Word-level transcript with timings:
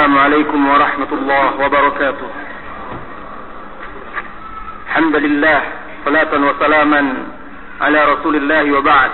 السلام 0.00 0.18
عليكم 0.18 0.60
ورحمة 0.68 1.12
الله 1.12 1.46
وبركاته. 1.60 2.28
الحمد 4.88 5.16
لله 5.16 5.60
صلاة 6.04 6.32
وسلاما 6.32 7.02
على 7.80 8.00
رسول 8.04 8.34
الله 8.36 8.72
وبعد. 8.72 9.10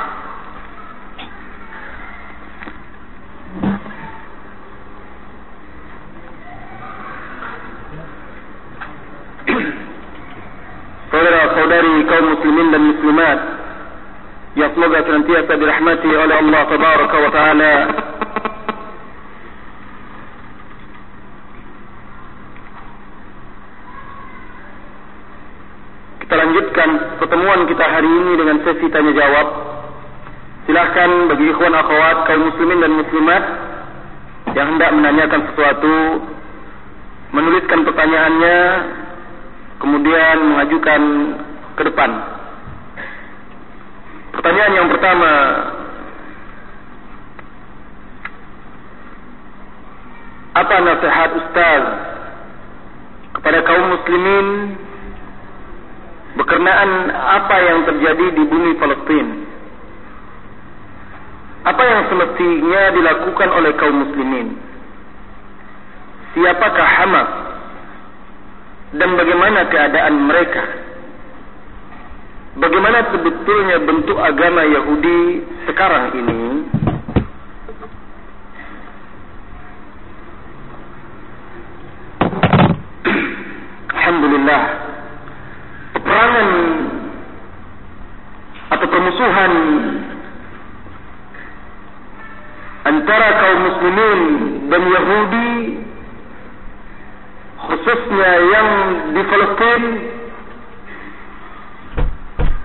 Di 99.15 99.23
Palestin 99.27 99.83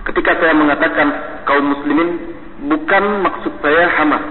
Ketika 0.02 0.34
saya 0.34 0.52
mengatakan 0.52 1.08
kaum 1.46 1.72
muslimin 1.72 2.34
bukan 2.66 3.04
maksud 3.22 3.54
saya 3.62 3.86
Hamas, 3.96 4.24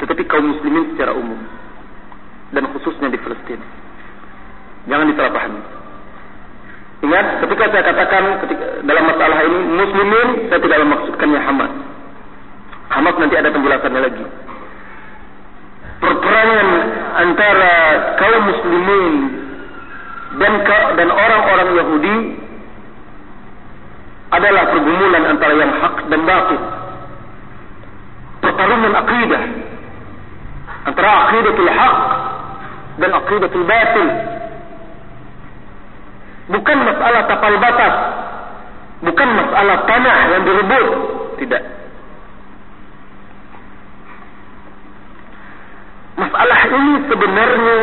tetapi 0.00 0.24
kaum 0.24 0.48
muslimin 0.48 0.96
secara 0.96 1.12
umum 1.12 1.36
dan 2.56 2.64
khususnya 2.72 3.12
di 3.12 3.20
Palestin. 3.20 3.60
Jangan 4.88 5.06
disalahpahami. 5.12 5.60
Ingat, 7.04 7.26
ketika 7.44 7.64
saya 7.68 7.82
katakan 7.84 8.22
ketika, 8.48 8.64
dalam 8.88 9.04
masalah 9.12 9.38
ini 9.44 9.58
muslimin, 9.76 10.28
saya 10.48 10.60
tidak 10.64 10.78
memaksudkannya 10.88 11.40
Hamas. 11.46 11.72
Hamas 12.88 13.14
nanti 13.20 13.34
ada 13.36 13.52
penjelasannya 13.52 14.00
lagi. 14.08 14.24
Perperangan 16.00 16.68
antara 17.22 17.74
kaum 18.24 18.42
muslimin 18.48 19.14
dan 20.34 20.52
dan 20.98 21.08
orang-orang 21.10 21.68
Yahudi 21.78 22.16
adalah 24.34 24.64
pergumulan 24.74 25.24
antara 25.30 25.54
yang 25.54 25.72
hak 25.78 25.96
dan 26.10 26.20
batil. 26.26 26.60
Pertarungan 28.42 28.92
akidah 28.98 29.42
antara 30.84 31.10
akidatul 31.28 31.70
hak 31.70 31.96
dan 32.98 33.10
akidatul 33.14 33.66
batil. 33.66 34.08
Bukan 36.44 36.76
masalah 36.84 37.20
tapal 37.24 37.56
batas. 37.56 37.94
Bukan 39.04 39.28
masalah 39.36 39.76
tanah 39.88 40.18
yang 40.32 40.42
direbut. 40.44 40.88
Tidak. 41.40 41.62
Masalah 46.14 46.60
ini 46.70 46.94
sebenarnya 47.10 47.78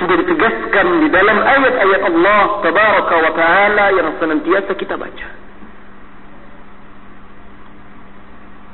sudah 0.00 0.16
ditegaskan 0.24 0.86
di 1.04 1.08
dalam 1.12 1.38
ayat-ayat 1.38 2.02
Allah 2.08 2.44
tabaraka 2.64 3.14
wa 3.20 3.32
taala 3.36 3.84
yang 3.94 4.08
senantiasa 4.16 4.72
kita 4.74 4.96
baca. 4.96 5.28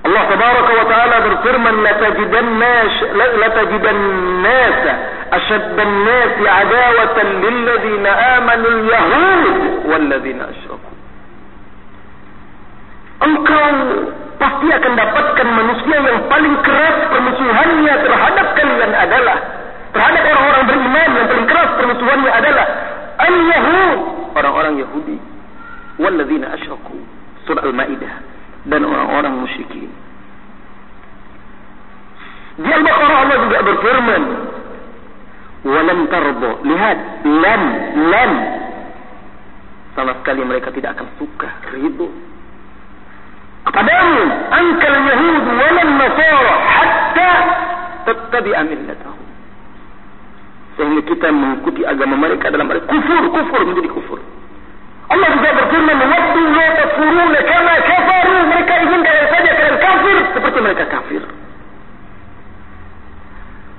Allah 0.07 0.23
tabaraka 0.31 0.73
wa 0.79 0.87
taala 0.87 1.17
berfirman 1.27 1.77
la 1.83 1.93
tajidanna 1.99 2.75
la 3.19 3.49
tajidanna 3.59 4.61
ashadda 5.35 5.83
an-nas 5.83 6.35
'adawatan 6.39 7.29
amanu 8.39 8.67
al-yahud 8.71 9.57
wal 9.91 10.05
ladzina 10.07 10.47
asyraku. 10.55 10.91
Engkau 13.27 13.75
pasti 14.39 14.69
akan 14.71 14.93
dapatkan 14.95 15.49
manusia 15.51 15.97
yang 15.99 16.21
paling 16.31 16.55
keras 16.63 16.97
permusuhannya 17.11 17.95
terhadap 18.07 18.47
kalian 18.55 18.93
adalah 18.95 19.66
terhadap 19.97 20.23
orang-orang 20.29 20.65
beriman 20.69 21.09
yang 21.17 21.27
paling 21.33 21.49
keras 21.49 21.71
permusuhannya 21.81 22.29
adalah 22.37 22.67
al-Yahud, 23.17 23.99
orang-orang 24.37 24.75
Yahudi. 24.85 25.17
Walladzina 25.97 26.53
asyraku. 26.53 27.01
Surah 27.49 27.65
Al-Maidah 27.65 28.15
dan 28.69 28.85
orang-orang 28.85 29.41
musyrikin. 29.41 29.89
Di 32.61 32.69
Al-Baqarah 32.69 33.17
Allah 33.25 33.37
juga 33.49 33.59
berfirman, 33.65 34.23
"Walam 35.65 35.99
tarda." 36.13 36.53
Lihat, 36.61 36.99
lam, 37.25 37.63
lam. 38.13 38.33
Sama 39.97 40.13
sekali 40.21 40.45
mereka 40.45 40.69
tidak 40.77 41.01
akan 41.01 41.09
suka, 41.17 41.49
ridho. 41.73 42.13
Kepadamu, 43.65 44.21
angkal 44.53 44.95
Yahud 45.09 45.45
walam 45.49 45.89
Nasara 45.97 46.55
hatta 46.61 47.33
tattabi'a 48.05 48.63
millatahum 48.69 49.16
sehingga 49.16 49.16
kita 51.07 51.31
mengikuti 51.31 51.87
agama 51.87 52.19
mereka 52.19 52.51
dalam 52.51 52.67
arti 52.67 52.85
kufur, 52.91 53.23
kufur 53.31 53.61
menjadi 53.63 53.91
kufur. 53.95 54.19
Allah 55.07 55.29
juga 55.39 55.51
berfirman, 55.55 55.99
"Waktu 56.03 56.41
la 56.51 56.67
takfuruna 56.83 57.41
kama 57.47 57.75
kafaru." 57.87 58.37
Mereka 58.51 58.73
ingin 58.83 59.01
kalian 59.07 59.29
saja 59.31 59.51
kalian 59.55 59.79
kafir 59.79 60.17
seperti 60.35 60.59
mereka 60.59 60.85
kafir. 60.91 61.23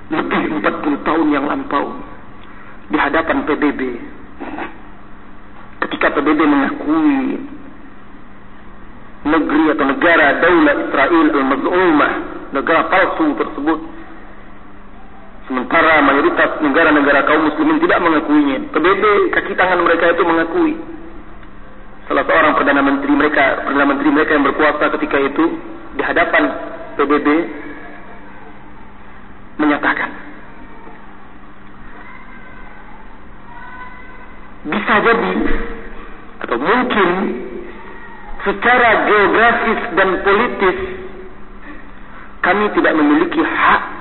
Lebih 0.08 0.42
40 0.64 0.96
tahun 1.04 1.26
yang 1.36 1.44
lampau 1.44 1.86
di 2.88 2.96
hadapan 2.96 3.44
PBB. 3.44 3.80
Ketika 5.84 6.16
PBB 6.16 6.40
mengakui 6.48 7.36
negeri 9.28 9.64
atau 9.76 9.84
negara 9.84 10.26
Daulah 10.40 10.74
Israel 10.88 11.26
al-Maz'umah, 11.36 12.12
negara 12.56 12.88
palsu 12.88 13.36
tersebut 13.36 13.78
Sementara 15.48 16.04
mayoritas 16.04 16.60
negara-negara 16.60 17.24
kaum 17.24 17.48
muslimin 17.48 17.80
tidak 17.80 18.04
mengakuinya. 18.04 18.68
PBB 18.68 19.32
kaki 19.32 19.56
tangan 19.56 19.80
mereka 19.80 20.12
itu 20.12 20.20
mengakui. 20.20 20.76
Salah 22.04 22.24
seorang 22.28 22.52
perdana 22.52 22.84
menteri 22.84 23.12
mereka, 23.16 23.64
perdana 23.64 23.88
menteri 23.88 24.08
mereka 24.12 24.36
yang 24.36 24.44
berkuasa 24.44 24.92
ketika 25.00 25.16
itu 25.24 25.44
di 25.96 26.02
hadapan 26.04 26.42
PBB 27.00 27.28
menyatakan 29.58 30.10
bisa 34.68 34.94
jadi 35.00 35.34
atau 36.44 36.56
mungkin 36.60 37.08
secara 38.44 38.90
geografis 39.08 39.80
dan 39.96 40.08
politis 40.22 40.78
kami 42.44 42.64
tidak 42.76 42.94
memiliki 42.94 43.42
hak 43.42 43.97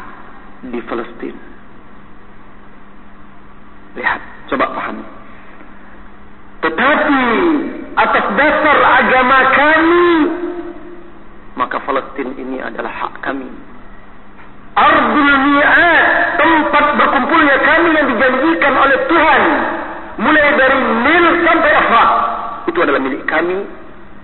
di 0.66 0.80
Palestin. 0.86 1.36
Lihat, 3.98 4.22
coba 4.50 4.66
paham. 4.74 4.98
Tetapi 6.66 7.22
atas 7.98 8.26
dasar 8.38 8.78
agama 9.02 9.38
kami, 9.54 10.10
maka 11.58 11.78
Palestin 11.82 12.34
ini 12.38 12.62
adalah 12.62 12.90
hak 12.90 13.22
kami. 13.22 13.50
Ardul 14.78 15.34
Mi'ad, 15.42 16.38
tempat 16.38 16.86
berkumpulnya 17.02 17.58
kami 17.66 17.90
yang 17.98 18.06
dijanjikan 18.14 18.74
oleh 18.78 19.00
Tuhan. 19.10 19.42
Mulai 20.18 20.50
dari 20.54 20.80
Nil 20.82 21.26
sampai 21.46 21.72
Afrak. 21.78 22.12
Itu 22.70 22.78
adalah 22.82 23.02
milik 23.02 23.26
kami 23.26 23.66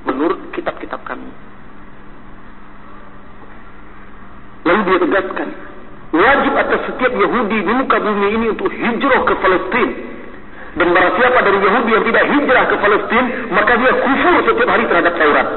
menurut 0.05 0.37
kitab-kitab 0.53 1.01
kami. 1.05 1.29
Lalu 4.63 4.79
dia 4.87 4.99
tegaskan, 5.03 5.49
wajib 6.13 6.53
atas 6.53 6.79
setiap 6.93 7.11
Yahudi 7.17 7.57
di 7.65 7.73
muka 7.73 7.97
bumi 7.97 8.27
ini 8.37 8.45
untuk 8.53 8.69
hijrah 8.69 9.21
ke 9.25 9.33
Palestin. 9.41 9.89
Dan 10.73 10.89
barang 10.89 11.13
siapa 11.21 11.39
dari 11.41 11.57
Yahudi 11.61 11.89
yang 11.93 12.05
tidak 12.05 12.25
hijrah 12.29 12.63
ke 12.69 12.75
Palestin, 12.77 13.25
maka 13.53 13.73
dia 13.77 13.91
kufur 13.97 14.35
setiap 14.45 14.69
hari 14.69 14.85
terhadap 14.89 15.13
Taurat. 15.17 15.47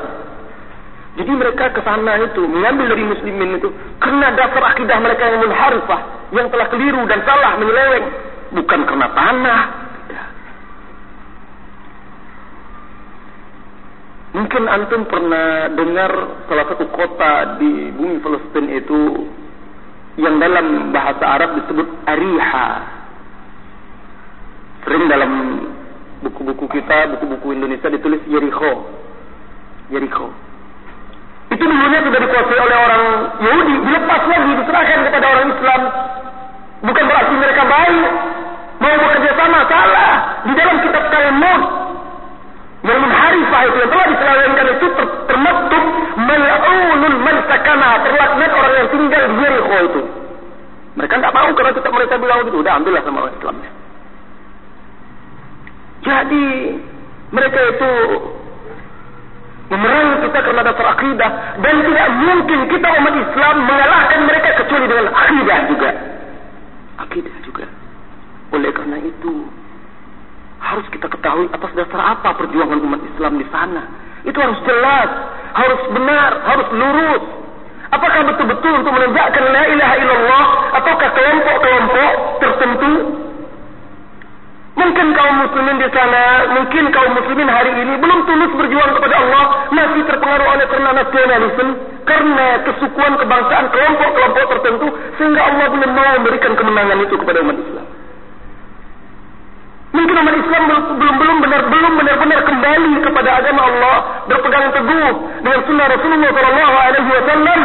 Jadi 1.16 1.32
mereka 1.32 1.72
ke 1.72 1.80
sana 1.80 2.20
itu 2.20 2.44
mengambil 2.44 2.92
dari 2.92 3.04
muslimin 3.08 3.56
itu 3.56 3.72
karena 3.96 4.36
dasar 4.36 4.76
akidah 4.76 5.00
mereka 5.00 5.24
yang 5.24 5.48
munharifah, 5.48 6.00
yang 6.36 6.46
telah 6.52 6.66
keliru 6.68 7.00
dan 7.08 7.24
salah 7.24 7.56
menyeleweng, 7.56 8.06
bukan 8.52 8.80
karena 8.84 9.08
tanah. 9.16 9.62
Mungkin 14.36 14.62
antum 14.68 15.08
pernah 15.08 15.72
dengar 15.72 16.12
salah 16.44 16.66
satu 16.68 16.84
kota 16.92 17.56
di 17.56 17.88
bumi 17.96 18.20
Palestin 18.20 18.68
itu 18.68 19.00
yang 20.16 20.40
dalam 20.40 20.96
bahasa 20.96 21.24
Arab 21.24 21.60
disebut 21.60 21.88
Ariha. 22.08 22.68
Sering 24.84 25.04
dalam 25.12 25.32
buku-buku 26.24 26.64
kita, 26.72 27.12
buku-buku 27.16 27.52
Indonesia 27.52 27.92
ditulis 27.92 28.24
Jericho. 28.24 28.88
Jericho. 29.92 30.32
Itu 31.52 31.62
dulunya 31.62 32.00
sudah 32.02 32.20
dikuasai 32.26 32.58
oleh 32.58 32.78
orang 32.80 33.02
Yahudi, 33.38 33.74
dilepas 33.86 34.22
lagi, 34.26 34.50
diserahkan 34.58 34.98
kepada 35.06 35.26
orang 35.30 35.48
Islam. 35.52 35.80
Bukan 36.86 37.04
berarti 37.06 37.34
mereka 37.38 37.62
baik, 37.64 38.08
mau 38.82 38.94
bekerja 38.98 39.30
sama, 39.36 39.58
salah. 39.70 40.12
Di 40.42 40.52
dalam 40.58 40.76
kitab 40.82 41.04
Talmud, 41.12 41.62
yang 42.86 42.98
menharifah 43.02 43.62
itu, 43.66 43.76
yang 43.78 43.90
telah 43.90 44.06
diselawengkan 44.10 44.66
itu 44.74 44.86
ter 44.94 45.06
termaktub 45.26 45.84
mal'unul 46.26 47.18
man 47.22 47.36
sakana, 47.46 48.02
terlaknat 48.02 48.50
orang 48.50 48.72
yang 48.74 48.88
tinggal 48.90 49.22
di 49.30 49.34
Jericho 49.38 49.76
itu. 49.86 50.02
Mereka 50.96 51.14
tidak 51.20 51.34
mau 51.36 51.48
karena 51.54 51.72
kita 51.76 51.88
mereka 51.92 52.14
bilang 52.18 52.38
itu, 52.42 52.58
udah 52.58 52.72
ambillah 52.76 53.02
sama 53.04 53.18
orang 53.24 53.36
Islamnya. 53.38 53.70
Jadi 56.06 56.46
mereka 57.34 57.58
itu 57.58 57.90
memerangi 59.66 60.16
kita 60.30 60.38
karena 60.46 60.62
dasar 60.62 60.86
akidah 60.94 61.30
dan 61.58 61.74
tidak 61.82 62.08
mungkin 62.22 62.58
kita 62.70 62.88
umat 63.02 63.14
Islam 63.18 63.54
mengalahkan 63.66 64.20
mereka 64.22 64.48
kecuali 64.62 64.86
dengan 64.86 65.06
akidah 65.10 65.58
juga. 65.66 65.90
Akidah 67.02 67.36
juga. 67.42 67.66
Oleh 68.54 68.70
karena 68.70 69.02
itu 69.02 69.32
harus 70.62 70.86
kita 70.94 71.10
ketahui 71.10 71.50
atas 71.50 71.72
dasar 71.74 72.00
apa 72.14 72.38
perjuangan 72.38 72.78
umat 72.78 73.02
Islam 73.10 73.42
di 73.42 73.46
sana. 73.50 73.82
Itu 74.26 74.38
harus 74.42 74.58
jelas, 74.66 75.10
harus 75.54 75.82
benar, 75.94 76.30
harus 76.44 76.68
lurus. 76.74 77.24
Apakah 77.94 78.26
betul-betul 78.26 78.72
untuk 78.82 78.92
menegakkan 78.92 79.44
la 79.46 79.64
ilaha 79.70 79.94
illallah 80.02 80.44
ataukah 80.82 81.10
kelompok-kelompok 81.14 82.12
tertentu 82.42 82.92
Mungkin 84.76 85.06
kaum 85.16 85.34
muslimin 85.40 85.80
di 85.80 85.88
sana, 85.88 86.52
mungkin 86.52 86.92
kaum 86.92 87.16
muslimin 87.16 87.48
hari 87.48 87.72
ini 87.80 87.96
belum 87.96 88.28
tulus 88.28 88.52
berjuang 88.60 88.92
kepada 88.92 89.16
Allah, 89.24 89.44
masih 89.72 90.04
terpengaruh 90.04 90.52
oleh 90.52 90.66
karena 90.68 90.90
nasionalisme, 90.92 91.68
karena 92.04 92.46
kesukuan 92.60 93.16
kebangsaan 93.16 93.72
kelompok-kelompok 93.72 94.44
tertentu, 94.52 94.86
sehingga 95.16 95.48
Allah 95.48 95.66
belum 95.72 95.90
mau 95.96 96.08
memberikan 96.20 96.52
kemenangan 96.60 97.08
itu 97.08 97.14
kepada 97.16 97.38
umat 97.40 97.56
Islam. 97.56 97.85
Mungkin 99.96 100.14
umat 100.20 100.34
Islam 100.36 100.62
belum 100.68 101.14
belum 101.16 101.36
benar 101.40 101.60
belum 101.72 101.92
benar-benar 101.96 102.40
kembali 102.44 102.92
kepada 103.00 103.30
agama 103.40 103.60
Allah, 103.64 103.96
berpegang 104.28 104.68
teguh 104.76 105.12
dengan 105.40 105.60
sunnah 105.64 105.86
Rasulullah 105.88 106.30
Shallallahu 106.36 106.76
Alaihi 106.76 107.10
Wasallam, 107.16 107.60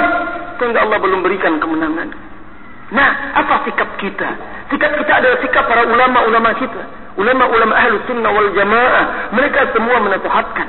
sehingga 0.55 0.79
Allah 0.87 0.97
belum 1.03 1.19
berikan 1.27 1.59
kemenangan. 1.59 2.07
Nah, 2.91 3.09
apa 3.35 3.67
sikap 3.67 3.99
kita? 3.99 4.29
Sikap 4.71 4.95
kita 4.95 5.11
adalah 5.11 5.37
sikap 5.43 5.63
para 5.67 5.83
ulama-ulama 5.83 6.55
kita 6.55 7.01
ulama-ulama 7.19 7.73
ahlu 7.75 7.99
sunnah 8.07 8.31
wal 8.31 8.51
jamaah 8.55 9.05
mereka 9.35 9.67
semua 9.75 9.99
menasihatkan 9.99 10.67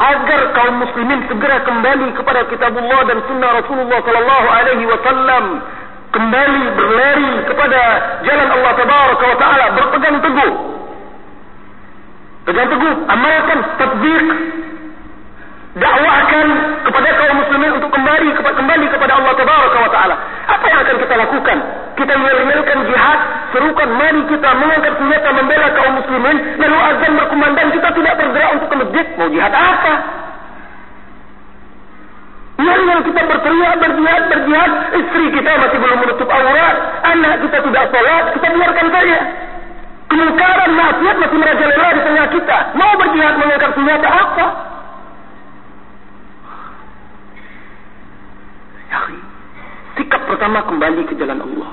agar 0.00 0.40
kaum 0.56 0.74
muslimin 0.80 1.26
segera 1.26 1.60
kembali 1.66 2.14
kepada 2.14 2.46
kitabullah 2.48 3.00
dan 3.10 3.18
sunnah 3.26 3.50
Rasulullah 3.60 4.00
sallallahu 4.00 4.46
alaihi 4.48 4.84
wasallam 4.86 5.44
kembali 6.10 6.62
berlari 6.74 7.30
kepada 7.46 7.80
jalan 8.26 8.48
Allah 8.50 8.72
tabaraka 8.74 9.24
wa 9.24 9.38
taala 9.38 9.66
berpegang 9.78 10.18
teguh. 10.18 10.52
Pegang 12.50 12.68
teguh 12.68 12.94
amalkan 13.06 13.58
tatbiq. 13.78 14.26
Dakwahkan 15.70 16.46
kepada 16.82 17.08
kaum 17.14 17.36
muslimin 17.46 17.78
untuk 17.78 17.94
kembali 17.94 18.28
kepada 18.34 18.54
kembali 18.58 18.86
kepada 18.90 19.12
Allah 19.22 19.32
tabaraka 19.38 19.78
wa 19.78 19.90
taala. 19.94 20.14
Apa 20.50 20.64
yang 20.66 20.78
akan 20.82 20.96
kita 20.98 21.14
lakukan? 21.14 21.58
Kita 21.94 22.12
menyelesaikan 22.18 22.78
jihad 22.90 23.18
serukan 23.54 23.90
mari 23.94 24.22
kita 24.26 24.50
mengangkat 24.58 24.92
senjata 24.98 25.28
membela 25.30 25.68
kaum 25.78 25.94
muslimin 25.94 26.36
lalu 26.58 26.78
azan 26.90 27.12
berkumandang 27.22 27.68
kita 27.70 27.88
tidak 27.94 28.14
bergerak 28.18 28.50
untuk 28.58 28.68
ke 28.70 28.76
masjid. 28.82 29.06
Mau 29.14 29.28
jihad 29.30 29.52
apa 29.54 29.94
yang 32.60 32.80
yang 32.84 33.00
kita 33.04 33.20
berteriak 33.24 33.74
berjihad 33.80 34.22
berjihad 34.28 34.70
istri 34.92 35.24
kita 35.32 35.50
masih 35.56 35.78
belum 35.80 35.98
menutup 36.04 36.28
aurat 36.28 36.76
anak 37.08 37.34
kita 37.48 37.58
tidak 37.64 37.84
sholat 37.88 38.24
kita 38.36 38.46
biarkan 38.52 38.88
saja 38.92 39.18
kemungkaran 40.10 40.70
maksiat 40.76 41.16
masih 41.16 41.38
merajalela 41.40 41.88
di 41.94 42.00
tengah 42.04 42.26
kita 42.34 42.58
mau 42.76 42.92
berjihad 43.00 43.34
mengangkat 43.40 43.70
senjata 43.74 44.08
apa 44.08 44.46
Ya, 48.90 49.06
sikap 49.94 50.26
pertama 50.26 50.66
kembali 50.66 51.06
ke 51.06 51.14
jalan 51.14 51.46
Allah. 51.46 51.70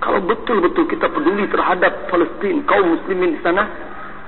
Kalau 0.00 0.24
betul-betul 0.24 0.88
kita 0.88 1.04
peduli 1.12 1.44
terhadap 1.52 2.08
Palestin, 2.08 2.64
kaum 2.64 2.96
muslimin 2.96 3.36
di 3.36 3.40
sana, 3.44 3.68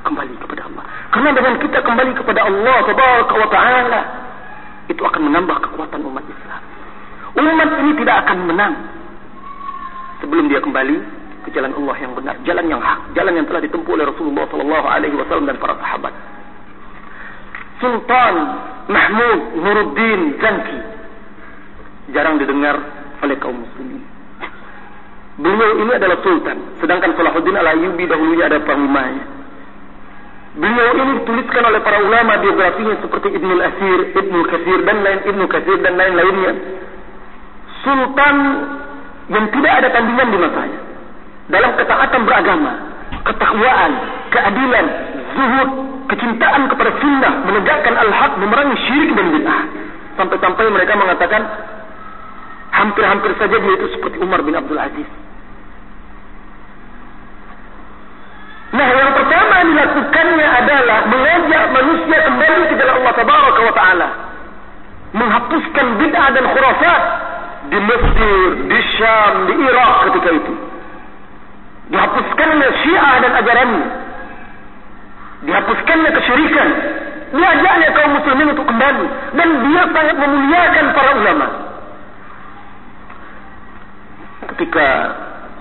kembali 0.05 0.37
kepada 0.45 0.69
Allah. 0.69 0.85
Karena 1.09 1.31
dengan 1.33 1.55
kita 1.57 1.79
kembali 1.81 2.13
kepada 2.13 2.45
Allah 2.45 2.77
Subhanahu 2.85 3.41
wa 3.41 3.49
taala, 3.49 4.01
itu 4.93 5.03
akan 5.03 5.33
menambah 5.33 5.57
kekuatan 5.69 6.01
umat 6.05 6.25
Islam. 6.29 6.63
Umat 7.33 7.71
ini 7.81 7.93
tidak 7.97 8.17
akan 8.29 8.39
menang 8.45 8.75
sebelum 10.21 10.53
dia 10.53 10.61
kembali 10.61 10.97
ke 11.43 11.51
jalan 11.51 11.73
Allah 11.75 11.97
yang 11.99 12.13
benar, 12.15 12.37
jalan 12.47 12.65
yang 12.71 12.79
hak, 12.79 13.17
jalan 13.19 13.33
yang 13.35 13.47
telah 13.49 13.61
ditempuh 13.65 13.93
oleh 13.99 14.07
Rasulullah 14.07 14.47
sallallahu 14.47 14.87
alaihi 14.87 15.17
wasallam 15.17 15.49
dan 15.49 15.57
para 15.59 15.75
sahabat. 15.81 16.15
Sultan 17.83 18.35
Mahmud 18.87 19.41
Nuruddin 19.59 20.39
Zanki 20.39 20.79
jarang 22.15 22.39
didengar 22.39 22.79
oleh 23.25 23.37
kaum 23.43 23.59
muslimin. 23.59 24.03
Beliau 25.33 25.81
ini 25.81 25.93
adalah 25.97 26.21
sultan, 26.21 26.77
sedangkan 26.79 27.17
Salahuddin 27.17 27.57
Al-Ayyubi 27.57 28.05
dahulunya 28.05 28.53
ada 28.53 28.61
panglimanya. 28.63 29.42
Beliau 30.53 30.93
ini 31.01 31.13
dituliskan 31.25 31.65
oleh 31.65 31.81
para 31.81 31.97
ulama 32.05 32.37
biografinya 32.37 33.01
seperti 33.01 33.41
Ibnu 33.41 33.53
Al-Asir, 33.57 33.99
Ibnu 34.13 34.39
Katsir 34.53 34.79
dan 34.85 34.97
lain 35.01 35.21
Ibnu 35.25 35.45
Katsir 35.49 35.79
dan 35.81 35.97
lain-lainnya. 35.97 36.53
Sultan 37.81 38.37
yang 39.33 39.49
tidak 39.49 39.73
ada 39.81 39.89
tandingan 39.97 40.29
di 40.29 40.39
masanya. 40.39 40.81
Dalam 41.49 41.73
ketaatan 41.73 42.21
beragama, 42.29 42.73
ketakwaan, 43.25 43.93
keadilan, 44.29 44.87
zuhud, 45.33 45.69
kecintaan 46.13 46.69
kepada 46.69 46.91
sunnah, 47.01 47.33
menegakkan 47.49 47.95
al-haq, 47.97 48.33
memerangi 48.37 48.77
syirik 48.85 49.17
dan 49.17 49.27
bid'ah. 49.33 49.65
Sampai-sampai 50.21 50.69
mereka 50.69 50.93
mengatakan 51.01 51.43
hampir-hampir 52.77 53.33
saja 53.41 53.57
dia 53.57 53.73
itu 53.73 53.87
seperti 53.97 54.21
Umar 54.21 54.45
bin 54.45 54.53
Abdul 54.53 54.77
Aziz. 54.77 55.09
Nah, 58.73 58.89
yang 58.89 59.13
pertama 59.13 59.53
yang 59.61 59.69
dilakukannya 59.77 60.49
adalah 60.49 60.99
mengajak 61.05 61.63
manusia 61.77 62.19
kembali 62.25 62.63
ke 62.73 62.75
jalan 62.81 62.95
Allah 63.05 63.15
Tabaraka 63.21 63.61
wa 63.61 63.75
Ta'ala. 63.77 64.09
Menghapuskan 65.13 65.87
bid'ah 66.01 66.29
dan 66.33 66.45
khurafat 66.57 67.03
di 67.69 67.79
Mesir, 67.85 68.41
di 68.73 68.79
Syam, 68.97 69.35
di 69.45 69.55
Irak 69.61 70.09
ketika 70.09 70.31
itu. 70.41 70.53
Dihapuskannya 71.93 72.69
syiah 72.81 73.15
dan 73.21 73.33
ajarannya. 73.45 73.87
Dihapuskannya 75.45 76.11
kesyirikan. 76.17 76.69
Diajaknya 77.37 77.89
kaum 77.93 78.13
muslimin 78.17 78.57
untuk 78.57 78.65
kembali. 78.65 79.07
Dan 79.37 79.49
dia 79.69 79.83
sangat 79.93 80.17
memuliakan 80.17 80.87
para 80.97 81.11
ulama. 81.21 81.47
Ketika 84.57 84.89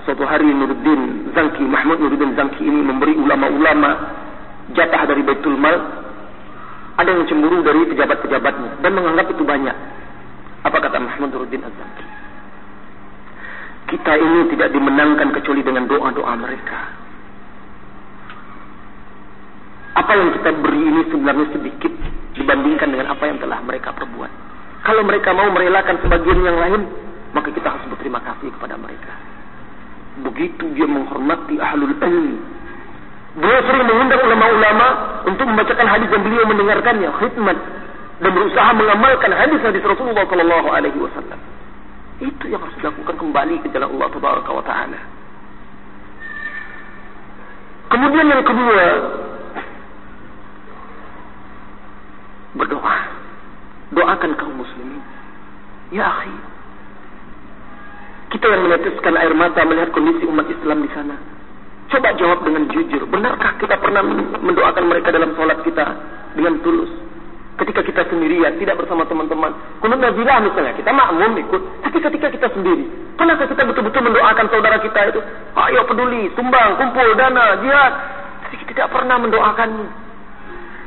suatu 0.08 0.24
hari 0.26 0.50
Nuruddin 0.50 1.32
Zanki, 1.36 1.64
Mahmud 1.66 2.02
Nuruddin 2.02 2.34
Zanki 2.34 2.62
ini 2.66 2.82
memberi 2.82 3.18
ulama-ulama 3.18 3.90
jatah 4.74 5.04
dari 5.10 5.22
Baitul 5.22 5.58
Mal, 5.58 5.78
ada 6.98 7.10
yang 7.10 7.26
cemburu 7.26 7.62
dari 7.66 7.86
pejabat-pejabatnya 7.90 8.82
dan 8.82 8.92
menganggap 8.94 9.30
itu 9.30 9.44
banyak. 9.46 9.78
Apa 10.66 10.78
kata 10.78 10.98
Mahmud 11.02 11.30
Nuruddin 11.34 11.64
Zanki? 11.66 12.22
kita 13.92 14.14
ini 14.16 14.48
tidak 14.56 14.72
dimenangkan 14.72 15.36
kecuali 15.36 15.62
dengan 15.68 15.84
doa-doa 15.84 16.34
mereka. 16.40 16.80
Apa 20.00 20.12
yang 20.16 20.32
kita 20.40 20.50
beri 20.64 20.82
ini 20.88 21.02
sebenarnya 21.12 21.48
sedikit 21.52 21.92
dibandingkan 22.40 22.88
dengan 22.96 23.12
apa 23.12 23.28
yang 23.28 23.38
telah 23.44 23.60
mereka 23.60 23.92
perbuat. 23.92 24.32
Kalau 24.88 25.04
mereka 25.04 25.36
mau 25.36 25.52
merelakan 25.52 26.00
sebagian 26.00 26.40
yang 26.40 26.58
lain, 26.58 26.82
maka 27.36 27.52
kita 27.52 27.68
harus 27.68 27.86
berterima 27.92 28.24
kasih 28.24 28.50
kepada 28.56 28.80
mereka. 28.80 29.12
Begitu 30.20 30.66
dia 30.76 30.84
menghormati 30.84 31.56
ahlul 31.56 31.96
ilmi. 31.96 32.38
Beliau 33.32 33.64
sering 33.64 33.88
mengundang 33.88 34.20
ulama-ulama 34.28 34.88
untuk 35.24 35.48
membacakan 35.48 35.88
hadis 35.88 36.12
dan 36.12 36.20
beliau 36.20 36.44
mendengarkannya, 36.44 37.10
khidmat 37.16 37.58
dan 38.20 38.32
berusaha 38.36 38.70
mengamalkan 38.76 39.32
hadis-hadis 39.32 39.80
Rasulullah 39.88 40.28
sallallahu 40.28 40.68
alaihi 40.68 41.00
wasallam. 41.00 41.40
Itu 42.20 42.52
yang 42.52 42.60
harus 42.60 42.76
dilakukan 42.84 43.16
kembali 43.16 43.56
ke 43.64 43.72
jalan 43.72 43.88
Allah 43.98 44.08
Tabaraka 44.12 44.52
wa 44.52 44.64
taala. 44.68 45.00
Kemudian 47.88 48.28
yang 48.28 48.44
kedua, 48.44 48.84
berdoa. 52.56 52.98
Doakan 53.92 54.32
kaum 54.40 54.56
muslimin. 54.60 55.04
Ya 55.92 56.08
akhi. 56.08 56.51
Kita 58.32 58.46
yang 58.48 58.64
meneteskan 58.64 59.14
air 59.20 59.34
mata 59.36 59.62
melihat 59.68 59.92
kondisi 59.92 60.24
umat 60.24 60.48
Islam 60.48 60.88
di 60.88 60.90
sana. 60.96 61.16
Coba 61.92 62.16
jawab 62.16 62.48
dengan 62.48 62.72
jujur. 62.72 63.04
Benarkah 63.12 63.60
kita 63.60 63.76
pernah 63.76 64.00
mendoakan 64.40 64.88
mereka 64.88 65.12
dalam 65.12 65.36
sholat 65.36 65.60
kita 65.68 65.84
dengan 66.40 66.64
tulus? 66.64 66.88
Ketika 67.60 67.84
kita 67.84 68.08
sendirian, 68.08 68.56
tidak 68.58 68.80
bersama 68.80 69.04
teman-teman. 69.04 69.52
Kunut 69.84 70.00
nazilah 70.00 70.40
misalnya, 70.42 70.74
kita 70.80 70.90
makmum 70.96 71.36
ikut. 71.44 71.62
Tapi 71.84 71.98
ketika 72.00 72.28
kita 72.32 72.48
sendiri, 72.56 72.88
pernahkah 73.20 73.46
kita 73.52 73.68
betul-betul 73.68 74.02
mendoakan 74.08 74.46
saudara 74.48 74.80
kita 74.80 75.00
itu? 75.12 75.20
Ayo 75.60 75.84
peduli, 75.84 76.32
sumbang, 76.34 76.80
kumpul, 76.80 77.12
dana, 77.20 77.60
jihad. 77.60 77.94
Tapi 78.48 78.56
kita 78.64 78.72
tidak 78.72 78.90
pernah 78.96 79.20
mendoakannya. 79.20 79.88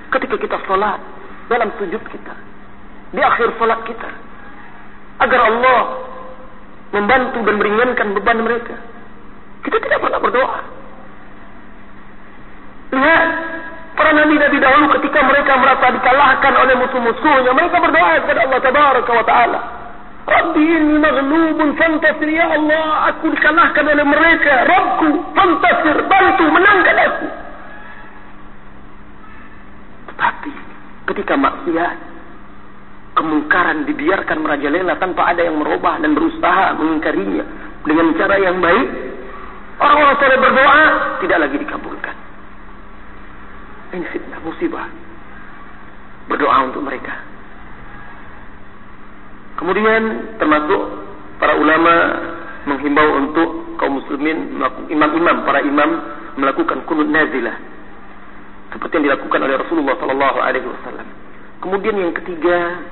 Ketika 0.08 0.34
kita 0.40 0.56
sholat, 0.64 0.98
dalam 1.48 1.68
sujud 1.76 2.00
kita. 2.08 2.34
Di 3.14 3.20
akhir 3.20 3.54
salat 3.60 3.80
kita. 3.86 4.10
Agar 5.22 5.40
Allah 5.46 5.80
membantu 6.94 7.42
dan 7.42 7.54
meringankan 7.58 8.06
beban 8.14 8.38
mereka. 8.46 8.74
Kita 9.66 9.76
tidak 9.82 9.98
pernah 9.98 10.20
berdoa. 10.22 10.58
Lihat, 12.94 13.28
para 13.98 14.10
nabi-nabi 14.14 14.56
dahulu 14.62 14.86
ketika 15.00 15.20
mereka 15.26 15.52
merasa 15.58 15.90
dikalahkan 15.90 16.52
oleh 16.54 16.74
musuh-musuhnya, 16.78 17.50
mereka 17.50 17.76
berdoa 17.82 18.22
kepada 18.22 18.40
Allah 18.46 18.60
Tabaraka 18.62 19.10
wa 19.10 19.26
Ta'ala. 19.26 19.60
Rabbi 20.24 20.64
ini 20.64 20.96
maghlubun 20.96 21.76
fantasir 21.76 22.32
ya 22.32 22.48
Allah 22.48 23.12
aku 23.12 23.28
dikalahkan 23.28 23.84
oleh 23.84 24.06
mereka 24.08 24.64
Rabbku 24.64 25.36
fantasir 25.36 26.00
bantu 26.08 26.44
menangkan 26.48 26.96
aku 26.96 27.28
tetapi 30.08 30.52
ketika 31.12 31.34
maksiat 31.36 31.96
kemungkaran 33.14 33.86
dibiarkan 33.86 34.42
merajalela 34.42 34.98
tanpa 34.98 35.30
ada 35.30 35.46
yang 35.46 35.56
merubah 35.58 36.02
dan 36.02 36.12
berusaha 36.12 36.74
mengingkarinya. 36.78 37.44
Dengan 37.84 38.06
cara 38.16 38.36
yang 38.40 38.58
baik 38.58 38.86
orang-orang 39.78 40.16
soleh 40.18 40.38
berdoa 40.40 40.84
tidak 41.22 41.38
lagi 41.46 41.56
dikabulkan. 41.62 42.16
Ini 43.94 44.06
fitnah 44.10 44.40
musibah. 44.42 44.86
Berdoa 46.26 46.56
untuk 46.66 46.82
mereka. 46.82 47.14
Kemudian 49.54 50.34
termasuk 50.42 50.82
para 51.38 51.54
ulama 51.54 51.94
menghimbau 52.66 53.08
untuk 53.22 53.78
kaum 53.78 54.00
muslimin 54.00 54.58
imam-imam 54.90 55.46
para 55.46 55.62
imam 55.62 55.90
melakukan 56.34 56.82
kunut 56.88 57.06
nazilah. 57.06 57.54
Seperti 58.74 58.98
yang 58.98 59.04
dilakukan 59.12 59.40
oleh 59.44 59.56
Rasulullah 59.60 59.94
sallallahu 60.02 60.38
alaihi 60.42 60.66
wasallam. 60.66 61.06
Kemudian 61.62 61.94
yang 61.94 62.12
ketiga, 62.12 62.82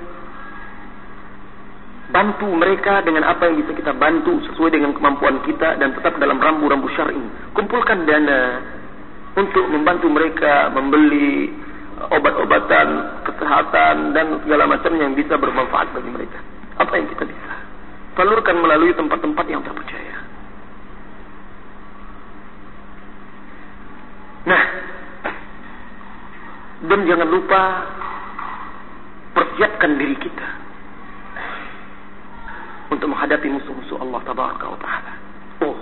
bantu 2.12 2.44
mereka 2.52 3.00
dengan 3.00 3.24
apa 3.24 3.48
yang 3.48 3.56
bisa 3.64 3.72
kita 3.72 3.96
bantu 3.96 4.36
sesuai 4.52 4.76
dengan 4.76 4.92
kemampuan 4.92 5.40
kita 5.48 5.80
dan 5.80 5.96
tetap 5.96 6.20
dalam 6.20 6.36
rambu-rambu 6.36 6.86
syar'i. 6.92 7.24
Kumpulkan 7.56 8.04
dana 8.04 8.60
untuk 9.32 9.64
membantu 9.72 10.12
mereka 10.12 10.68
membeli 10.76 11.48
obat-obatan, 12.12 12.88
kesehatan 13.24 14.12
dan 14.12 14.44
segala 14.44 14.68
macam 14.68 14.92
yang 15.00 15.16
bisa 15.16 15.40
bermanfaat 15.40 15.88
bagi 15.96 16.12
mereka. 16.12 16.38
Apa 16.76 17.00
yang 17.00 17.08
kita 17.08 17.24
bisa? 17.24 17.52
Salurkan 18.12 18.60
melalui 18.60 18.92
tempat-tempat 18.92 19.46
yang 19.48 19.64
terpercaya. 19.64 20.16
Nah, 24.42 24.64
dan 26.92 27.00
jangan 27.08 27.28
lupa 27.30 27.62
persiapkan 29.32 29.96
diri 29.96 30.18
kita 30.20 30.61
untuk 32.92 33.08
menghadapi 33.08 33.48
musuh-musuh 33.48 33.96
Allah 34.04 34.20
Tabaraka 34.28 34.66
wa 34.68 34.78
Ta'ala. 34.78 35.12
Oh, 35.64 35.76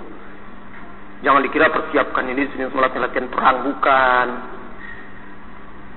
jangan 1.26 1.42
dikira 1.42 1.66
persiapkan 1.74 2.24
ini 2.30 2.46
sini 2.54 2.70
sholat 2.70 2.94
latihan 2.94 3.26
perang 3.26 3.66
bukan. 3.66 4.26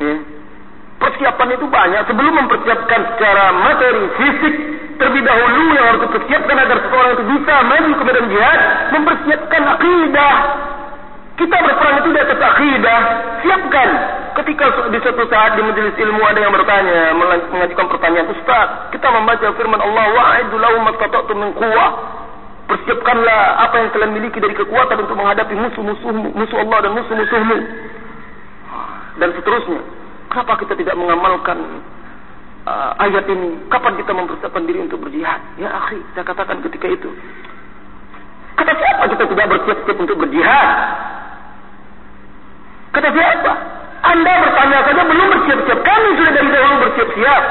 Ya. 0.02 0.16
Persiapan 0.98 1.50
itu 1.60 1.66
banyak 1.68 2.02
sebelum 2.10 2.34
mempersiapkan 2.34 3.02
secara 3.14 3.52
materi 3.54 4.08
fisik 4.18 4.56
terlebih 4.98 5.24
dahulu 5.26 5.64
yang 5.76 5.86
harus 5.94 6.02
dipersiapkan 6.08 6.58
agar 6.58 6.78
seseorang 6.80 7.12
itu 7.14 7.24
bisa 7.38 7.54
maju 7.66 7.92
ke 7.92 8.04
medan 8.08 8.26
jihad 8.32 8.60
mempersiapkan 8.96 9.64
akidah 9.78 10.36
kita 11.44 11.58
berperang 11.60 11.96
itu 12.00 12.10
di 12.16 12.20
atas 12.24 12.40
akidah. 12.40 13.00
Siapkan. 13.44 13.90
Ketika 14.34 14.66
di 14.90 14.98
suatu 15.04 15.28
saat 15.28 15.60
di 15.60 15.62
majelis 15.62 15.94
ilmu 16.00 16.24
ada 16.24 16.40
yang 16.40 16.56
bertanya, 16.56 17.14
mengajukan 17.52 17.86
pertanyaan, 17.92 18.32
Ustaz, 18.32 18.90
kita 18.96 19.08
membaca 19.12 19.46
firman 19.60 19.78
Allah, 19.78 20.06
wa'aidu 20.10 20.56
lahu 20.58 20.78
mastata'tum 20.88 21.38
min 21.38 21.52
quwwah. 21.54 21.92
Persiapkanlah 22.64 23.60
apa 23.60 23.76
yang 23.76 23.90
kalian 23.92 24.12
miliki 24.16 24.40
dari 24.40 24.56
kekuatan 24.56 25.04
untuk 25.04 25.20
menghadapi 25.20 25.52
musuh-musuhmu, 25.52 26.32
musuh 26.32 26.58
Allah 26.64 26.78
dan 26.88 26.92
musuh-musuhmu. 26.96 27.58
Dan 29.20 29.30
seterusnya. 29.36 29.82
Kenapa 30.32 30.58
kita 30.66 30.74
tidak 30.80 30.96
mengamalkan 30.98 31.84
uh, 32.66 33.04
ayat 33.04 33.28
ini? 33.30 33.68
Kapan 33.70 34.00
kita 34.00 34.16
mempersiapkan 34.16 34.64
diri 34.66 34.80
untuk 34.88 35.04
berjihad? 35.04 35.44
Ya 35.60 35.70
akhi, 35.76 36.02
saya 36.16 36.26
katakan 36.26 36.64
ketika 36.66 36.88
itu. 36.90 37.12
Kata 38.58 38.72
siapa 38.80 39.04
kita 39.14 39.24
tidak 39.30 39.46
bersiap-siap 39.54 39.98
untuk 40.00 40.18
berjihad? 40.18 41.13
Kata 42.94 43.10
siapa? 43.10 43.52
Anda 44.04 44.34
bertanya 44.46 44.80
saja 44.86 45.02
belum 45.02 45.28
bersiap-siap. 45.34 45.80
Kami 45.82 46.10
sudah 46.14 46.32
dari 46.38 46.50
dahulu 46.54 46.76
bersiap-siap. 46.86 47.44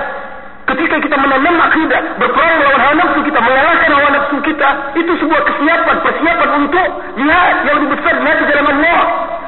Ketika 0.63 0.97
kita 1.03 1.17
menanam 1.19 1.59
akidah, 1.59 2.01
berperang 2.23 2.55
melawan 2.63 2.81
hawa 2.81 2.95
nafsu 3.03 3.21
kita, 3.27 3.41
mengalahkan 3.43 3.91
hawa 3.99 4.09
nafsu 4.15 4.37
kita, 4.47 4.69
itu 4.95 5.13
sebuah 5.19 5.43
kesiapan, 5.43 5.97
persiapan 6.07 6.49
untuk 6.63 6.89
jihad 7.19 7.55
yang 7.67 7.75
lebih 7.83 7.91
besar 7.99 8.15
di 8.15 8.45
jalan 8.47 8.67
Allah. 8.71 9.01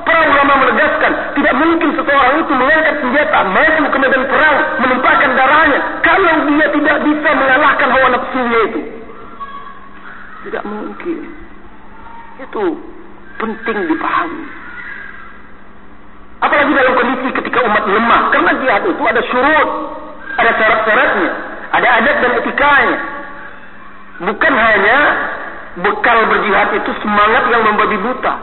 Para 0.05 0.21
ulama 0.27 0.55
menegaskan, 0.67 1.13
tidak 1.39 1.55
mungkin 1.57 1.89
seseorang 1.97 2.35
itu 2.43 2.53
mengangkat 2.53 2.95
senjata, 3.01 3.39
maju 3.47 3.85
ke 3.89 3.99
medan 4.05 4.23
perang, 4.29 4.59
menumpahkan 4.85 5.31
darahnya, 5.33 5.81
kalau 6.05 6.35
dia 6.45 6.67
tidak 6.77 6.97
bisa 7.09 7.29
mengalahkan 7.33 7.89
hawa 7.89 8.09
nafsunya 8.13 8.61
itu. 8.69 8.81
Tidak 10.45 10.65
mungkin. 10.67 11.19
Itu 12.43 12.65
penting 13.39 13.79
dipahami. 13.89 14.64
Apalagi 16.45 16.73
dalam 16.77 16.93
kondisi 16.93 17.29
ketika 17.33 17.59
umat 17.65 17.85
lemah. 17.89 18.23
Karena 18.29 18.51
jihad 18.61 18.83
itu 18.85 19.03
ada 19.03 19.23
syurut. 19.33 19.71
Ada 20.37 20.51
syarat-syaratnya. 20.61 21.31
Ada 21.73 21.89
adat 21.89 22.17
dan 22.21 22.31
etikanya. 22.45 22.99
Bukan 24.15 24.53
hanya 24.55 24.99
bekal 25.81 26.19
berjihad 26.31 26.69
itu 26.79 26.91
semangat 27.03 27.51
yang 27.51 27.63
membabi 27.67 27.99
buta. 27.99 28.35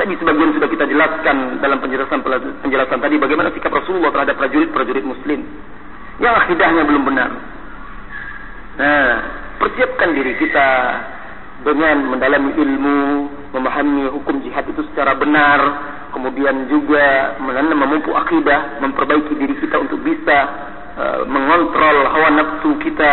Tadi 0.00 0.16
sebagian 0.16 0.56
sudah 0.56 0.68
kita 0.68 0.84
jelaskan 0.88 1.60
dalam 1.60 1.76
penjelasan 1.76 2.24
penjelasan 2.64 2.98
tadi 3.04 3.20
bagaimana 3.20 3.52
sikap 3.52 3.68
Rasulullah 3.68 4.08
terhadap 4.08 4.40
prajurit-prajurit 4.40 5.04
muslim 5.04 5.44
yang 6.20 6.34
akidahnya 6.40 6.88
belum 6.88 7.04
benar. 7.04 7.30
Nah, 8.80 9.12
persiapkan 9.60 10.16
diri 10.16 10.40
kita 10.40 10.68
dengan 11.60 11.96
mendalami 12.08 12.56
ilmu, 12.56 13.00
memahami 13.52 14.08
hukum 14.16 14.40
jihad 14.40 14.64
itu 14.68 14.80
secara 14.92 15.12
benar, 15.16 15.60
kemudian 16.16 16.66
juga 16.72 17.36
memupuk 17.40 18.16
akidah, 18.16 18.80
memperbaiki 18.80 19.36
diri 19.36 19.54
kita 19.60 19.76
untuk 19.76 20.00
bisa 20.00 20.38
uh, 20.96 21.20
mengontrol 21.28 21.96
hawa 22.08 22.28
nafsu 22.32 22.70
kita 22.80 23.12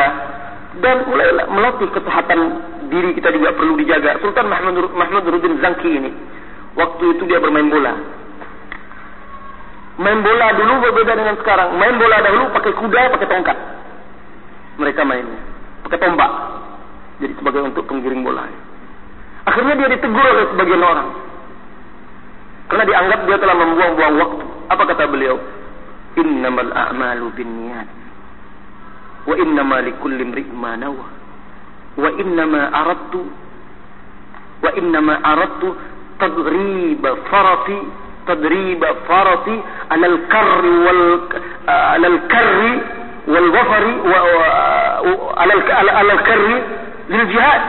dan 0.80 1.10
mulai 1.10 1.34
melatih 1.50 1.90
kesehatan 1.92 2.40
diri 2.88 3.12
kita 3.18 3.34
juga 3.36 3.52
perlu 3.52 3.76
dijaga. 3.76 4.22
Sultan 4.24 4.48
Mahmud 4.48 4.96
Mahmud 4.96 5.24
Rudin 5.28 5.60
Zangki 5.60 5.90
ini 5.92 6.12
waktu 6.78 7.04
itu 7.18 7.24
dia 7.28 7.42
bermain 7.42 7.68
bola. 7.68 7.94
Main 9.98 10.22
bola 10.22 10.54
dulu 10.54 10.74
berbeda 10.86 11.18
dengan 11.18 11.36
sekarang. 11.42 11.74
Main 11.74 11.98
bola 11.98 12.22
dahulu 12.22 12.54
pakai 12.54 12.74
kuda, 12.78 13.02
pakai 13.18 13.28
tongkat. 13.28 13.58
Mereka 14.78 15.02
mainnya. 15.02 15.42
pakai 15.90 15.98
tombak. 16.04 16.32
Jadi 17.18 17.34
sebagai 17.38 17.62
untuk 17.66 17.84
penggiring 17.90 18.22
bola. 18.22 18.46
Akhirnya 19.48 19.74
dia 19.80 19.90
ditegur 19.98 20.22
oleh 20.22 20.46
sebagian 20.54 20.84
orang. 20.84 21.10
Karena 22.68 22.84
dianggap 22.84 23.20
dia 23.26 23.38
telah 23.40 23.56
membuang-buang 23.56 24.16
waktu. 24.20 24.46
Apa 24.68 24.84
kata 24.92 25.04
beliau? 25.08 25.40
Innamal 26.20 26.70
a'malu 26.76 27.32
binniyat. 27.34 27.88
Wa 29.28 29.36
innama 29.40 29.82
likulli 29.82 30.22
imri'in 30.22 30.56
ma 30.56 30.76
nawa. 30.76 31.08
Wa 31.98 32.10
innama 32.22 32.70
aradtu 32.76 33.48
wa 34.58 34.72
innama 34.74 35.22
aradtu 35.22 35.70
tadrib 36.18 37.04
farasi 37.30 37.80
tadrib 38.26 38.82
farasi 39.06 39.56
ala 39.94 40.06
al-karri 40.10 40.74
wal 40.82 41.04
ala 41.70 42.08
al-karri 42.10 42.74
wal 43.30 43.50
wafari 43.54 43.94
wa 44.02 44.20
ala 45.38 45.54
al-karri 46.10 46.58
lil 47.08 47.24
jihad. 47.32 47.62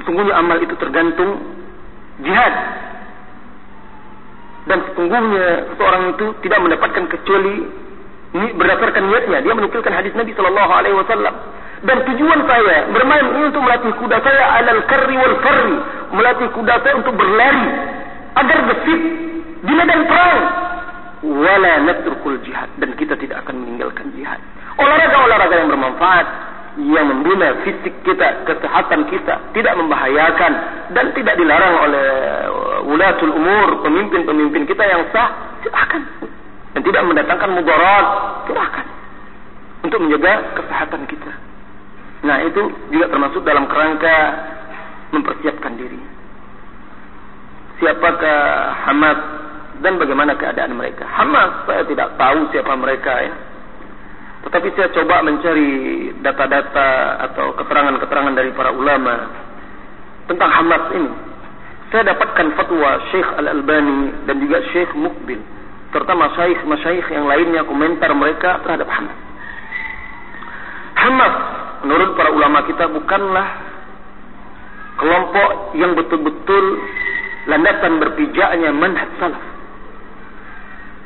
Sesungguhnya 0.00 0.34
amal 0.36 0.56
itu 0.60 0.74
tergantung 0.76 1.40
jihad. 2.24 2.54
Dan 4.68 4.78
sesungguhnya 4.92 5.76
seorang 5.76 6.02
itu 6.16 6.26
tidak 6.44 6.60
mendapatkan 6.60 7.04
kecuali 7.08 7.54
ini 8.30 8.48
berdasarkan 8.54 9.02
niatnya. 9.10 9.38
Dia 9.42 9.54
menukilkan 9.56 9.90
hadis 9.90 10.14
Nabi 10.14 10.36
sallallahu 10.36 10.72
alaihi 10.72 10.96
wasallam. 10.96 11.34
Dan 11.80 11.96
tujuan 12.04 12.44
saya 12.44 12.92
bermain 12.92 13.24
ini 13.24 13.44
untuk 13.48 13.64
melatih 13.64 13.92
kuda 13.96 14.20
saya 14.20 14.42
alal 14.60 14.84
karri 14.84 15.16
wal 15.16 15.36
farri 15.40 15.76
melatih 16.12 16.48
kuda 16.52 16.74
saya 16.84 16.94
untuk 17.00 17.16
berlari 17.16 17.66
agar 18.36 18.58
gesit 18.68 19.00
di 19.64 19.72
medan 19.72 20.04
perang. 20.04 20.40
Wala 21.20 21.72
natrukul 21.84 22.36
jihad. 22.44 22.68
Dan 22.76 22.96
kita 23.00 23.16
tidak 23.16 23.44
akan 23.44 23.64
meninggalkan 23.64 24.12
jihad. 24.12 24.40
Olahraga-olahraga 24.76 25.54
yang 25.56 25.68
bermanfaat 25.72 26.26
yang 26.88 27.06
membina 27.12 27.60
fisik 27.60 27.92
kita, 28.02 28.48
kesehatan 28.48 29.04
kita, 29.12 29.52
tidak 29.52 29.74
membahayakan 29.76 30.52
dan 30.96 31.12
tidak 31.12 31.36
dilarang 31.36 31.74
oleh 31.84 32.08
ulatul 32.88 33.36
umur, 33.36 33.84
pemimpin-pemimpin 33.84 34.64
kita 34.64 34.84
yang 34.88 35.04
sah, 35.12 35.60
silakan. 35.60 36.02
Dan 36.72 36.80
tidak 36.86 37.02
mendatangkan 37.04 37.50
mudarat, 37.52 38.06
silakan. 38.48 38.86
Untuk 39.84 39.98
menjaga 40.00 40.56
kesehatan 40.56 41.02
kita. 41.04 41.32
Nah, 42.20 42.36
itu 42.44 42.60
juga 42.92 43.06
termasuk 43.08 43.42
dalam 43.44 43.64
kerangka 43.68 44.16
mempersiapkan 45.12 45.72
diri. 45.76 46.00
Siapakah 47.80 48.40
Hamas 48.88 49.18
dan 49.80 49.96
bagaimana 49.96 50.36
keadaan 50.36 50.76
mereka? 50.76 51.08
Hamas 51.08 51.64
saya 51.64 51.82
tidak 51.88 52.12
tahu 52.20 52.52
siapa 52.52 52.76
mereka 52.76 53.12
ya. 53.24 53.32
Tetapi 54.40 54.68
saya 54.72 54.88
coba 54.96 55.20
mencari 55.20 55.70
data-data 56.24 56.88
atau 57.28 57.52
keterangan-keterangan 57.60 58.34
dari 58.34 58.50
para 58.56 58.72
ulama 58.72 59.14
tentang 60.24 60.48
Hamas 60.48 60.84
ini. 60.96 61.12
Saya 61.92 62.14
dapatkan 62.14 62.56
fatwa 62.56 62.90
Syekh 63.12 63.28
Al-Albani 63.36 64.24
dan 64.24 64.40
juga 64.40 64.64
Syekh 64.72 64.94
Mukbil 64.96 65.42
serta 65.90 66.14
masyaikh-masyaikh 66.14 67.10
yang 67.10 67.26
lainnya 67.26 67.66
komentar 67.66 68.14
mereka 68.14 68.62
terhadap 68.64 68.88
Hamas. 68.88 69.18
Hamas 70.94 71.34
menurut 71.84 72.10
para 72.16 72.30
ulama 72.32 72.64
kita 72.64 72.88
bukanlah 72.88 73.48
kelompok 74.96 75.76
yang 75.76 75.92
betul-betul 75.98 76.64
landasan 77.50 77.98
berpijaknya 78.00 78.70
manhaj 78.72 79.10
salaf. 79.20 79.44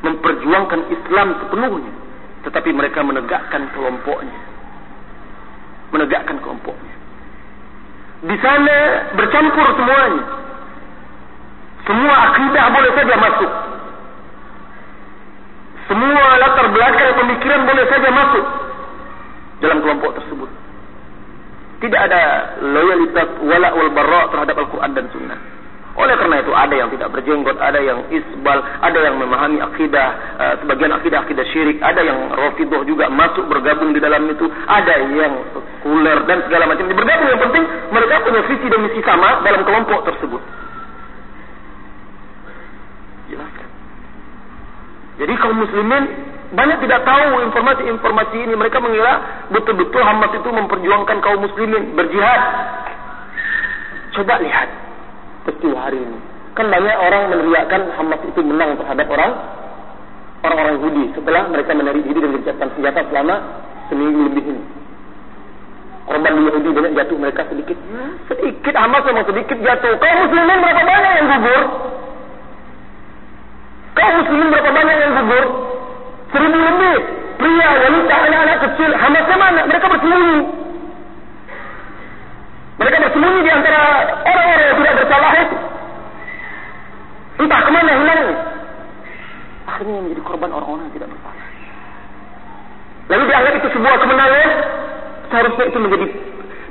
Memperjuangkan 0.04 0.80
Islam 0.92 1.28
sepenuhnya 1.40 2.03
tetapi 2.44 2.70
mereka 2.76 3.00
menegakkan 3.00 3.72
kelompoknya. 3.72 4.40
Menegakkan 5.90 6.38
kelompoknya. 6.44 6.94
Di 8.24 8.36
sana 8.40 8.76
bercampur 9.16 9.66
semuanya. 9.76 10.24
Semua 11.84 12.14
akidah 12.32 12.64
boleh 12.72 12.90
saja 12.96 13.14
masuk. 13.20 13.52
Semua 15.84 16.24
latar 16.40 16.66
belakang 16.72 17.12
pemikiran 17.20 17.60
boleh 17.68 17.84
saja 17.92 18.08
masuk 18.08 18.46
dalam 19.60 19.78
kelompok 19.84 20.16
tersebut. 20.16 20.48
Tidak 21.84 22.00
ada 22.00 22.22
loyalitas 22.64 23.28
wala 23.44 23.68
wal 23.76 23.92
barra 23.92 24.22
terhadap 24.32 24.56
Al-Quran 24.56 24.90
dan 24.96 25.06
Sunnah. 25.12 25.53
Oleh 25.94 26.18
karena 26.18 26.42
itu 26.42 26.50
ada 26.50 26.74
yang 26.74 26.90
tidak 26.90 27.06
berjenggot, 27.14 27.54
ada 27.62 27.78
yang 27.78 28.02
isbal, 28.10 28.58
ada 28.82 28.98
yang 28.98 29.14
memahami 29.14 29.62
akidah, 29.62 30.08
uh, 30.42 30.54
sebagian 30.58 30.90
akidah 30.90 31.22
akidah 31.22 31.46
syirik, 31.54 31.78
ada 31.78 32.02
yang 32.02 32.34
rafidah 32.34 32.82
juga 32.82 33.06
masuk 33.06 33.46
bergabung 33.46 33.94
di 33.94 34.02
dalam 34.02 34.26
itu, 34.26 34.42
ada 34.66 34.94
yang 35.14 35.38
sekuler 35.54 36.18
dan 36.26 36.42
segala 36.50 36.66
macam. 36.66 36.90
Bergabung 36.90 37.28
yang 37.30 37.42
penting 37.46 37.64
mereka 37.94 38.26
punya 38.26 38.42
visi 38.42 38.66
dan 38.66 38.80
misi 38.82 39.00
sama 39.06 39.38
dalam 39.46 39.62
kelompok 39.62 40.02
tersebut. 40.10 40.42
Jelaskan. 43.30 43.68
Jadi 45.22 45.32
kaum 45.38 45.62
muslimin 45.62 46.04
banyak 46.58 46.78
tidak 46.82 47.06
tahu 47.06 47.38
informasi-informasi 47.38 48.36
ini. 48.42 48.54
Mereka 48.58 48.82
mengira 48.82 49.46
betul-betul 49.46 50.02
Hamas 50.02 50.34
itu 50.34 50.50
memperjuangkan 50.50 51.22
kaum 51.22 51.38
muslimin 51.38 51.94
berjihad. 51.94 52.40
Coba 54.18 54.42
lihat 54.42 54.83
peristiwa 55.44 55.78
hari 55.78 56.00
ini. 56.00 56.18
Kan 56.54 56.70
banyak 56.70 56.96
orang 56.96 57.22
meneriakkan 57.34 57.82
Hamas 57.98 58.20
itu 58.24 58.40
menang 58.40 58.78
terhadap 58.78 59.06
orang 59.10 59.32
orang-orang 60.44 60.74
Yahudi 60.78 61.04
setelah 61.16 61.48
mereka 61.48 61.72
menarik 61.72 62.04
diri 62.04 62.18
dan 62.20 62.30
gencatan 62.36 62.68
senjata 62.76 63.00
selama 63.08 63.34
seminggu 63.88 64.20
lebih 64.28 64.44
ini. 64.44 64.64
Korban 66.04 66.36
Yahudi 66.36 66.68
banyak 66.68 66.92
jatuh 67.00 67.16
mereka 67.16 67.42
sedikit. 67.48 67.76
Ya, 67.80 68.04
sedikit 68.28 68.74
Hamas 68.76 69.02
memang 69.08 69.24
sedikit 69.24 69.56
jatuh. 69.56 69.92
Kau 69.96 70.14
muslimin 70.20 70.58
berapa 70.60 70.82
banyak 70.84 71.12
yang 71.16 71.26
gugur? 71.32 71.62
Kau 73.96 74.10
muslimin 74.20 74.48
berapa 74.52 74.70
banyak 74.70 74.96
yang 75.00 75.12
gugur? 75.16 75.44
Seribu 76.28 76.58
lebih. 76.60 76.98
Pria, 77.34 77.68
wanita, 77.82 78.14
anak-anak 78.14 78.58
kecil. 78.62 78.90
Hamasnya 78.94 79.36
mana? 79.36 79.60
Mereka 79.66 79.86
bersembunyi. 79.90 80.38
Mereka 82.74 82.96
bersembunyi 83.06 83.40
di 83.46 83.50
antara 83.54 83.80
orang-orang 84.26 84.66
yang 84.66 84.76
tidak 84.82 84.94
bersalah 84.98 85.32
itu. 85.38 85.56
Entah 87.44 87.60
kemana 87.62 87.90
hilang. 87.94 88.22
Akhirnya 89.64 90.00
menjadi 90.02 90.22
korban 90.26 90.50
orang-orang 90.50 90.82
yang 90.90 90.94
tidak 90.98 91.08
bersalah. 91.14 91.46
Lalu 93.04 93.22
dianggap 93.30 93.54
itu 93.60 93.68
sebuah 93.78 93.96
kemenangan. 94.00 94.50
Seharusnya 95.30 95.64
itu 95.70 95.78
menjadi 95.78 96.06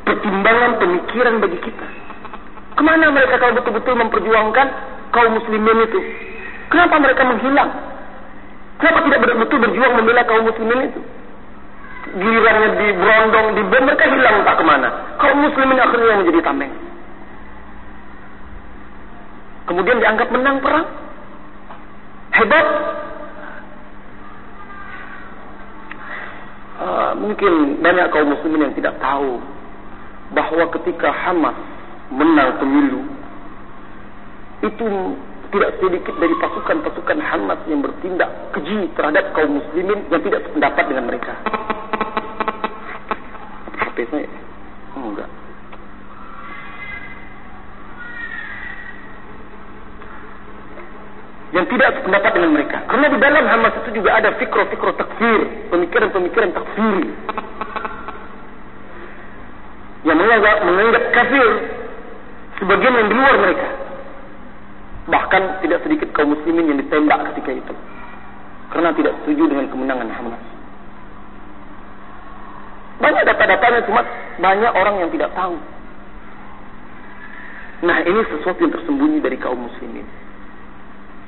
pertimbangan 0.04 0.72
pemikiran 0.80 1.34
bagi 1.40 1.60
kita. 1.64 1.88
Kemana 2.74 3.06
mereka 3.14 3.36
kalau 3.38 3.54
betul-betul 3.62 3.94
memperjuangkan 3.96 4.68
kaum 5.14 5.32
muslimin 5.40 5.88
itu? 5.88 6.00
Kenapa 6.74 6.96
mereka 7.00 7.22
menghilang? 7.22 7.70
Kenapa 8.82 9.00
tidak 9.08 9.20
betul-betul 9.24 9.58
berjuang 9.62 9.94
membela 9.96 10.22
kaum 10.26 10.44
muslimin 10.50 10.90
itu? 10.90 11.00
Gilirannya 12.12 12.70
di 12.78 12.88
berondong, 13.00 13.48
di 13.56 13.64
bom, 13.64 13.84
mereka 13.88 14.06
hilang 14.12 14.44
tak 14.44 14.56
kemana. 14.60 14.90
Kaum 15.18 15.38
muslimin 15.40 15.80
akhirnya 15.80 16.20
menjadi 16.20 16.40
tameng. 16.44 16.74
Kemudian 19.64 19.98
dianggap 20.04 20.28
menang 20.30 20.58
perang. 20.60 20.86
Hebat. 22.34 22.68
Uh, 26.84 27.12
mungkin 27.16 27.80
banyak 27.80 28.12
kaum 28.12 28.28
muslimin 28.34 28.68
yang 28.68 28.76
tidak 28.76 29.00
tahu 29.00 29.40
bahawa 30.36 30.68
ketika 30.76 31.14
Hamas 31.14 31.56
menang 32.12 32.60
pemilu 32.60 33.08
itu 34.66 34.88
tidak 35.54 35.78
sedikit 35.78 36.16
dari 36.18 36.34
pasukan-pasukan 36.42 37.20
Hamas 37.22 37.62
yang 37.70 37.86
bertindak 37.86 38.30
keji 38.58 38.90
terhadap 38.98 39.32
kaum 39.38 39.62
muslimin 39.62 40.02
yang 40.10 40.22
tidak 40.26 40.44
sependapat 40.50 40.84
dengan 40.90 41.06
mereka. 41.08 41.34
Saya. 44.12 44.30
Oh, 44.98 45.10
enggak. 45.14 45.30
Yang 51.54 51.66
tidak 51.70 51.90
sependapat 52.02 52.32
dengan 52.34 52.52
mereka. 52.58 52.78
Karena 52.90 53.08
di 53.14 53.18
dalam 53.22 53.46
Hamas 53.46 53.74
itu 53.86 54.02
juga 54.02 54.18
ada 54.18 54.34
fikro-fikro 54.42 54.92
takfir. 54.98 55.70
Pemikiran-pemikiran 55.70 56.50
takfir. 56.50 57.06
Yang 60.04 60.18
menganggap, 60.18 60.56
menganggap 60.66 61.04
kafir. 61.14 61.50
Sebagian 62.58 62.94
yang 62.98 63.08
di 63.08 63.16
luar 63.16 63.36
mereka. 63.38 63.68
Bahkan 65.04 65.42
tidak 65.62 65.80
sedikit 65.86 66.10
kaum 66.18 66.34
muslimin 66.34 66.74
yang 66.74 66.80
ditembak 66.82 67.22
ketika 67.34 67.52
itu. 67.54 67.74
Karena 68.74 68.90
tidak 68.98 69.14
setuju 69.22 69.44
dengan 69.54 69.70
kemenangan 69.70 70.10
Hamas. 70.10 70.53
Banyak 73.04 73.24
data-datanya 73.28 73.84
cuma 73.84 74.02
banyak 74.40 74.72
orang 74.72 74.96
yang 75.04 75.10
tidak 75.12 75.36
tahu. 75.36 75.60
Nah 77.84 78.00
ini 78.08 78.24
sesuatu 78.32 78.64
yang 78.64 78.72
tersembunyi 78.72 79.20
dari 79.20 79.36
kaum 79.36 79.60
muslimin. 79.60 80.08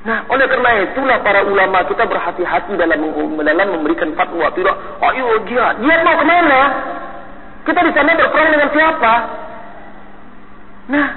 Nah 0.07 0.23
oleh 0.31 0.47
karena 0.47 0.87
itulah 0.87 1.19
para 1.19 1.43
ulama 1.43 1.83
kita 1.83 2.07
berhati-hati 2.07 2.79
dalam 2.79 3.11
dalam 3.43 3.67
memberikan 3.75 4.15
fatwa. 4.15 4.47
Tidak, 4.55 4.75
ayo 5.03 5.43
jihad. 5.51 5.83
Jihad 5.83 5.99
mau 6.07 6.15
kemana? 6.15 6.59
Kita 7.67 7.79
di 7.83 7.91
sana 7.91 8.15
berperang 8.15 8.49
dengan 8.55 8.69
siapa? 8.71 9.13
Nah, 10.85 11.07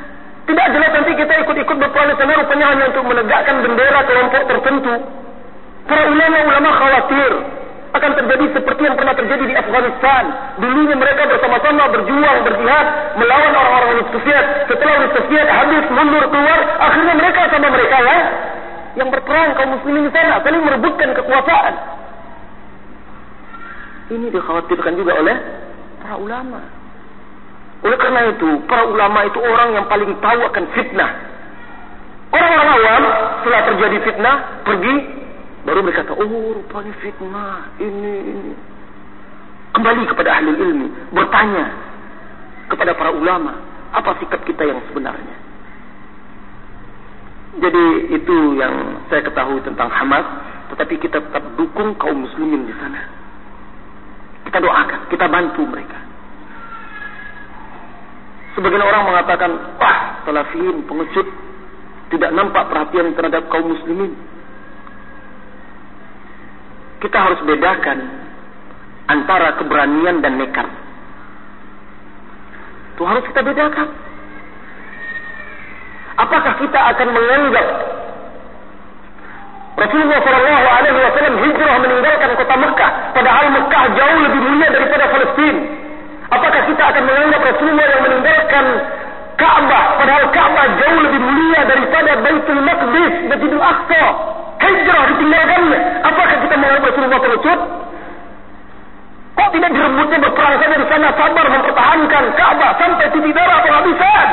tidak 0.49 0.67
jelas 0.73 0.91
nanti 0.97 1.13
kita 1.13 1.33
ikut-ikut 1.45 1.77
berperang 1.77 2.09
di 2.09 2.17
sana 2.17 2.41
rupanya 2.41 2.67
hanya 2.73 2.85
untuk 2.89 3.05
menegakkan 3.05 3.57
bendera 3.63 4.01
kelompok 4.09 4.43
tertentu. 4.49 4.95
Para 5.87 6.03
ulama-ulama 6.09 6.71
khawatir 6.73 7.33
akan 7.99 8.13
terjadi 8.15 8.45
seperti 8.55 8.83
yang 8.87 8.97
pernah 8.97 9.15
terjadi 9.19 9.45
di 9.45 9.55
Afghanistan. 9.59 10.23
Dulunya 10.63 10.97
mereka 10.97 11.27
bersama-sama 11.27 11.91
berjuang, 11.91 12.39
berjihad, 12.47 12.87
melawan 13.19 13.53
orang-orang 13.53 13.89
Uni 13.99 14.05
Soviet. 14.15 14.47
Setelah 14.71 14.93
Uni 15.03 15.09
Soviet 15.19 15.49
habis, 15.51 15.85
mundur, 15.91 16.25
keluar, 16.31 16.61
akhirnya 16.79 17.15
mereka 17.19 17.41
sama 17.51 17.69
mereka 17.69 17.97
ya, 17.99 18.19
yang 18.97 19.09
berperang 19.11 19.51
kaum 19.59 19.71
muslimin 19.75 20.07
di 20.07 20.13
sana, 20.15 20.39
saling 20.47 20.63
merebutkan 20.63 21.11
kekuasaan. 21.13 21.75
Ini 24.09 24.27
dikhawatirkan 24.33 24.93
juga 24.97 25.13
oleh 25.21 25.37
para 26.01 26.17
ulama. 26.17 26.61
Oleh 27.85 27.99
karena 27.99 28.21
itu, 28.33 28.49
para 28.67 28.87
ulama 28.89 29.27
itu 29.27 29.39
orang 29.43 29.69
yang 29.77 29.87
paling 29.87 30.11
tahu 30.19 30.41
akan 30.47 30.65
fitnah. 30.75 31.11
Orang-orang 32.29 32.69
awam, 32.75 33.03
setelah 33.41 33.63
terjadi 33.73 33.97
fitnah, 34.05 34.37
pergi 34.67 35.18
Baru 35.69 35.85
mereka 35.85 36.01
kata, 36.01 36.17
oh 36.17 36.57
rupanya 36.57 36.97
fitnah, 37.05 37.77
ini, 37.77 38.15
ini. 38.25 38.53
Kembali 39.77 40.01
kepada 40.09 40.41
ahli 40.41 40.49
ilmi, 40.57 40.89
bertanya 41.13 41.77
kepada 42.73 42.97
para 42.97 43.13
ulama, 43.13 43.53
apa 43.93 44.17
sikap 44.17 44.49
kita 44.49 44.65
yang 44.65 44.81
sebenarnya. 44.89 45.37
Jadi 47.61 47.85
itu 48.17 48.37
yang 48.57 49.05
saya 49.13 49.21
ketahui 49.21 49.61
tentang 49.61 49.93
Hamas, 49.93 50.25
tetapi 50.73 51.05
kita 51.05 51.21
tetap 51.21 51.45
dukung 51.61 51.93
kaum 52.01 52.17
muslimin 52.17 52.65
di 52.65 52.73
sana. 52.81 53.05
Kita 54.49 54.65
doakan, 54.65 55.01
kita 55.13 55.29
bantu 55.29 55.69
mereka. 55.69 56.01
Sebagian 58.57 58.89
orang 58.89 59.05
mengatakan, 59.05 59.51
wah, 59.77 60.25
salafin, 60.25 60.81
pengecut, 60.89 61.29
tidak 62.09 62.33
nampak 62.33 62.73
perhatian 62.73 63.13
terhadap 63.13 63.53
kaum 63.53 63.69
muslimin 63.69 64.17
kita 66.99 67.19
harus 67.19 67.41
bedakan 67.47 67.99
antara 69.09 69.55
keberanian 69.57 70.21
dan 70.21 70.37
nekat. 70.37 70.69
Itu 72.95 73.03
harus 73.07 73.25
kita 73.31 73.41
bedakan. 73.47 73.89
Apakah 76.19 76.59
kita 76.59 76.81
akan 76.95 77.09
menganggap 77.15 77.67
Rasulullah 79.79 80.19
Shallallahu 80.19 80.67
Alaihi 80.67 80.99
Wasallam 80.99 81.35
hijrah 81.39 81.77
meninggalkan 81.79 82.31
kota 82.35 82.55
Mekah, 82.59 82.91
padahal 83.15 83.47
Mekah 83.55 83.85
jauh 83.95 84.19
lebih 84.27 84.41
mulia 84.43 84.69
daripada 84.75 85.05
Palestina? 85.07 85.63
Apakah 86.35 86.63
kita 86.67 86.83
akan 86.83 87.03
menganggap 87.07 87.41
Rasulullah 87.47 87.87
yang 87.87 88.03
meninggalkan 88.03 88.65
Ka'bah, 89.39 89.85
padahal 90.03 90.25
Ka'bah 90.35 90.67
jauh 90.83 90.99
lebih 91.07 91.21
mulia 91.23 91.61
daripada 91.63 92.11
Baitul 92.27 92.61
Maqdis, 92.67 93.15
Masjidil 93.31 93.63
Aqsa? 93.63 94.05
Hijrah 94.59 95.03
ditinggalkannya. 95.15 95.81
Apakah 96.03 96.37
kita 96.43 96.55
menganggap 96.59 96.85
Rasulullah 96.91 97.21
pengecut? 97.23 97.61
Kok 99.39 99.49
tidak 99.55 99.71
direbutnya 99.71 100.19
berperang 100.19 100.55
saja 100.59 100.77
di 100.77 100.87
sana 100.91 101.09
sabar 101.15 101.47
mempertahankan 101.47 102.25
Ka'bah 102.35 102.73
sampai 102.75 103.07
titik 103.15 103.33
darah 103.33 103.59
penghabisan? 103.63 104.29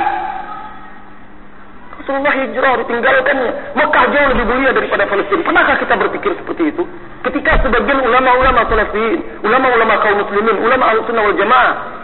Rasulullah 2.01 2.33
hijrah 2.37 2.73
ditinggalkannya. 2.85 3.51
Mekah 3.77 4.05
jauh 4.13 4.27
lebih 4.33 4.45
mulia 4.45 4.71
daripada 4.73 5.03
Palestina. 5.05 5.41
Pernahkah 5.45 5.75
kita 5.81 5.93
berpikir 5.97 6.31
seperti 6.37 6.63
itu? 6.73 6.83
Ketika 7.25 7.51
sebagian 7.65 7.99
ulama-ulama 8.05 8.61
salafiyin, 8.69 9.21
ulama-ulama 9.41 9.93
kaum 10.05 10.21
muslimin, 10.21 10.57
ulama 10.61 10.85
al-sunnah 10.93 11.23
wal 11.25 11.37
jamaah 11.37 11.94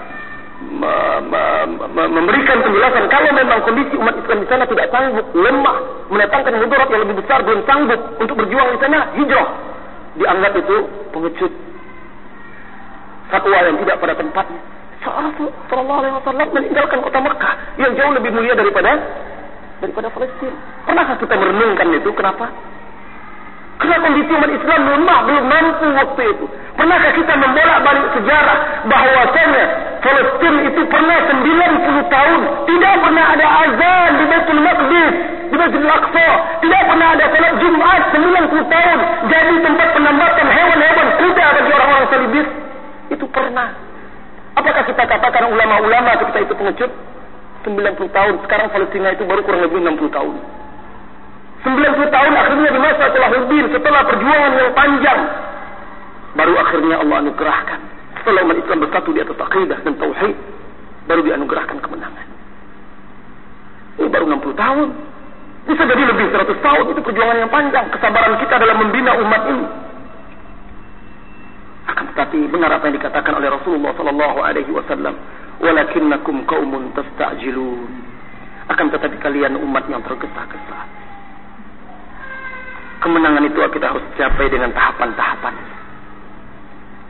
memberikan 1.91 2.57
penjelasan 2.63 3.03
kalau 3.11 3.29
memang 3.35 3.59
kondisi 3.67 3.93
umat 3.99 4.15
Islam 4.15 4.39
di 4.39 4.47
sana 4.47 4.63
tidak 4.65 4.87
sanggup 4.89 5.27
lemah 5.35 5.77
mendatangkan 6.07 6.53
mudarat 6.57 6.87
yang 6.87 7.01
lebih 7.03 7.15
besar 7.19 7.43
belum 7.43 7.61
sanggup 7.67 8.01
untuk 8.17 8.35
berjuang 8.39 8.69
di 8.75 8.79
sana 8.79 8.99
hijrah. 9.15 9.49
Dianggap 10.15 10.53
itu 10.59 10.77
pengecut. 11.11 11.53
Fatwa 13.31 13.59
yang 13.63 13.77
tidak 13.79 13.95
pada 13.99 14.13
tempatnya. 14.15 14.59
Seorang 15.01 15.33
Rasulullah 15.33 15.97
Alaihi 16.03 16.15
Wasallam 16.19 16.47
meninggalkan 16.53 16.99
kota 17.01 17.19
Mekah 17.23 17.53
yang 17.81 17.91
jauh 17.97 18.13
lebih 18.13 18.31
mulia 18.37 18.53
daripada 18.53 18.91
daripada 19.81 20.07
Palestina 20.13 20.53
pernahkah 20.85 21.17
kita 21.17 21.33
merenungkan 21.35 21.87
itu? 21.97 22.09
Kenapa 22.13 22.45
Kerana 23.81 23.97
kondisi 24.05 24.29
umat 24.29 24.51
Islam 24.53 24.81
lemah 24.93 25.19
belum 25.25 25.45
mampu 25.49 25.87
waktu 25.97 26.21
itu. 26.37 26.45
Pernahkah 26.77 27.11
kita 27.17 27.33
membolak 27.33 27.79
balik 27.81 28.05
sejarah 28.13 28.57
bahawasanya 28.85 29.63
Palestin 30.01 30.55
itu 30.69 30.81
pernah 30.85 31.17
90 31.29 32.13
tahun 32.13 32.39
tidak 32.69 32.95
pernah 33.01 33.25
ada 33.37 33.47
azan 33.65 34.09
di 34.17 34.23
Baitul 34.29 34.61
Maqdis, 34.61 35.13
di 35.49 35.55
Masjid 35.57 35.81
Al-Aqsa, 35.81 36.27
tidak 36.61 36.83
pernah 36.89 37.07
ada 37.13 37.25
salat 37.33 37.53
Jumat 37.57 38.01
90 38.13 38.73
tahun 38.73 38.97
jadi 39.29 39.53
tempat 39.65 39.87
penambatan 39.97 40.47
hewan-hewan 40.49 41.07
kuda 41.21 41.45
bagi 41.57 41.71
orang-orang 41.73 42.07
salibis. 42.09 42.47
Itu 43.11 43.25
pernah. 43.29 43.69
Apakah 44.57 44.83
kita 44.85 45.03
katakan 45.09 45.43
ulama-ulama 45.49 46.21
ketika 46.21 46.39
itu 46.45 46.53
pengecut? 46.53 46.91
90 47.65 48.09
tahun. 48.09 48.33
Sekarang 48.45 48.67
Palestina 48.73 49.13
itu 49.13 49.23
baru 49.25 49.41
kurang 49.45 49.61
lebih 49.65 49.85
60 49.85 50.09
tahun. 50.09 50.60
90 51.61 52.09
tahun 52.09 52.33
akhirnya 52.33 52.69
di 52.73 52.79
masa 52.81 53.05
telah 53.13 53.29
Hudin 53.37 53.65
setelah 53.69 54.01
perjuangan 54.09 54.51
yang 54.57 54.71
panjang 54.73 55.19
baru 56.33 56.53
akhirnya 56.57 56.95
Allah 57.05 57.17
anugerahkan 57.27 57.79
setelah 58.21 58.45
umat 58.45 58.57
Islam 58.61 58.79
bersatu 58.85 59.09
di 59.13 59.19
atas 59.25 59.37
akidah 59.37 59.79
dan 59.81 59.93
tauhid 59.97 60.35
baru 61.09 61.21
dianugerahkan 61.25 61.77
kemenangan. 61.81 62.27
Ini 63.97 64.07
baru 64.07 64.25
60 64.29 64.53
tahun. 64.53 64.87
Bisa 65.65 65.83
jadi 65.85 66.03
lebih 66.05 66.25
100 66.29 66.57
tahun. 66.61 66.83
Itu 66.93 67.01
perjuangan 67.01 67.37
yang 67.41 67.51
panjang. 67.51 67.85
Kesabaran 67.93 68.37
kita 68.41 68.55
dalam 68.61 68.77
membina 68.77 69.11
umat 69.17 69.41
ini. 69.49 69.65
Akan 71.89 72.05
tetapi 72.13 72.39
benar 72.47 72.71
apa 72.77 72.87
yang 72.87 72.95
dikatakan 73.01 73.33
oleh 73.35 73.49
Rasulullah 73.51 73.91
sallallahu 73.97 74.37
alaihi 74.39 74.71
wasallam 74.71 75.17
walakinnakum 75.59 76.45
qaumun 76.45 76.93
tastajilun. 76.93 77.89
Akan 78.69 78.93
tetapi 78.93 79.17
kalian 79.19 79.59
umat 79.59 79.89
yang 79.91 79.99
tergesa-gesa 80.05 81.00
kemenangan 83.01 83.43
itu 83.49 83.57
kita 83.57 83.85
harus 83.91 84.05
capai 84.15 84.47
dengan 84.47 84.69
tahapan-tahapan. 84.71 85.55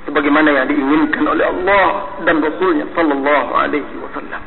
Sebagaimana 0.08 0.50
yang 0.50 0.66
diinginkan 0.66 1.30
oleh 1.30 1.46
Allah 1.46 2.18
dan 2.26 2.42
Rasulnya 2.42 2.90
Sallallahu 2.98 3.52
Alaihi 3.54 3.96
Wasallam. 4.02 4.44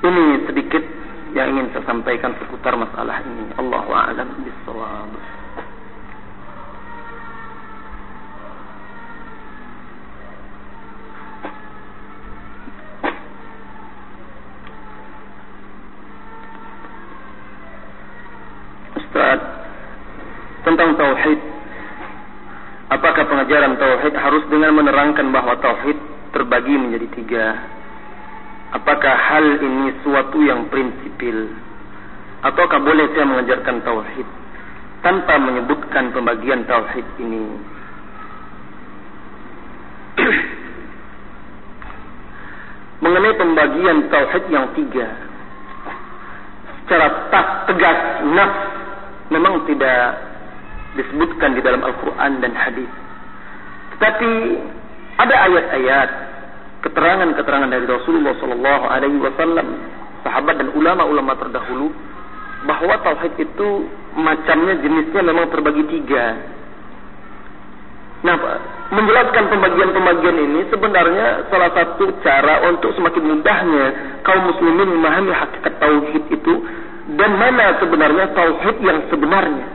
Ini 0.00 0.24
sedikit 0.44 0.84
yang 1.32 1.56
ingin 1.56 1.72
saya 1.72 1.84
sampaikan 1.88 2.36
seputar 2.36 2.76
masalah 2.76 3.22
ini. 3.24 3.48
Allahu 3.56 3.90
a'lam 3.94 4.28
bishawab. 4.44 5.08
Ustaz 19.20 19.44
tentang 20.64 20.96
tauhid. 20.96 21.36
Apakah 22.88 23.28
pengajaran 23.28 23.76
tauhid 23.76 24.16
harus 24.16 24.48
dengan 24.48 24.72
menerangkan 24.80 25.28
bahawa 25.28 25.60
tauhid 25.60 26.00
terbagi 26.32 26.72
menjadi 26.80 27.04
tiga? 27.20 27.52
Apakah 28.80 29.12
hal 29.12 29.60
ini 29.60 29.92
suatu 30.00 30.40
yang 30.40 30.72
prinsipil? 30.72 31.52
Ataukah 32.40 32.80
boleh 32.80 33.12
saya 33.12 33.28
mengajarkan 33.28 33.84
tauhid 33.84 34.24
tanpa 35.04 35.36
menyebutkan 35.36 36.16
pembagian 36.16 36.64
tauhid 36.64 37.04
ini? 37.20 37.44
Mengenai 43.04 43.36
pembagian 43.36 44.08
tauhid 44.08 44.48
yang 44.48 44.72
tiga. 44.72 45.12
Secara 46.88 47.28
tak 47.28 47.68
tegas 47.68 48.24
nafs 48.32 48.79
memang 49.30 49.64
tidak 49.70 50.02
disebutkan 50.98 51.54
di 51.54 51.62
dalam 51.62 51.80
Al-Quran 51.86 52.42
dan 52.42 52.52
Hadis. 52.54 52.90
Tetapi 53.96 54.30
ada 55.22 55.34
ayat-ayat 55.46 56.10
keterangan-keterangan 56.82 57.70
dari 57.70 57.86
Rasulullah 57.86 58.34
Sallallahu 58.42 58.84
Alaihi 58.90 59.18
Wasallam, 59.22 59.68
sahabat 60.26 60.58
dan 60.58 60.68
ulama-ulama 60.74 61.38
terdahulu, 61.38 61.94
bahawa 62.66 63.00
tauhid 63.06 63.38
itu 63.40 63.68
macamnya 64.18 64.76
jenisnya 64.82 65.22
memang 65.24 65.48
terbagi 65.48 65.84
tiga. 65.88 66.24
Nah, 68.20 68.36
menjelaskan 68.92 69.48
pembagian-pembagian 69.48 70.36
ini 70.44 70.60
sebenarnya 70.68 71.48
salah 71.48 71.72
satu 71.72 72.20
cara 72.20 72.68
untuk 72.68 72.92
semakin 72.92 73.32
mudahnya 73.32 73.86
kaum 74.28 74.44
muslimin 74.44 74.92
memahami 74.92 75.32
hakikat 75.32 75.72
tauhid 75.80 76.24
itu 76.28 76.54
dan 77.16 77.30
mana 77.38 77.78
sebenarnya 77.80 78.26
tauhid 78.36 78.76
yang 78.84 78.98
sebenarnya 79.08 79.66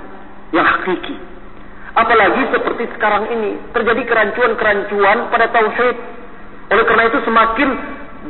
yang 0.54 0.65
hakiki 0.67 1.15
apalagi 1.95 2.41
seperti 2.52 2.84
sekarang 2.95 3.32
ini 3.32 3.60
terjadi 3.71 4.02
kerancuan-kerancuan 4.08 5.32
pada 5.32 5.48
tauhid 5.52 5.98
Oleh 6.71 6.84
karena 6.89 7.04
itu 7.13 7.19
semakin 7.21 7.69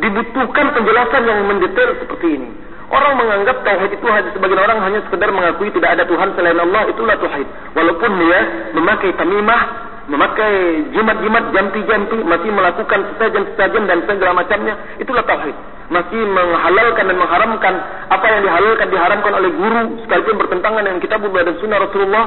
dibutuhkan 0.03 0.75
penjelasan 0.75 1.23
yang 1.23 1.39
mendetail 1.47 1.95
seperti 2.03 2.27
ini. 2.35 2.49
Orang 2.85 3.17
menganggap 3.17 3.63
tauhid 3.65 3.97
itu 3.97 4.05
hanya 4.11 4.29
sebagian 4.35 4.61
orang 4.61 4.79
hanya 4.83 4.99
sekedar 5.07 5.29
mengakui 5.31 5.71
tidak 5.73 5.97
ada 5.97 6.03
Tuhan 6.05 6.35
selain 6.35 6.59
Allah 6.59 6.83
itulah 6.91 7.15
tauhid. 7.17 7.47
Walaupun 7.73 8.11
dia 8.19 8.39
memakai 8.75 9.15
tamimah, 9.15 9.61
memakai 10.05 10.85
jimat-jimat 10.93 11.43
janti-janti, 11.49 12.17
masih 12.21 12.49
melakukan 12.53 12.99
sesajen-sesajen 13.13 13.83
dan 13.89 13.97
segala 14.05 14.33
macamnya, 14.37 14.73
itulah 15.01 15.25
tauhid. 15.25 15.55
Masih 15.89 16.21
menghalalkan 16.29 17.09
dan 17.09 17.17
mengharamkan 17.17 17.73
apa 18.09 18.25
yang 18.25 18.41
dihalalkan 18.45 18.87
diharamkan 18.89 19.33
oleh 19.37 19.49
guru 19.53 19.83
sekalipun 20.05 20.35
bertentangan 20.41 20.81
dengan 20.85 20.99
kitab 21.01 21.21
dan 21.25 21.55
sunnah 21.61 21.79
Rasulullah. 21.81 22.25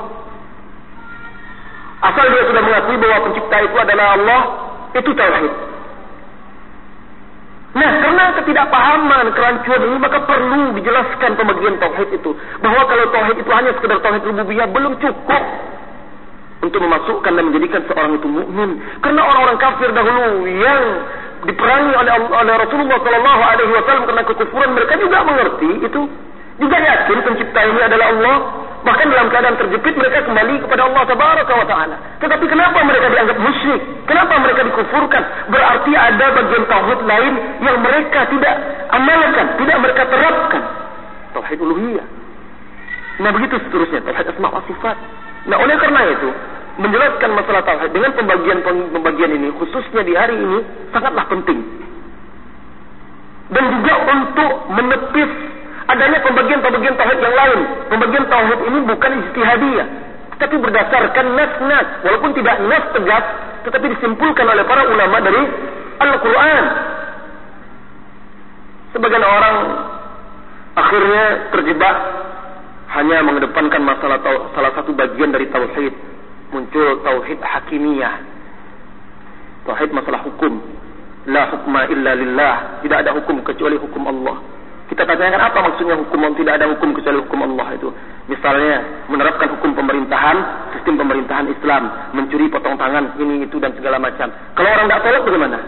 Asal 1.99 2.25
dia 2.31 2.43
sudah 2.47 2.62
mengakui 2.62 2.97
bahwa 3.03 3.19
pencipta 3.27 3.57
itu 3.62 3.77
adalah 3.79 4.07
Allah, 4.14 4.41
itu 4.95 5.11
tauhid. 5.14 5.55
Nah, 7.79 7.91
karena 8.01 8.25
ketidakpahaman, 8.43 9.27
kerancuan 9.37 9.81
ini 9.87 9.99
maka 10.03 10.19
perlu 10.27 10.75
dijelaskan 10.79 11.31
pembagian 11.38 11.79
tauhid 11.79 12.11
itu. 12.11 12.31
Bahwa 12.59 12.83
kalau 12.91 13.07
tauhid 13.14 13.37
itu 13.38 13.51
hanya 13.55 13.71
sekedar 13.79 13.99
tauhid 14.03 14.23
rububiyah 14.27 14.67
belum 14.67 14.99
cukup 14.99 15.43
untuk 16.59 16.81
memasukkan 16.83 17.33
dan 17.33 17.44
menjadikan 17.49 17.81
seorang 17.87 18.18
itu 18.18 18.27
mukmin. 18.27 18.71
Karena 19.03 19.21
orang-orang 19.23 19.59
kafir 19.62 19.90
dahulu 19.94 20.47
yang 20.47 20.83
diperangi 21.47 21.92
oleh 21.94 22.12
oleh 22.35 22.55
Rasulullah 22.59 22.99
sallallahu 22.99 23.42
alaihi 23.47 23.73
wasallam 23.79 24.05
karena 24.11 24.23
kekufuran 24.27 24.71
mereka 24.75 24.99
juga 24.99 25.23
mengerti 25.23 25.71
itu 25.87 26.03
juga 26.59 26.77
yakin 26.83 27.18
pencipta 27.23 27.61
ini 27.62 27.81
adalah 27.87 28.07
Allah 28.11 28.37
Bahkan 28.79 29.07
dalam 29.11 29.27
keadaan 29.27 29.57
terjepit 29.59 29.94
mereka 29.99 30.23
kembali 30.23 30.55
kepada 30.62 30.87
Allah 30.87 31.03
Tabaraka 31.03 31.53
wa 31.53 31.66
Taala. 31.66 31.97
Tetapi 32.23 32.44
kenapa 32.47 32.79
mereka 32.87 33.11
dianggap 33.11 33.38
musyrik? 33.42 33.83
Kenapa 34.07 34.38
mereka 34.38 34.61
dikufurkan? 34.71 35.23
Berarti 35.51 35.92
ada 35.99 36.27
bagian 36.38 36.64
tauhid 36.71 37.01
lain 37.03 37.35
yang 37.59 37.77
mereka 37.83 38.21
tidak 38.31 38.55
amalkan, 38.94 39.47
tidak 39.59 39.77
mereka 39.83 40.03
terapkan. 40.07 40.62
Tauhid 41.35 41.59
uluhiyah. 41.59 42.07
Nah 43.18 43.31
begitu 43.35 43.59
seterusnya 43.66 43.99
tauhid 44.07 44.27
asma 44.31 44.47
wa 44.47 44.62
sifat. 44.71 44.97
Nah 45.49 45.57
oleh 45.57 45.77
karena 45.81 46.01
itu 46.13 46.29
menjelaskan 46.79 47.31
masalah 47.35 47.63
tauhid 47.67 47.91
dengan 47.91 48.13
pembagian-pembagian 48.15 49.31
ini 49.35 49.49
khususnya 49.57 50.05
di 50.05 50.15
hari 50.15 50.37
ini 50.37 50.59
sangatlah 50.95 51.25
penting. 51.27 51.59
Dan 53.49 53.65
juga 53.73 53.95
untuk 54.13 54.53
menepis 54.77 55.31
adanya 55.89 56.21
pembagian-pembagian 56.21 56.95
tauhid 57.01 57.19
yang 57.19 57.35
lain. 57.35 57.61
Pembagian 57.89 58.25
tauhid 58.29 58.61
ini 58.69 58.79
bukan 58.85 59.11
ijtihadiyah, 59.25 59.89
tapi 60.37 60.55
berdasarkan 60.61 61.27
nas-nas, 61.33 61.87
walaupun 62.05 62.31
tidak 62.37 62.57
nas 62.69 62.85
tegas, 62.93 63.25
tetapi 63.65 63.87
disimpulkan 63.97 64.47
oleh 64.47 64.65
para 64.69 64.85
ulama 64.85 65.17
dari 65.25 65.43
Al-Qur'an. 65.99 66.65
Sebagian 68.93 69.25
orang 69.25 69.57
akhirnya 70.77 71.25
terjebak 71.57 71.97
hanya 72.99 73.23
mengedepankan 73.23 73.79
masalah 73.79 74.19
salah 74.51 74.73
satu 74.75 74.91
bagian 74.91 75.31
dari 75.31 75.47
tauhid. 75.47 75.95
Muncul 76.51 76.99
tauhid 77.07 77.39
hakimiyah. 77.39 78.15
Tauhid 79.63 79.95
masalah 79.95 80.27
hukum. 80.27 80.59
La 81.31 81.47
hukma 81.55 81.87
illa 81.95 82.19
lillah. 82.19 82.83
Tidak 82.83 82.99
ada 82.99 83.15
hukum 83.15 83.47
kecuali 83.47 83.79
hukum 83.79 84.03
Allah. 84.11 84.43
Kita 84.89 85.05
tanyakan 85.05 85.53
apa 85.53 85.59
maksudnya 85.63 86.01
hukum 86.01 86.33
tidak 86.33 86.59
ada 86.59 86.67
hukum 86.75 86.97
kecuali 86.97 87.21
hukum 87.23 87.41
Allah 87.45 87.77
itu. 87.77 87.89
Misalnya 88.27 89.05
menerapkan 89.07 89.53
hukum 89.55 89.77
pemerintahan, 89.77 90.37
sistem 90.75 90.97
pemerintahan 90.97 91.47
Islam, 91.53 91.83
mencuri 92.17 92.49
potong 92.49 92.81
tangan 92.81 93.15
ini 93.21 93.45
itu 93.45 93.61
dan 93.61 93.77
segala 93.77 94.01
macam. 94.01 94.33
Kalau 94.57 94.69
orang 94.73 94.89
tidak 94.89 95.01
sholat 95.05 95.23
bagaimana? 95.23 95.59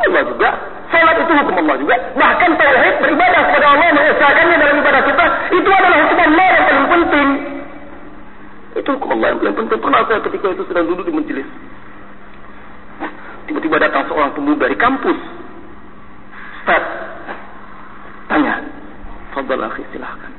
Allah 0.00 0.22
juga. 0.26 0.50
Sholat 1.00 1.16
itu 1.16 1.32
hukum 1.32 1.56
Allah 1.64 1.76
juga. 1.80 1.96
Bahkan 2.12 2.50
tauhid 2.60 2.94
beribadah 3.00 3.40
kepada 3.48 3.66
Allah 3.72 3.88
mengesahkannya 3.96 4.56
dalam 4.60 4.76
ibadah 4.84 5.02
kita 5.08 5.24
itu 5.56 5.70
adalah 5.72 5.98
hukum 6.04 6.18
Allah 6.20 6.46
yang 6.52 6.64
paling 6.68 6.88
penting. 6.92 7.28
Itu 8.76 8.88
hukum 9.00 9.08
Allah 9.16 9.26
yang 9.32 9.38
paling 9.40 9.56
penting. 9.64 9.78
Pernah 9.80 10.00
saya 10.04 10.20
ketika 10.28 10.46
itu 10.52 10.62
sedang 10.68 10.84
duduk 10.92 11.04
di 11.08 11.12
majelis. 11.16 11.48
Tiba-tiba 13.48 13.76
datang 13.80 14.04
seorang 14.12 14.30
pemuda 14.36 14.68
dari 14.68 14.76
kampus. 14.76 15.18
Ustaz, 16.60 16.84
Tanya. 18.28 18.60
Fadal 19.32 19.64
akhi 19.64 19.82
silahkan. 19.96 20.32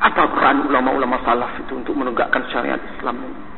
Apa 0.00 0.32
peran 0.32 0.64
ulama-ulama 0.72 1.20
salaf 1.28 1.52
itu 1.60 1.76
untuk 1.76 1.92
menegakkan 1.92 2.40
syariat 2.48 2.80
Islam 2.96 3.20
ini? 3.20 3.53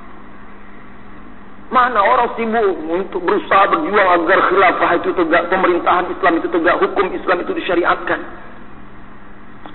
Mana 1.66 1.98
orang 1.98 2.30
sibuk 2.38 2.78
untuk 2.86 3.20
berusaha 3.26 3.66
berjuang 3.74 4.08
agar 4.22 4.38
khilafah 4.46 4.90
itu 5.02 5.10
tegak, 5.18 5.50
pemerintahan 5.50 6.06
Islam 6.14 6.38
itu 6.38 6.48
tegak, 6.50 6.78
hukum 6.78 7.10
Islam 7.10 7.42
itu 7.42 7.52
disyariatkan. 7.58 8.20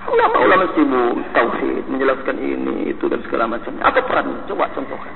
Ulama-ulama 0.07 0.71
sibuk 0.71 1.19
tauhid, 1.35 1.83
menjelaskan 1.91 2.37
ini, 2.39 2.95
itu 2.95 3.05
dan 3.11 3.19
segala 3.27 3.51
macam. 3.51 3.75
Apa 3.83 3.99
peran? 4.07 4.47
Coba 4.47 4.71
contohkan. 4.71 5.15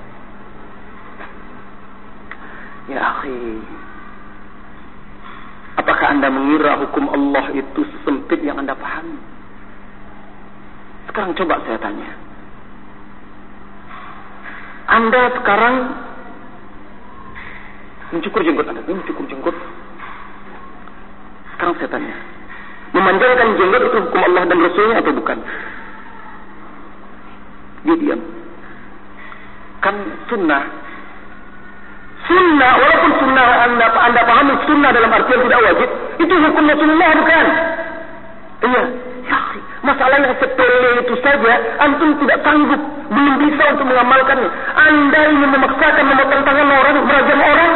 Ya 2.85 3.01
akhi, 3.01 3.65
Apakah 5.75 6.07
anda 6.15 6.31
mengira 6.31 6.79
hukum 6.79 7.11
Allah 7.11 7.51
itu 7.51 7.83
sempit 8.07 8.39
yang 8.39 8.55
anda 8.55 8.71
pahami? 8.73 9.19
Sekarang 11.11 11.35
coba 11.35 11.59
saya 11.67 11.77
tanya. 11.83 12.09
Anda 14.85 15.23
sekarang 15.35 15.75
mencukur 18.15 18.41
jenggot 18.41 18.65
anda, 18.71 18.82
mencukur 18.88 19.25
jenggot. 19.28 19.56
Sekarang 21.56 21.75
saya 21.80 21.89
tanya, 21.91 22.15
memanjangkan 22.95 23.49
jenggot 23.60 23.82
itu 23.84 23.97
hukum 24.08 24.21
Allah 24.23 24.43
dan 24.47 24.58
Rasulnya 24.63 24.95
atau 25.04 25.13
bukan? 25.13 25.38
Dia 27.86 27.95
diam. 28.01 28.21
Kan 29.84 29.95
sunnah 30.32 30.86
Sunnah, 32.25 32.73
walaupun 32.82 33.12
sunnah 33.21 33.69
anda, 33.69 33.86
anda 33.86 34.21
pahami 34.25 34.58
sunnah 34.65 34.89
dalam 34.89 35.13
artian 35.13 35.45
tidak 35.45 35.62
wajib, 35.62 35.89
itu 36.17 36.34
hukum 36.34 36.63
Rasulullah 36.65 37.10
bukan? 37.21 37.45
Iya. 38.65 38.84
Ya, 39.25 39.39
masalah 39.86 40.17
yang 40.21 40.34
sepele 40.41 41.06
itu 41.06 41.13
saja, 41.21 41.54
antum 41.86 42.17
tidak 42.21 42.41
sanggup, 42.41 42.82
belum 43.13 43.36
bisa 43.45 43.63
untuk 43.78 43.86
mengamalkannya. 43.89 44.49
Anda 44.73 45.21
ingin 45.34 45.49
memaksakan 45.54 46.06
memotong 46.06 46.41
tangan 46.45 46.69
orang, 46.69 46.95
merajam 47.06 47.39
orang, 47.41 47.71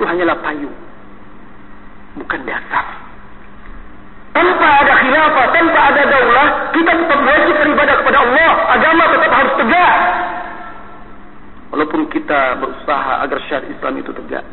itu 0.00 0.08
hanyalah 0.08 0.40
payung, 0.40 0.72
bukan 2.16 2.40
dasar. 2.48 2.88
Tanpa 4.32 4.68
ada 4.80 4.96
khilafah, 4.96 5.46
tanpa 5.52 5.80
ada 5.92 6.02
daulah, 6.08 6.48
kita 6.72 6.90
tetap 7.04 7.20
wajib 7.20 7.56
beribadah 7.60 7.94
kepada 8.00 8.18
Allah. 8.24 8.50
Agama 8.80 9.02
tetap 9.12 9.30
harus 9.36 9.54
tegak. 9.60 9.94
Walaupun 11.76 12.00
kita 12.08 12.40
berusaha 12.64 13.12
agar 13.28 13.38
syariat 13.44 13.68
Islam 13.68 13.92
itu 14.00 14.10
tegak. 14.16 14.44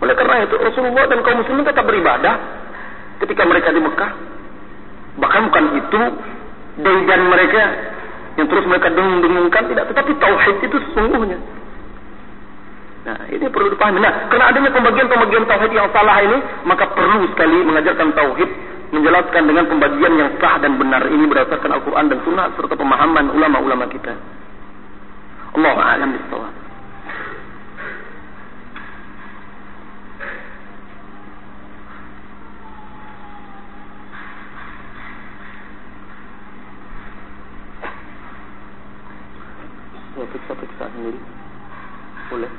Oleh 0.00 0.14
karena 0.16 0.48
itu 0.48 0.56
Rasulullah 0.56 1.04
dan 1.12 1.20
kaum 1.20 1.44
muslimin 1.44 1.68
tetap 1.68 1.84
beribadah 1.84 2.34
ketika 3.20 3.44
mereka 3.44 3.68
di 3.68 3.84
Mekah. 3.84 4.12
Bahkan 5.20 5.40
bukan 5.52 5.64
itu 5.76 6.00
daidan 6.80 7.22
mereka 7.28 7.62
yang 8.40 8.48
terus 8.48 8.64
mereka 8.64 8.88
dengung-dengungkan 8.88 9.68
tidak 9.68 9.84
tetapi 9.92 10.16
tauhid 10.16 10.56
itu 10.64 10.76
sesungguhnya 10.88 11.36
nah 13.02 13.18
ini 13.26 13.46
perlu 13.50 13.74
dipahami. 13.74 13.98
Nah 13.98 14.30
karena 14.30 14.44
adanya 14.54 14.70
pembagian-pembagian 14.70 15.44
tauhid 15.50 15.72
yang 15.74 15.90
salah 15.90 16.22
ini 16.22 16.38
maka 16.66 16.86
perlu 16.94 17.26
sekali 17.34 17.58
mengajarkan 17.66 18.08
tauhid 18.14 18.50
menjelaskan 18.92 19.42
dengan 19.48 19.64
pembagian 19.66 20.12
yang 20.20 20.30
sah 20.38 20.60
dan 20.62 20.78
benar. 20.78 21.02
Ini 21.08 21.24
berdasarkan 21.26 21.70
Al-Quran 21.80 22.06
dan 22.12 22.18
Sunnah 22.22 22.46
serta 22.54 22.74
pemahaman 22.76 23.32
ulama-ulama 23.34 23.88
kita. 23.90 24.14
Allah 25.52 25.76
alam 25.76 26.16
bisawab 26.16 26.62
Ya, 40.12 40.28
periksa-periksa 40.28 40.92
sendiri. 40.92 41.20
Boleh. 42.28 42.52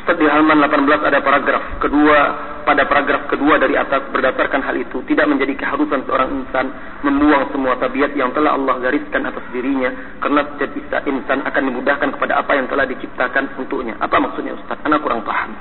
Ustaz 0.00 0.16
di 0.16 0.24
halaman 0.24 0.64
18 0.64 1.06
ada 1.12 1.20
paragraf. 1.20 1.64
Kedua 1.76 2.18
pada 2.64 2.86
paragraf 2.86 3.26
kedua 3.26 3.58
dari 3.58 3.74
atas 3.74 4.06
berdasarkan 4.14 4.62
hal 4.62 4.76
itu 4.78 5.02
tidak 5.08 5.26
menjadi 5.26 5.58
keharusan 5.58 6.06
seorang 6.06 6.30
insan 6.40 6.66
membuang 7.02 7.50
semua 7.50 7.74
tabiat 7.80 8.14
yang 8.14 8.30
telah 8.30 8.54
Allah 8.54 8.78
gariskan 8.78 9.26
atas 9.26 9.44
dirinya 9.80 10.20
karena 10.20 10.40
setiap 10.60 11.04
insan 11.08 11.40
akan 11.48 11.62
dimudahkan 11.72 12.08
kepada 12.12 12.36
apa 12.36 12.52
yang 12.52 12.68
telah 12.68 12.84
diciptakan 12.84 13.56
untuknya. 13.56 13.96
Apa 13.96 14.20
maksudnya 14.20 14.52
Ustaz? 14.52 14.76
Anak 14.84 15.00
kurang 15.00 15.24
paham. 15.24 15.56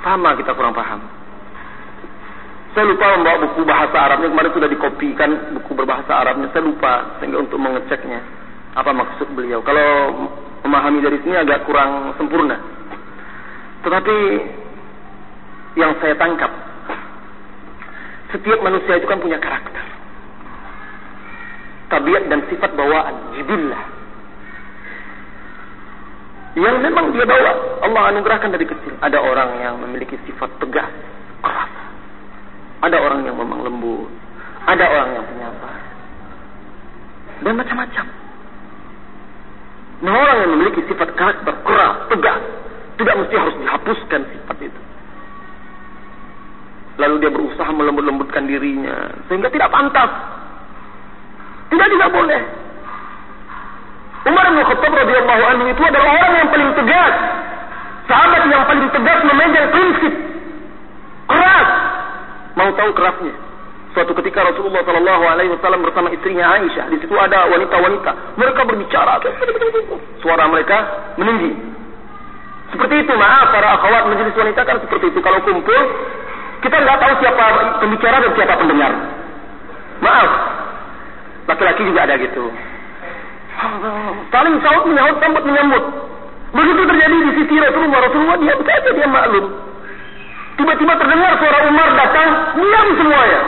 Sama 0.00 0.32
kita 0.40 0.56
kurang 0.56 0.72
paham. 0.72 1.04
Saya 2.74 2.90
lupa 2.90 3.06
membawa 3.14 3.38
buku 3.46 3.62
bahasa 3.62 3.94
Arabnya 3.94 4.34
kemarin 4.34 4.50
sudah 4.50 4.66
dikopikan 4.72 5.30
buku 5.60 5.70
berbahasa 5.76 6.12
Arabnya. 6.24 6.50
Saya 6.50 6.64
lupa 6.66 7.20
sehingga 7.20 7.38
untuk 7.44 7.60
mengeceknya 7.60 8.20
apa 8.74 8.90
maksud 8.90 9.28
beliau. 9.36 9.62
Kalau 9.62 10.10
memahami 10.64 11.04
dari 11.04 11.20
sini 11.22 11.36
agak 11.38 11.68
kurang 11.68 12.16
sempurna. 12.18 12.56
Tetapi 13.84 14.16
yang 15.76 15.92
saya 16.00 16.16
tangkap 16.16 16.50
setiap 18.32 18.58
manusia 18.64 18.98
itu 18.98 19.06
kan 19.06 19.22
punya 19.22 19.38
karakter 19.38 19.73
tabiat 21.88 22.22
dan 22.32 22.40
sifat 22.48 22.70
bawaan 22.72 23.34
jibillah. 23.36 23.84
Yang 26.54 26.76
memang 26.86 27.10
dia 27.10 27.26
bawa 27.26 27.82
Allah 27.82 28.02
anugerahkan 28.14 28.54
dari 28.54 28.62
kecil. 28.62 28.94
Ada 29.02 29.18
orang 29.18 29.50
yang 29.58 29.74
memiliki 29.82 30.14
sifat 30.22 30.54
tegas 30.62 30.86
keras. 31.42 31.72
Ada 32.86 32.96
orang 33.02 33.26
yang 33.26 33.34
memang 33.34 33.66
lembut. 33.66 34.06
Ada 34.64 34.84
orang 34.86 35.08
yang 35.18 35.24
penyabar. 35.26 35.78
Dan 37.42 37.54
macam-macam. 37.58 38.06
Nah 40.04 40.12
orang 40.14 40.36
yang 40.46 40.50
memiliki 40.54 40.80
sifat 40.86 41.10
karakter 41.18 41.54
keras 41.66 41.96
tegas 42.12 42.42
tidak 42.94 43.14
mesti 43.18 43.34
harus 43.34 43.54
dihapuskan 43.58 44.20
sifat 44.30 44.56
itu. 44.62 44.80
Lalu 47.02 47.14
dia 47.18 47.30
berusaha 47.34 47.70
melembut-lembutkan 47.74 48.46
dirinya 48.46 49.10
sehingga 49.26 49.50
tidak 49.50 49.74
pantas 49.74 50.33
tidak 51.74 51.88
tidak 51.90 52.10
boleh. 52.14 52.40
Umar 54.24 54.44
bin 54.48 54.64
Khattab 54.64 54.92
radhiyallahu 54.94 55.42
anhu 55.52 55.64
itu 55.68 55.82
adalah 55.84 56.10
orang 56.16 56.32
yang 56.40 56.48
paling 56.48 56.70
tegas. 56.72 57.14
Sahabat 58.08 58.42
yang 58.48 58.64
paling 58.64 58.88
tegas 58.88 59.18
memegang 59.24 59.68
prinsip 59.68 60.12
keras. 61.28 61.68
Mau 62.56 62.70
tahu 62.72 62.90
kerasnya? 62.96 63.34
Suatu 63.94 64.10
ketika 64.18 64.42
Rasulullah 64.42 64.82
sallallahu 64.82 65.24
alaihi 65.28 65.50
wasallam 65.54 65.86
bersama 65.86 66.10
istrinya 66.10 66.50
Aisyah 66.58 66.90
di 66.90 66.98
situ 66.98 67.14
ada 67.14 67.46
wanita-wanita. 67.46 68.34
Mereka 68.40 68.60
berbicara 68.66 69.22
suara 70.18 70.44
mereka 70.50 70.78
meninggi. 71.14 71.52
Seperti 72.74 73.06
itu 73.06 73.12
maaf 73.14 73.54
para 73.54 73.78
akhwat 73.78 74.10
menjadi 74.10 74.34
wanita 74.34 74.60
kan 74.66 74.76
seperti 74.82 75.14
itu. 75.14 75.20
Kalau 75.22 75.38
kumpul 75.46 75.80
kita 76.64 76.76
nggak 76.80 76.96
tahu 76.96 77.12
siapa 77.22 77.44
pembicara 77.78 78.16
dan 78.24 78.30
siapa 78.34 78.54
pendengar. 78.56 78.92
Maaf. 80.02 80.53
Laki-laki 81.44 81.82
juga 81.84 82.08
ada 82.08 82.14
gitu. 82.16 82.48
Saling 84.32 84.56
saut 84.64 84.84
menyahut, 84.88 85.16
sambut 85.20 85.44
menyambut. 85.44 85.84
Begitu 86.54 86.82
terjadi 86.86 87.16
di 87.18 87.32
sisi 87.42 87.54
Rasulullah. 87.58 88.00
Rasulullah 88.06 88.38
diam 88.40 88.60
saja, 88.62 88.90
dia 88.94 89.08
maklum. 89.10 89.46
Tiba-tiba 90.54 90.92
terdengar 90.94 91.32
suara 91.42 91.58
Umar 91.66 91.88
datang, 91.98 92.28
diam 92.56 92.88
semuanya. 92.94 93.40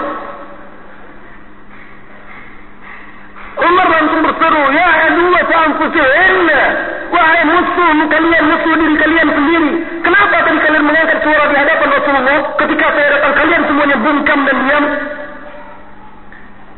Umar 3.56 3.86
langsung 3.88 4.20
berseru, 4.20 4.64
Ya 4.76 4.88
adullah 5.08 5.42
ta'anfusihinna. 5.48 6.60
Wahai 7.08 7.42
musuh 7.48 7.90
kalian, 8.10 8.42
musuh 8.50 8.74
diri 8.76 8.94
kalian 9.00 9.28
sendiri. 9.32 9.72
Kenapa 10.04 10.36
tadi 10.44 10.58
kalian 10.60 10.84
mengangkat 10.84 11.18
suara 11.24 11.44
di 11.48 11.56
hadapan 11.56 11.88
Rasulullah 11.94 12.38
ketika 12.60 12.86
saya 12.92 13.08
datang 13.16 13.34
kalian 13.38 13.62
semuanya 13.64 13.96
bungkam 14.02 14.38
dan 14.44 14.56
diam? 14.66 14.84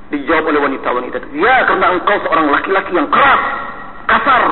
Dijawab 0.09 0.49
oleh 0.49 0.61
wanita-wanita 0.65 1.17
itu. 1.21 1.29
Ya, 1.37 1.69
karena 1.69 1.93
engkau 1.93 2.17
seorang 2.25 2.49
laki-laki 2.49 2.97
yang 2.97 3.13
keras, 3.13 3.43
kasar. 4.09 4.45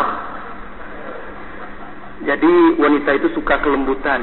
Jadi 2.28 2.52
wanita 2.76 3.10
itu 3.16 3.28
suka 3.32 3.60
kelembutan. 3.64 4.20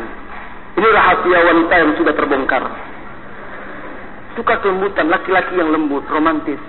Ini 0.77 0.87
rahasia 0.89 1.39
wanita 1.41 1.73
yang 1.73 1.91
sudah 1.97 2.13
terbongkar. 2.13 2.63
Suka 4.37 4.61
kelembutan, 4.61 5.09
laki-laki 5.09 5.57
yang 5.57 5.73
lembut, 5.73 6.05
romantis. 6.09 6.61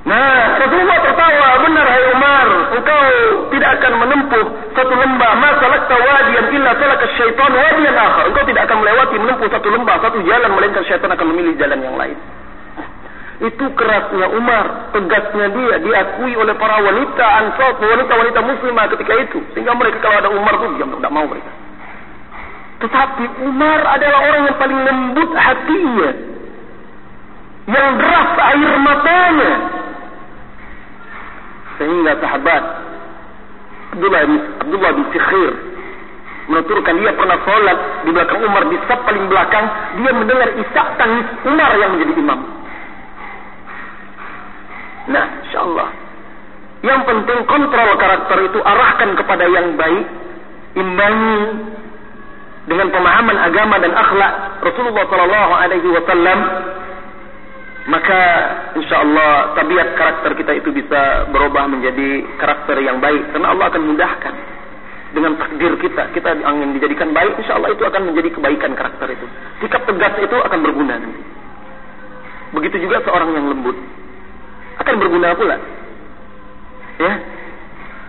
Nah, 0.00 0.56
Rasulullah 0.56 0.98
tertawa, 1.04 1.60
benar 1.60 1.86
hai 1.86 2.04
Umar, 2.16 2.48
engkau 2.72 3.02
tidak 3.52 3.70
akan 3.78 3.92
menempuh 4.00 4.46
satu 4.72 4.94
lembah, 4.96 5.32
masalah 5.36 5.84
tawadian 5.92 6.46
illa 6.56 6.72
salaka 6.72 7.04
syaitan 7.20 7.52
wadiyan 7.52 7.94
akhar. 8.00 8.24
Engkau 8.32 8.44
tidak 8.48 8.64
akan 8.64 8.80
melewati 8.80 9.16
menempuh 9.20 9.48
satu 9.52 9.68
lembah, 9.68 9.96
satu 10.00 10.18
jalan 10.24 10.50
melainkan 10.56 10.82
syaitan 10.88 11.12
akan 11.12 11.26
memilih 11.36 11.52
jalan 11.60 11.84
yang 11.84 11.94
lain. 12.00 12.16
Itu 13.40 13.64
kerasnya 13.72 14.26
Umar, 14.36 14.92
tegasnya 14.92 15.48
dia, 15.48 15.74
diakui 15.80 16.36
oleh 16.36 16.52
para 16.60 16.76
wanita 16.84 17.24
ansar, 17.40 17.72
wanita-wanita 17.80 18.40
muslimah 18.44 18.84
ketika 18.92 19.12
itu. 19.16 19.38
Sehingga 19.56 19.72
mereka 19.72 19.96
kalau 20.04 20.20
ada 20.20 20.28
Umar 20.28 20.60
itu 20.60 20.76
diam, 20.76 20.92
tidak 20.92 21.12
mau 21.14 21.24
mereka. 21.24 21.48
Tetapi 22.84 23.24
Umar 23.48 23.80
adalah 23.96 24.20
orang 24.28 24.42
yang 24.44 24.56
paling 24.60 24.80
lembut 24.84 25.30
hatinya. 25.36 26.10
Yang 27.70 27.88
deras 27.96 28.30
air 28.40 28.72
matanya 28.82 29.52
sehingga 31.80 32.12
sahabat 32.20 32.62
Abdullah 33.96 34.22
bin 34.28 34.40
Abdullah 34.60 34.90
bin 34.92 35.04
Sikhir 35.16 35.52
menuturkan 36.52 36.94
dia 37.00 37.12
pernah 37.16 37.40
sholat 37.40 37.78
di 38.04 38.10
belakang 38.12 38.40
Umar 38.44 38.62
di 38.68 38.76
sab 38.84 39.00
paling 39.08 39.24
belakang 39.32 39.64
dia 39.96 40.12
mendengar 40.12 40.48
isak 40.60 40.86
tangis 41.00 41.24
Umar 41.48 41.72
yang 41.80 41.96
menjadi 41.96 42.12
imam. 42.20 42.40
Nah, 45.10 45.26
insyaallah. 45.46 45.88
Yang 46.80 47.00
penting 47.04 47.38
kontrol 47.44 47.90
karakter 48.00 48.38
itu 48.46 48.58
arahkan 48.62 49.10
kepada 49.18 49.44
yang 49.50 49.76
baik, 49.76 50.06
imbangi 50.78 51.40
dengan 52.70 52.88
pemahaman 52.88 53.36
agama 53.36 53.76
dan 53.82 53.92
akhlak 53.92 54.62
Rasulullah 54.64 55.04
sallallahu 55.10 55.52
alaihi 55.58 55.88
wasallam 55.90 56.38
maka 57.90 58.20
insya 58.78 59.02
Allah 59.02 59.56
tabiat 59.58 59.98
karakter 59.98 60.30
kita 60.38 60.52
itu 60.62 60.70
bisa 60.70 61.26
berubah 61.32 61.66
menjadi 61.66 62.22
karakter 62.38 62.78
yang 62.78 63.02
baik. 63.02 63.34
Karena 63.34 63.56
Allah 63.56 63.66
akan 63.72 63.82
mudahkan 63.90 64.34
dengan 65.10 65.32
takdir 65.40 65.74
kita. 65.80 66.12
Kita 66.14 66.38
ingin 66.38 66.76
dijadikan 66.76 67.10
baik 67.10 67.40
insya 67.40 67.58
Allah 67.58 67.74
itu 67.74 67.82
akan 67.82 68.12
menjadi 68.12 68.30
kebaikan 68.36 68.72
karakter 68.78 69.10
itu. 69.10 69.26
Sikap 69.64 69.88
tegas 69.90 70.14
itu 70.22 70.36
akan 70.38 70.58
berguna 70.60 71.02
nanti. 71.02 71.22
Begitu 72.54 72.86
juga 72.88 73.02
seorang 73.02 73.34
yang 73.34 73.46
lembut 73.48 73.74
akan 74.80 74.94
berguna 74.96 75.36
pula 75.36 75.56
ya 77.00 77.12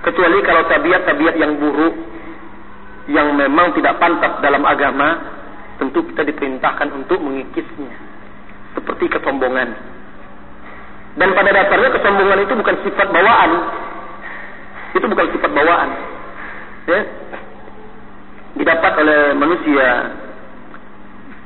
kecuali 0.01 0.37
kalau 0.43 0.63
tabiat-tabiat 0.65 1.35
yang 1.37 1.59
buruk 1.61 1.95
yang 3.09 3.33
memang 3.33 3.73
tidak 3.75 3.97
pantas 3.97 4.39
dalam 4.39 4.63
agama 4.63 5.19
tentu 5.81 6.05
kita 6.05 6.21
diperintahkan 6.25 6.93
untuk 6.93 7.17
mengikisnya 7.17 8.11
seperti 8.77 9.09
kesombongan. 9.11 9.69
Dan 11.19 11.29
pada 11.35 11.51
dasarnya 11.51 11.89
kesombongan 11.91 12.39
itu 12.45 12.53
bukan 12.55 12.75
sifat 12.87 13.07
bawaan. 13.11 13.51
Itu 14.95 15.05
bukan 15.09 15.27
sifat 15.35 15.51
bawaan. 15.51 15.89
Ya. 16.87 17.01
Didapat 18.55 18.93
oleh 19.01 19.21
manusia 19.35 19.87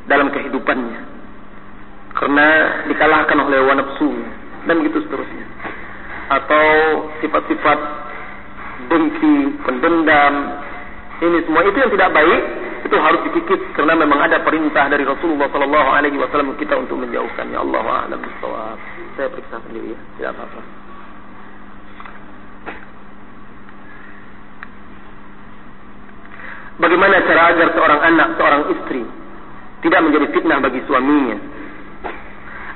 dalam 0.05 0.29
kehidupannya. 0.29 0.99
Karena 2.15 2.47
dikalahkan 2.91 3.37
oleh 3.41 3.59
nafsu 3.73 4.09
dan 4.65 4.75
begitu 4.81 5.01
seterusnya. 5.05 5.45
Atau 6.29 6.65
sifat-sifat 7.21 7.79
dengki, 8.89 9.61
pendendam, 9.65 10.33
ini 11.23 11.37
semua 11.47 11.63
itu 11.63 11.77
yang 11.79 11.91
tidak 11.93 12.11
baik 12.11 12.41
itu 12.85 12.95
harus 13.01 13.21
dikikis 13.25 13.61
karena 13.73 13.97
memang 13.97 14.21
ada 14.21 14.45
perintah 14.45 14.85
dari 14.85 15.01
Rasulullah 15.01 15.49
Sallallahu 15.49 15.89
Alaihi 15.89 16.21
Wasallam 16.21 16.53
kita 16.59 16.77
untuk 16.77 17.01
menjauhkannya. 17.01 17.57
Allah 17.57 18.05
a'lam 18.05 18.19
bishawab. 18.21 18.77
Saya 19.17 19.31
periksa 19.33 19.57
sendiri 19.65 19.95
ya, 19.95 19.99
tidak 20.19 20.31
apa-apa. 20.37 20.61
Bagaimana 26.75 27.23
cara 27.23 27.41
agar 27.55 27.67
seorang 27.71 27.99
anak, 28.03 28.27
seorang 28.35 28.63
istri 28.75 29.01
tidak 29.81 29.99
menjadi 30.03 30.25
fitnah 30.35 30.59
bagi 30.59 30.83
suaminya? 30.85 31.54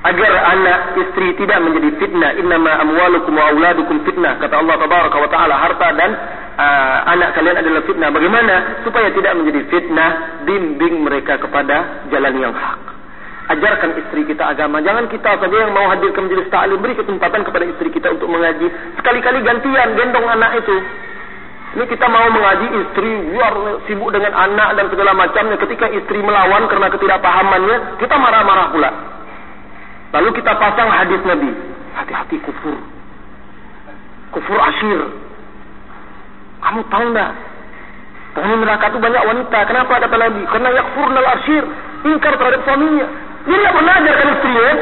Agar 0.00 0.32
anak 0.32 0.96
istri 0.96 1.36
tidak 1.36 1.60
menjadi 1.60 1.92
fitnah, 2.00 2.32
innama 2.40 2.72
amwalukum 2.80 3.36
wa 3.36 3.52
auladukum 3.52 4.00
fitnah, 4.08 4.40
kata 4.40 4.56
Allah 4.56 4.80
Tabaraka 4.80 5.16
wa 5.20 5.28
taala, 5.28 5.54
harta 5.60 5.92
dan 5.92 6.10
uh, 6.56 6.98
anak 7.12 7.36
kalian 7.36 7.60
adalah 7.60 7.84
fitnah. 7.84 8.08
Bagaimana 8.08 8.80
supaya 8.80 9.12
tidak 9.12 9.36
menjadi 9.36 9.60
fitnah? 9.68 10.40
Bimbing 10.48 11.04
mereka 11.04 11.36
kepada 11.36 12.08
jalan 12.08 12.32
yang 12.32 12.56
hak. 12.56 12.80
Ajarkan 13.52 14.00
istri 14.00 14.24
kita 14.24 14.56
agama. 14.56 14.80
Jangan 14.80 15.04
kita 15.12 15.36
saja 15.36 15.56
yang 15.68 15.76
mau 15.76 15.84
hadir 15.92 16.16
ke 16.16 16.20
majelis 16.22 16.48
ta'lim. 16.48 16.80
Beri 16.80 16.96
kesempatan 16.96 17.44
kepada 17.44 17.68
istri 17.68 17.92
kita 17.92 18.08
untuk 18.16 18.32
mengaji. 18.32 18.72
Sekali-kali 18.96 19.44
gantian 19.44 20.00
gendong 20.00 20.24
anak 20.24 20.64
itu. 20.64 20.76
Ini 21.76 21.84
kita 21.86 22.06
mau 22.08 22.24
mengaji 22.32 22.66
istri, 22.72 23.36
biar 23.36 23.84
sibuk 23.84 24.16
dengan 24.16 24.32
anak 24.32 24.80
dan 24.80 24.86
segala 24.88 25.12
macamnya. 25.12 25.60
Ketika 25.60 25.92
istri 25.92 26.24
melawan 26.24 26.72
karena 26.72 26.88
ketidakpahamannya, 26.88 27.76
kita 28.00 28.16
marah-marah 28.16 28.66
pula. 28.72 29.19
Lalu 30.10 30.28
kita 30.38 30.52
pasang 30.58 30.90
hadis 30.90 31.20
Nabi. 31.22 31.50
Hati-hati 31.94 32.36
kufur. 32.42 32.78
Kufur 34.34 34.58
asyir. 34.58 35.00
Kamu 36.60 36.80
tahu 36.90 37.06
tak? 37.14 37.30
Penghuni 38.30 38.62
neraka 38.62 38.94
itu 38.94 38.98
banyak 39.02 39.22
wanita. 39.26 39.58
Kenapa 39.66 39.92
kata 39.98 40.16
Nabi? 40.18 40.42
Karena 40.46 40.68
yakfurnal 40.74 41.28
asyir. 41.38 41.64
Ingkar 42.06 42.34
terhadap 42.38 42.62
suaminya. 42.66 43.06
Dia 43.46 43.56
tidak 43.56 43.74
pernah 43.74 43.94
ajarkan 43.98 44.28
istrinya. 44.36 44.74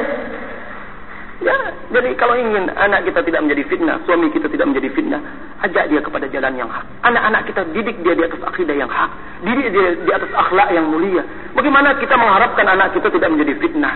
Ya, 1.38 1.54
jadi 1.94 2.18
kalau 2.18 2.34
ingin 2.34 2.66
anak 2.66 3.06
kita 3.06 3.22
tidak 3.22 3.46
menjadi 3.46 3.62
fitnah, 3.70 4.02
suami 4.02 4.26
kita 4.34 4.50
tidak 4.50 4.74
menjadi 4.74 4.90
fitnah, 4.90 5.22
ajak 5.62 5.86
dia 5.86 6.02
kepada 6.02 6.26
jalan 6.26 6.50
yang 6.58 6.66
hak. 6.66 6.82
Anak-anak 7.06 7.46
kita 7.46 7.62
didik 7.70 7.94
dia 8.02 8.18
di 8.18 8.26
atas 8.26 8.42
akidah 8.42 8.74
yang 8.74 8.90
hak, 8.90 9.06
didik 9.46 9.70
dia 9.70 9.86
di 10.02 10.10
atas 10.10 10.34
akhlak 10.34 10.74
yang 10.74 10.90
mulia. 10.90 11.22
Bagaimana 11.54 11.94
kita 12.02 12.18
mengharapkan 12.18 12.66
anak 12.66 12.90
kita 12.90 13.06
tidak 13.14 13.30
menjadi 13.30 13.54
fitnah? 13.54 13.94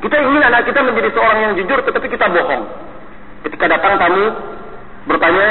Kita 0.00 0.16
ingin 0.16 0.42
anak 0.42 0.64
kita 0.64 0.80
menjadi 0.80 1.12
seorang 1.12 1.38
yang 1.44 1.52
jujur, 1.60 1.78
tetapi 1.84 2.06
kita 2.08 2.24
bohong. 2.32 2.64
Ketika 3.44 3.64
datang 3.68 4.00
tamu 4.00 4.32
bertanya, 5.04 5.46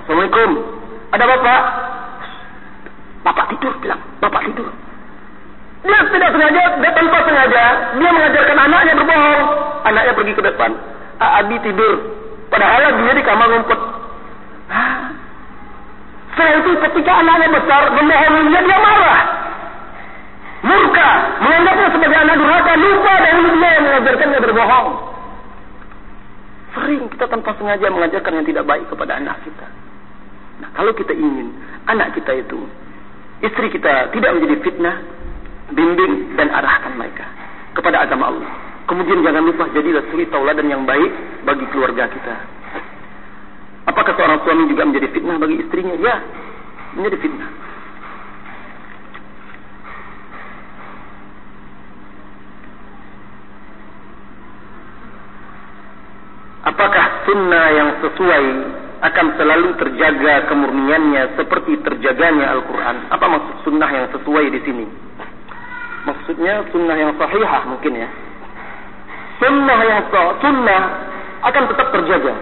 Assalamualaikum, 0.00 0.50
ada 1.12 1.24
bapak? 1.24 1.62
Bapak 3.24 3.44
tidur, 3.56 3.72
bilang, 3.80 4.00
bapak 4.20 4.42
tidur. 4.48 4.68
Dia 5.84 6.00
tidak 6.08 6.30
sengaja, 6.32 6.62
dia 6.80 6.90
tanpa 6.96 7.18
sengaja, 7.28 7.64
dia 8.00 8.10
mengajarkan 8.12 8.56
anaknya 8.56 8.92
berbohong. 8.96 9.42
Anaknya 9.84 10.12
pergi 10.16 10.32
ke 10.32 10.42
depan. 10.44 10.70
Abi 11.20 11.56
tidur. 11.60 11.94
Padahal 12.48 13.04
dia 13.04 13.12
di 13.12 13.24
kamar 13.24 13.46
ngumpet. 13.52 13.80
Setelah 16.32 16.52
itu 16.56 16.70
ketika 16.88 17.12
anaknya 17.20 17.48
besar, 17.52 17.82
membohonginya 17.92 18.60
dia 18.64 18.78
marah. 18.80 19.20
Murka, 20.64 21.10
menganggapnya 21.44 21.88
sebagai 21.92 22.18
anak 22.24 22.36
durhaka, 22.40 22.72
lupa 22.80 23.12
dari 23.20 23.40
dia 23.52 23.70
yang 23.76 23.84
mengajarkannya 23.84 24.38
berbohong. 24.40 24.88
Sering 26.74 27.02
kita 27.12 27.24
tanpa 27.28 27.50
sengaja 27.60 27.86
mengajarkan 27.92 28.32
yang 28.40 28.46
tidak 28.48 28.64
baik 28.64 28.88
kepada 28.88 29.20
anak 29.20 29.36
kita. 29.44 29.66
Nah, 30.64 30.68
kalau 30.72 30.96
kita 30.96 31.12
ingin 31.12 31.52
anak 31.84 32.16
kita 32.16 32.32
itu, 32.40 32.64
istri 33.44 33.68
kita 33.76 34.08
tidak 34.16 34.30
menjadi 34.40 34.56
fitnah, 34.64 34.96
bimbing 35.76 36.32
dan 36.40 36.48
arahkan 36.48 36.96
mereka 36.96 37.28
kepada 37.76 38.08
agama 38.08 38.32
Allah. 38.32 38.52
Kemudian 38.88 39.20
jangan 39.20 39.44
lupa 39.44 39.68
jadilah 39.72 40.04
suri 40.12 40.28
tauladan 40.32 40.68
yang 40.68 40.88
baik 40.88 41.44
bagi 41.44 41.68
keluarga 41.72 42.08
kita. 42.08 42.36
Apakah 43.84 44.16
seorang 44.16 44.40
suami 44.44 44.64
juga 44.68 44.88
menjadi 44.88 45.12
fitnah 45.12 45.36
bagi 45.36 45.56
istrinya? 45.60 45.94
Ya, 46.00 46.16
menjadi 46.96 47.16
fitnah. 47.20 47.50
Apakah 56.64 57.04
sunnah 57.28 57.66
yang 57.76 57.90
sesuai 58.04 58.44
akan 59.04 59.26
selalu 59.36 59.68
terjaga 59.80 60.48
kemurniannya 60.48 61.36
seperti 61.36 61.80
terjaganya 61.84 62.52
Al-Quran? 62.56 62.96
Apa 63.12 63.26
maksud 63.28 63.56
sunnah 63.68 63.90
yang 63.92 64.06
sesuai 64.12 64.44
di 64.52 64.60
sini? 64.64 64.86
Maksudnya 66.04 66.68
sunnah 66.68 66.96
yang 66.96 67.12
sahihah 67.16 67.62
mungkin 67.68 67.92
ya. 67.96 68.08
Sunnah 69.40 69.80
yang 69.88 70.00
sah, 70.12 70.36
sunnah 70.40 70.82
akan 71.44 71.62
tetap 71.72 71.88
terjaga. 71.92 72.34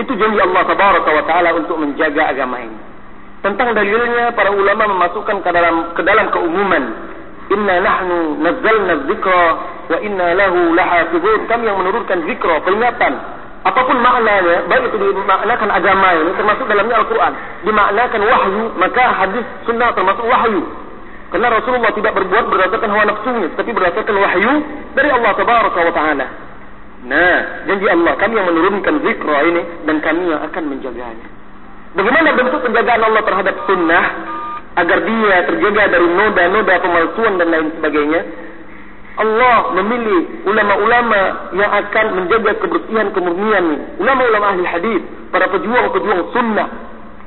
Itu 0.00 0.12
janji 0.18 0.38
Allah 0.42 0.62
Tabaraka 0.66 1.10
wa 1.12 1.24
Taala 1.24 1.50
untuk 1.54 1.78
menjaga 1.78 2.34
agama 2.34 2.60
ini. 2.60 2.78
Tentang 3.44 3.76
dalilnya 3.76 4.32
para 4.32 4.50
ulama 4.50 4.88
memasukkan 4.96 5.44
ke 5.44 5.50
dalam 5.52 5.92
ke 5.92 6.02
dalam 6.02 6.32
keumuman. 6.32 6.84
Inna 7.52 7.76
nahnu 7.84 8.40
nazzalna 8.40 9.04
dzikra 9.04 9.44
wa 9.92 9.98
inna 10.00 10.26
lahu 10.32 10.72
lahafizun. 10.72 11.44
Kami 11.44 11.68
yang 11.68 11.78
menurunkan 11.78 12.24
zikra, 12.24 12.64
peringatan. 12.64 13.43
Apapun 13.64 13.96
maknanya, 13.96 14.68
baik 14.68 14.92
itu 14.92 14.96
dimaknakan 15.00 15.70
agama 15.72 16.08
ini 16.20 16.36
termasuk 16.36 16.68
dalamnya 16.68 17.00
Al-Quran. 17.00 17.32
Dimaknakan 17.64 18.20
wahyu, 18.28 18.64
maka 18.76 19.04
hadis 19.24 19.44
sunnah 19.64 19.88
termasuk 19.96 20.24
wahyu. 20.28 20.60
Karena 21.32 21.48
Rasulullah 21.48 21.92
tidak 21.96 22.12
berbuat 22.12 22.44
berdasarkan 22.52 22.90
hawa 22.92 23.04
nafsunya, 23.08 23.48
tapi 23.56 23.72
berdasarkan 23.72 24.16
wahyu 24.20 24.52
dari 24.92 25.08
Allah 25.08 25.32
Tabaraka 25.32 25.80
wa 25.80 25.94
Taala. 25.96 26.26
Nah, 27.08 27.38
janji 27.64 27.86
Allah, 27.88 28.12
kami 28.20 28.36
yang 28.36 28.48
menurunkan 28.52 28.94
zikra 29.00 29.38
ini 29.48 29.62
dan 29.88 29.96
kami 30.04 30.28
yang 30.28 30.40
akan 30.44 30.62
menjaganya. 30.68 31.28
Bagaimana 31.96 32.28
bentuk 32.36 32.60
penjagaan 32.68 33.00
Allah 33.00 33.22
terhadap 33.24 33.54
sunnah 33.64 34.04
agar 34.76 34.98
dia 35.08 35.36
terjaga 35.48 35.82
dari 35.88 36.06
noda-noda 36.12 36.74
pemalsuan 36.84 37.32
dan 37.40 37.48
lain 37.48 37.68
sebagainya? 37.80 38.20
Allah 39.14 39.78
memilih 39.78 40.42
ulama-ulama 40.42 41.54
yang 41.54 41.70
akan 41.70 42.06
menjaga 42.18 42.58
kebersihan 42.58 43.14
kemurnian 43.14 43.94
ulama-ulama 44.02 44.58
ahli 44.58 44.66
hadis, 44.66 45.02
para 45.30 45.46
pejuang-pejuang 45.54 46.34
sunnah, 46.34 46.68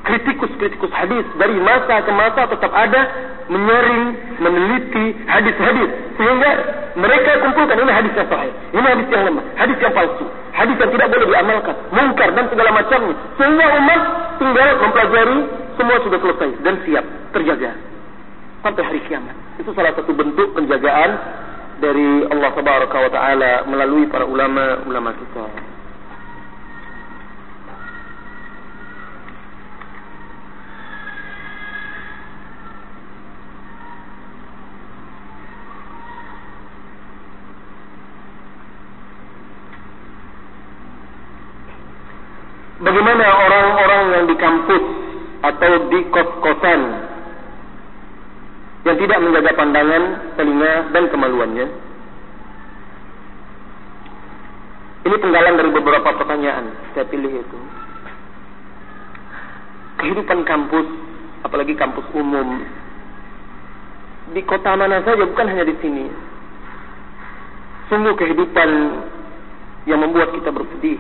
kritikus-kritikus 0.04 0.92
hadis 0.92 1.24
dari 1.40 1.56
masa 1.64 2.04
ke 2.04 2.12
masa 2.12 2.48
tetap 2.52 2.72
ada 2.76 3.02
menyaring, 3.48 4.04
meneliti 4.40 5.16
hadis-hadis 5.32 5.90
sehingga 6.20 6.52
mereka 7.00 7.32
kumpulkan 7.44 7.80
ini 7.80 7.92
hadis 7.92 8.12
yang 8.20 8.28
sahih, 8.28 8.52
ini 8.76 8.88
hadis 8.88 9.08
yang 9.08 9.24
lemah, 9.32 9.46
hadis 9.56 9.78
yang 9.80 9.94
palsu, 9.96 10.26
hadis 10.52 10.76
yang 10.76 10.92
tidak 10.92 11.08
boleh 11.08 11.28
diamalkan, 11.32 11.76
mungkar 11.96 12.30
dan 12.36 12.46
segala 12.52 12.70
macamnya. 12.76 13.16
Sehingga 13.40 13.66
umat 13.80 14.02
tinggal 14.44 14.70
mempelajari 14.84 15.40
semua 15.80 15.98
sudah 16.04 16.20
selesai 16.20 16.50
dan 16.68 16.74
siap 16.84 17.06
terjaga 17.32 17.72
sampai 18.66 18.84
hari 18.84 19.00
kiamat. 19.08 19.36
Itu 19.62 19.72
salah 19.72 19.94
satu 19.96 20.12
bentuk 20.12 20.52
penjagaan 20.52 21.10
dari 21.78 22.26
Allah 22.34 22.50
Subhanahu 22.58 23.06
wa 23.06 23.14
taala 23.14 23.52
melalui 23.70 24.10
para 24.10 24.26
ulama-ulama 24.26 25.14
kita. 25.14 25.46
Bagaimana 42.78 43.26
orang-orang 43.26 44.04
yang 44.16 44.26
di 44.30 44.36
kampus 44.38 44.84
atau 45.44 45.72
di 45.90 46.00
kos-kosan 46.14 46.82
yang 48.86 48.97
tidak 49.08 49.24
menjaga 49.24 49.56
pandangan, 49.56 50.04
telinga 50.36 50.74
dan 50.92 51.04
kemaluannya? 51.08 51.68
Ini 55.08 55.16
penggalan 55.16 55.56
dari 55.56 55.72
beberapa 55.72 56.10
pertanyaan. 56.20 56.76
Saya 56.92 57.08
pilih 57.08 57.32
itu. 57.40 57.60
Kehidupan 60.04 60.44
kampus, 60.44 60.88
apalagi 61.48 61.72
kampus 61.80 62.04
umum, 62.12 62.68
di 64.36 64.44
kota 64.44 64.76
mana 64.76 65.00
saja, 65.08 65.24
bukan 65.24 65.48
hanya 65.48 65.64
di 65.64 65.76
sini. 65.80 66.12
Sungguh 67.88 68.12
kehidupan 68.20 68.70
yang 69.88 70.04
membuat 70.04 70.36
kita 70.36 70.52
bersedih 70.52 71.00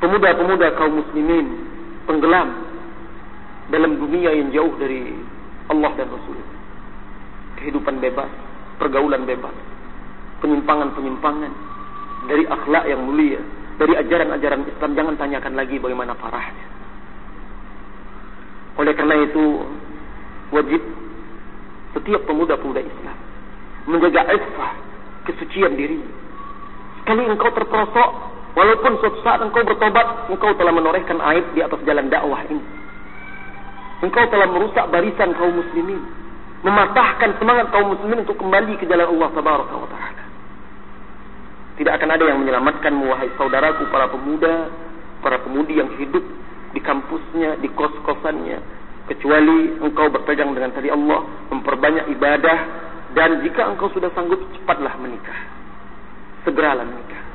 pemuda-pemuda 0.00 0.76
kaum 0.80 1.04
muslimin 1.04 1.46
penggelam 2.08 2.48
dalam 3.68 3.98
dunia 3.98 4.30
yang 4.32 4.48
jauh 4.54 4.72
dari 4.78 5.12
Allah 5.72 5.90
dan 5.98 6.08
Rasul. 6.10 6.38
Kehidupan 7.56 7.98
bebas, 7.98 8.28
pergaulan 8.76 9.24
bebas, 9.24 9.54
penyimpangan-penyimpangan 10.44 11.52
dari 12.28 12.44
akhlak 12.44 12.84
yang 12.86 13.00
mulia, 13.02 13.40
dari 13.80 13.96
ajaran-ajaran 13.96 14.68
Islam 14.68 14.90
jangan 14.92 15.14
tanyakan 15.16 15.54
lagi 15.56 15.76
bagaimana 15.80 16.12
parahnya. 16.16 16.66
Oleh 18.76 18.92
karena 18.92 19.16
itu 19.24 19.44
wajib 20.52 20.82
setiap 21.96 22.28
pemuda-pemuda 22.28 22.84
Islam 22.84 23.16
menjaga 23.88 24.28
iffah, 24.36 24.72
kesucian 25.24 25.72
diri. 25.78 25.96
Sekali 27.00 27.22
engkau 27.24 27.54
terperosok 27.54 28.36
Walaupun 28.56 28.96
suatu 29.04 29.20
saat 29.20 29.44
engkau 29.44 29.60
bertobat, 29.68 30.32
engkau 30.32 30.56
telah 30.56 30.72
menorehkan 30.72 31.20
aib 31.20 31.44
di 31.52 31.60
atas 31.60 31.76
jalan 31.84 32.08
dakwah 32.08 32.40
ini. 32.48 32.56
Engkau 34.04 34.28
telah 34.28 34.48
merusak 34.50 34.84
barisan 34.92 35.32
kaum 35.36 35.56
muslimin. 35.56 36.00
Mematahkan 36.60 37.36
semangat 37.40 37.72
kaum 37.72 37.96
muslimin 37.96 38.24
untuk 38.26 38.36
kembali 38.36 38.76
ke 38.76 38.84
jalan 38.84 39.08
Allah 39.16 39.28
Taala. 39.32 40.24
Tidak 41.76 41.92
akan 41.92 42.08
ada 42.08 42.24
yang 42.24 42.40
menyelamatkan 42.40 42.92
wahai 43.04 43.28
saudaraku 43.36 43.88
para 43.92 44.08
pemuda, 44.08 44.72
para 45.20 45.36
pemudi 45.44 45.76
yang 45.76 45.92
hidup 46.00 46.24
di 46.72 46.80
kampusnya, 46.80 47.60
di 47.60 47.68
kos-kosannya. 47.72 48.58
Kecuali 49.06 49.80
engkau 49.80 50.08
berpegang 50.10 50.56
dengan 50.56 50.72
tadi 50.72 50.88
Allah, 50.88 51.24
memperbanyak 51.52 52.10
ibadah. 52.16 52.58
Dan 53.16 53.40
jika 53.44 53.64
engkau 53.64 53.88
sudah 53.92 54.12
sanggup, 54.12 54.40
cepatlah 54.56 54.92
menikah. 55.00 55.40
Segeralah 56.44 56.84
menikah. 56.84 57.25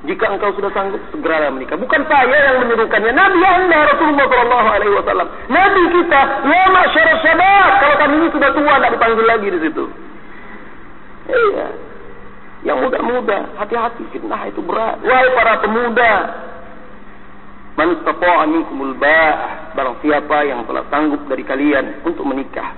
Jika 0.00 0.32
engkau 0.32 0.48
sudah 0.56 0.72
sanggup, 0.72 1.02
segera 1.12 1.52
menikah. 1.52 1.76
Bukan 1.76 2.08
saya 2.08 2.32
yang 2.32 2.64
menyuruhkannya. 2.64 3.12
Nabi 3.12 3.40
Anda 3.44 3.78
Rasulullah 3.84 4.26
Sallallahu 4.32 4.68
Alaihi 4.72 4.94
Wasallam. 4.96 5.28
Nabi 5.52 5.82
kita, 5.92 6.20
ya 6.48 6.62
masyarakat 6.72 7.18
syabab. 7.20 7.70
Kalau 7.84 7.96
kami 8.00 8.14
ini 8.16 8.28
sudah 8.32 8.50
tua, 8.56 8.74
tidak 8.80 8.90
dipanggil 8.96 9.26
lagi 9.28 9.48
di 9.52 9.60
situ. 9.60 9.84
Iya. 11.28 11.66
Yang 12.64 12.78
muda-muda, 12.80 13.38
hati-hati 13.60 14.04
fitnah 14.08 14.40
itu 14.48 14.64
berat. 14.64 15.04
Wahai 15.04 15.28
para 15.36 15.60
pemuda, 15.64 16.12
man 17.76 17.88
istata'a 18.00 18.44
minkumul 18.48 18.96
ba'ah, 18.96 19.72
barang 19.76 19.96
siapa 20.00 20.36
yang 20.48 20.64
telah 20.64 20.84
sanggup 20.88 21.24
dari 21.28 21.44
kalian 21.44 22.04
untuk 22.08 22.24
menikah. 22.24 22.72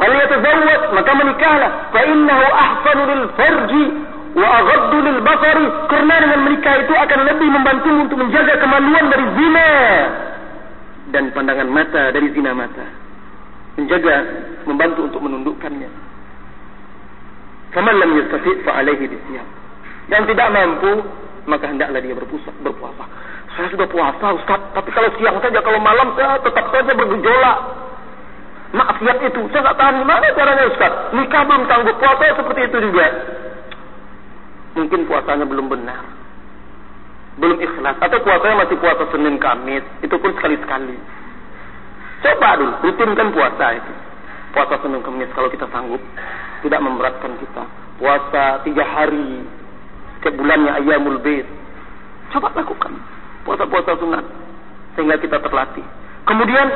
Falyatazawwaj, 0.00 0.82
maka 0.96 1.12
menikahlah. 1.20 1.70
Fa 1.92 2.00
innahu 2.00 2.46
ahsanu 2.48 3.02
lil 3.12 3.24
farji 3.36 3.84
wa 4.32 4.48
aghaddu 4.48 4.98
lil 5.04 5.20
basari 5.20 5.66
karena 5.92 6.14
dengan 6.24 6.40
menikah 6.48 6.74
itu 6.80 6.94
akan 6.96 7.20
lebih 7.28 7.48
membantu 7.52 7.90
untuk 8.08 8.16
menjaga 8.16 8.54
kemaluan 8.64 9.04
dari 9.12 9.26
zina 9.36 9.70
dan 11.12 11.24
pandangan 11.36 11.68
mata 11.68 12.02
dari 12.16 12.28
zina 12.32 12.56
mata. 12.56 12.86
Menjaga 13.76 14.16
membantu 14.68 15.00
untuk 15.08 15.20
menundukkannya. 15.24 15.90
Faman 17.72 17.94
lam 17.96 18.10
yastati 18.20 18.52
fa 18.64 18.80
alaihi 18.80 19.08
bisyam 19.08 19.48
yang 20.12 20.28
tidak 20.28 20.48
mampu 20.52 20.92
maka 21.48 21.68
hendaklah 21.68 22.00
dia 22.00 22.16
berpuasa 22.16 22.52
berpuasa. 22.60 23.04
Saya 23.52 23.68
sudah 23.68 23.88
puasa 23.88 24.26
ustaz. 24.32 24.60
Tapi 24.72 24.88
kalau 24.96 25.08
siang 25.20 25.36
saja 25.44 25.60
kalau 25.60 25.80
malam 25.80 26.16
saya 26.16 26.40
tetap 26.40 26.72
saja 26.72 26.92
bergejolak. 26.96 27.58
Maksiat 28.72 29.18
itu. 29.28 29.40
Saya 29.52 29.62
tak 29.68 29.76
tahan. 29.76 30.00
Gimana 30.00 30.26
caranya 30.32 30.64
ustaz? 30.72 30.92
Nikah 31.12 31.42
belum 31.44 31.62
sanggup 31.68 31.96
puasa 32.00 32.32
seperti 32.32 32.60
itu 32.72 32.78
juga 32.88 33.06
mungkin 34.76 35.04
puasanya 35.08 35.44
belum 35.48 35.68
benar. 35.68 36.02
Belum 37.40 37.58
ikhlas. 37.60 37.96
Atau 38.00 38.20
puasanya 38.20 38.66
masih 38.66 38.76
puasa 38.76 39.08
Senin 39.12 39.40
Kamis. 39.40 39.84
Itu 40.04 40.16
pun 40.20 40.36
sekali-sekali. 40.36 40.96
Coba 42.22 42.60
dulu, 42.60 42.72
rutinkan 42.86 43.32
puasa 43.32 43.66
itu. 43.76 43.92
Puasa 44.52 44.76
Senin 44.84 45.00
Kamis 45.00 45.32
kalau 45.32 45.48
kita 45.48 45.64
sanggup. 45.72 46.00
Tidak 46.60 46.80
memberatkan 46.80 47.32
kita. 47.40 47.64
Puasa 47.96 48.60
tiga 48.64 48.84
hari. 48.84 49.44
Setiap 50.20 50.38
bulannya 50.38 50.70
ayamul 50.82 51.18
bait. 51.24 51.48
Coba 52.30 52.52
lakukan. 52.52 52.92
Puasa-puasa 53.48 53.98
sunat. 53.98 54.24
Sehingga 54.94 55.16
kita 55.18 55.40
terlatih. 55.40 55.84
Kemudian, 56.22 56.68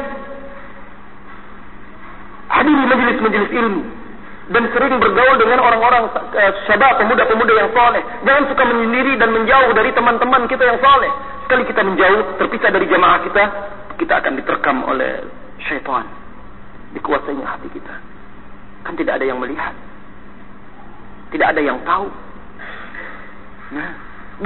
hadiri 2.48 2.84
majelis-majelis 2.90 3.50
ilmu 3.52 4.05
dan 4.46 4.62
sering 4.70 4.94
bergaul 5.02 5.36
dengan 5.42 5.58
orang-orang 5.58 6.06
uh, 6.14 6.52
syabab 6.70 7.02
pemuda-pemuda 7.02 7.50
yang 7.50 7.70
soleh. 7.74 8.02
Jangan 8.22 8.44
suka 8.46 8.62
menyendiri 8.62 9.18
dan 9.18 9.34
menjauh 9.34 9.74
dari 9.74 9.90
teman-teman 9.90 10.46
kita 10.46 10.62
yang 10.62 10.78
soleh. 10.78 11.10
Sekali 11.46 11.62
kita 11.66 11.82
menjauh, 11.82 12.38
terpisah 12.38 12.70
dari 12.70 12.86
jamaah 12.86 13.18
kita, 13.26 13.42
kita 13.98 14.14
akan 14.22 14.32
diterkam 14.38 14.86
oleh 14.86 15.26
syaitan. 15.66 16.06
Dikuasainya 16.94 17.42
hati 17.42 17.68
kita. 17.74 17.94
Kan 18.86 18.94
tidak 18.94 19.18
ada 19.18 19.26
yang 19.26 19.42
melihat. 19.42 19.74
Tidak 21.34 21.46
ada 21.50 21.58
yang 21.58 21.82
tahu. 21.82 22.06
Nah, 23.74 23.90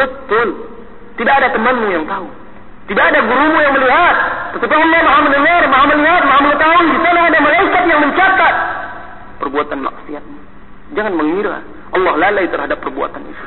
betul. 0.00 0.48
Tidak 1.20 1.34
ada 1.44 1.52
temanmu 1.52 1.92
yang 1.92 2.08
tahu. 2.08 2.24
Tidak 2.88 3.04
ada 3.04 3.20
gurumu 3.20 3.58
yang 3.60 3.76
melihat. 3.76 4.16
Tetapi 4.56 4.74
Allah 4.80 5.00
maha 5.04 5.20
mendengar, 5.28 5.62
maha 5.68 5.84
melihat, 5.92 6.22
maha 6.24 6.40
mengetahui. 6.40 6.86
Di 6.88 6.98
sana 7.04 7.20
ada 7.28 7.38
malaikat 7.44 7.82
yang 7.84 8.00
mencatat 8.00 8.54
perbuatan 9.40 9.80
maksiatmu. 9.80 10.40
Jangan 10.94 11.14
mengira 11.16 11.64
Allah 11.96 12.12
lalai 12.20 12.46
terhadap 12.52 12.78
perbuatan 12.84 13.24
itu. 13.24 13.44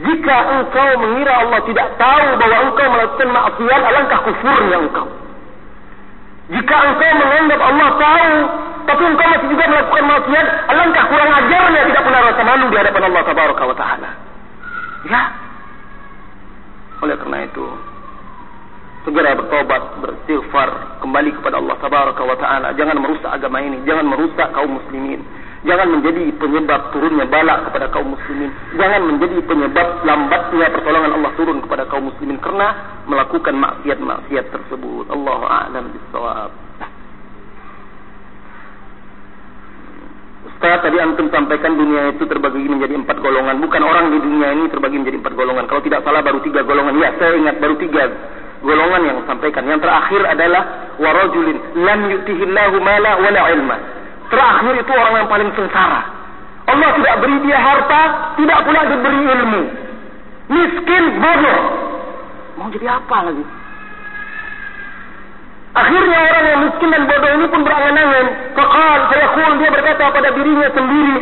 Jika 0.00 0.36
engkau 0.56 0.90
mengira 1.02 1.32
Allah 1.44 1.60
tidak 1.68 1.88
tahu 2.00 2.26
bahwa 2.40 2.56
engkau 2.68 2.86
melakukan 2.88 3.28
maksiat, 3.28 3.80
alangkah 3.84 4.20
kufurnya 4.24 4.76
engkau. 4.80 5.08
Jika 6.50 6.76
engkau 6.88 7.10
menganggap 7.20 7.60
Allah 7.60 7.88
tahu, 8.00 8.32
tapi 8.88 9.02
engkau 9.04 9.26
masih 9.28 9.48
juga 9.52 9.64
melakukan 9.68 10.04
maksiat, 10.08 10.46
alangkah 10.72 11.04
kurang 11.08 11.30
ajarnya 11.30 11.80
tidak 11.84 12.02
pernah 12.04 12.20
rasa 12.26 12.42
malu 12.42 12.64
di 12.72 12.76
hadapan 12.80 13.02
Allah 13.08 13.22
Ta'ala. 13.76 14.10
Ya. 15.04 15.22
Oleh 17.00 17.16
karena 17.16 17.38
itu, 17.48 17.64
segera 19.04 19.32
bertobat, 19.32 20.04
beristighfar, 20.04 21.00
kembali 21.00 21.30
kepada 21.40 21.56
Allah 21.56 21.76
Tabaraka 21.80 22.22
wa 22.24 22.36
taala. 22.36 22.68
Jangan 22.76 23.00
merusak 23.00 23.30
agama 23.32 23.58
ini, 23.64 23.80
jangan 23.88 24.06
merusak 24.08 24.48
kaum 24.52 24.76
muslimin. 24.76 25.24
Jangan 25.60 25.92
menjadi 25.92 26.24
penyebab 26.40 26.88
turunnya 26.88 27.28
balak 27.28 27.68
kepada 27.68 27.92
kaum 27.92 28.16
muslimin. 28.16 28.48
Jangan 28.80 29.02
menjadi 29.04 29.44
penyebab 29.44 29.88
lambatnya 30.08 30.72
pertolongan 30.72 31.12
Allah 31.20 31.32
turun 31.36 31.58
kepada 31.60 31.84
kaum 31.92 32.08
muslimin 32.08 32.40
karena 32.40 32.68
melakukan 33.04 33.52
maksiat-maksiat 33.60 34.46
tersebut. 34.48 35.12
Allahu 35.12 35.44
a'lam 35.44 35.92
bissawab. 35.92 36.50
Ustaz 40.40 40.80
tadi 40.80 40.96
antum 40.96 41.28
sampaikan 41.28 41.76
dunia 41.76 42.16
itu 42.16 42.24
terbagi 42.24 42.64
menjadi 42.64 42.96
empat 42.96 43.20
golongan. 43.20 43.60
Bukan 43.60 43.82
orang 43.84 44.16
di 44.16 44.18
dunia 44.24 44.56
ini 44.56 44.64
terbagi 44.72 44.96
menjadi 44.96 45.20
empat 45.20 45.34
golongan. 45.36 45.68
Kalau 45.68 45.84
tidak 45.84 46.00
salah 46.00 46.24
baru 46.24 46.40
tiga 46.40 46.64
golongan. 46.64 46.96
Ya, 46.96 47.12
saya 47.20 47.36
ingat 47.36 47.60
baru 47.60 47.76
tiga 47.76 48.08
golongan 48.60 49.02
yang 49.08 49.18
sampaikan. 49.24 49.64
Yang 49.66 49.80
terakhir 49.84 50.22
adalah 50.24 50.62
warajulin 51.00 51.58
lam 51.80 52.00
yutihillahu 52.12 52.76
mala 52.80 53.12
wala 53.20 53.42
ilma. 53.52 53.76
Terakhir 54.30 54.74
itu 54.78 54.92
orang 54.94 55.14
yang 55.24 55.28
paling 55.28 55.50
sengsara. 55.58 56.02
Allah 56.70 56.90
tidak 56.94 57.14
beri 57.18 57.36
dia 57.42 57.58
harta, 57.58 58.02
tidak 58.38 58.58
pula 58.62 58.80
diberi 58.86 59.20
ilmu. 59.26 59.62
Miskin, 60.50 61.04
bodoh. 61.18 61.60
Mau 62.58 62.70
jadi 62.70 62.86
apa 62.94 63.16
lagi? 63.26 63.44
Akhirnya 65.70 66.18
orang 66.18 66.44
yang 66.46 66.60
miskin 66.66 66.88
dan 66.94 67.02
bodoh 67.10 67.30
ini 67.30 67.46
pun 67.50 67.60
berangan-angan. 67.66 68.26
Fakal, 68.54 68.98
saya 69.10 69.26
dia 69.58 69.70
berkata 69.70 70.04
pada 70.14 70.28
dirinya 70.34 70.68
sendiri, 70.74 71.16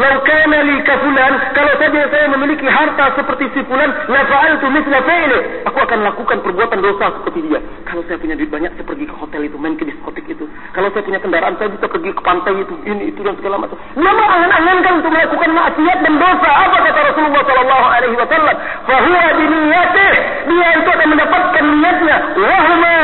Lau 0.00 0.16
kana 0.24 0.58
li 0.64 0.76
kafulan, 0.86 1.32
kalau 1.52 1.72
saja 1.76 2.02
saya 2.08 2.26
memiliki 2.32 2.64
harta 2.64 3.12
seperti 3.12 3.44
si 3.52 3.60
fulan, 3.68 3.92
la 4.08 4.22
fa'altu 4.24 4.66
mithla 4.72 5.00
fi'li. 5.04 5.38
Aku 5.68 5.78
akan 5.82 5.98
lakukan 6.06 6.38
perbuatan 6.40 6.80
dosa 6.80 7.12
seperti 7.20 7.50
dia. 7.50 7.60
Kalau 7.84 8.00
saya 8.08 8.16
punya 8.16 8.34
duit 8.38 8.48
banyak, 8.48 8.72
saya 8.72 8.86
pergi 8.88 9.04
ke 9.04 9.14
hotel 9.16 9.44
itu, 9.44 9.56
main 9.60 9.76
ke 9.76 9.84
diskotik 9.84 10.24
itu. 10.24 10.48
Kalau 10.72 10.88
saya 10.96 11.02
punya 11.04 11.20
kendaraan, 11.20 11.54
saya 11.60 11.68
bisa 11.68 11.86
pergi 11.90 12.10
ke 12.14 12.22
pantai 12.24 12.54
itu, 12.56 12.74
ini 12.88 13.12
itu 13.12 13.20
dan 13.20 13.36
segala 13.36 13.60
macam. 13.60 13.76
Nama 13.98 14.24
angan-angankan 14.24 14.92
untuk 15.04 15.12
melakukan 15.12 15.50
maksiat 15.52 15.98
dan 16.00 16.14
dosa. 16.16 16.50
Apa 16.52 16.76
kata 16.88 17.00
Rasulullah 17.12 17.42
sallallahu 17.44 17.86
alaihi 17.92 18.16
wasallam? 18.16 18.56
Fa 18.88 18.96
huwa 18.96 19.26
bi 19.36 19.44
niyyatih. 19.44 20.12
Dia 20.48 20.68
itu 20.80 20.88
akan 20.88 21.08
mendapatkan 21.12 21.64
niatnya. 21.80 22.16
Wa 22.40 22.58
huma 22.64 22.96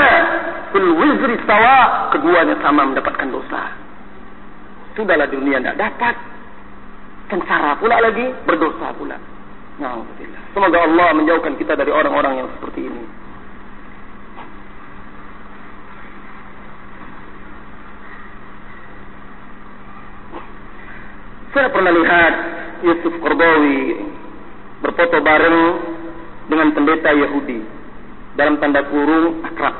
fil. 0.72 0.88
Keduanya 2.08 2.56
sama 2.64 2.82
mendapatkan 2.88 3.28
dosa. 3.28 3.62
Sudahlah 4.96 5.28
dunia 5.30 5.62
tidak 5.62 5.78
dapat 5.78 6.14
sengsara 7.28 7.76
pula 7.76 8.00
lagi, 8.00 8.26
berdosa 8.48 8.92
pula. 8.96 9.16
Alhamdulillah. 9.78 10.42
Semoga 10.56 10.78
Allah 10.82 11.08
menjauhkan 11.14 11.54
kita 11.54 11.78
dari 11.78 11.92
orang-orang 11.94 12.42
yang 12.42 12.48
seperti 12.58 12.90
ini. 12.90 13.04
Saya 21.54 21.68
pernah 21.72 21.92
lihat 21.94 22.34
Yusuf 22.84 23.14
Korbawi 23.22 23.98
berfoto 24.84 25.18
bareng 25.22 25.58
dengan 26.46 26.68
pendeta 26.74 27.10
Yahudi 27.14 27.60
dalam 28.38 28.62
tanda 28.62 28.86
kurung 28.86 29.42
akrab. 29.42 29.74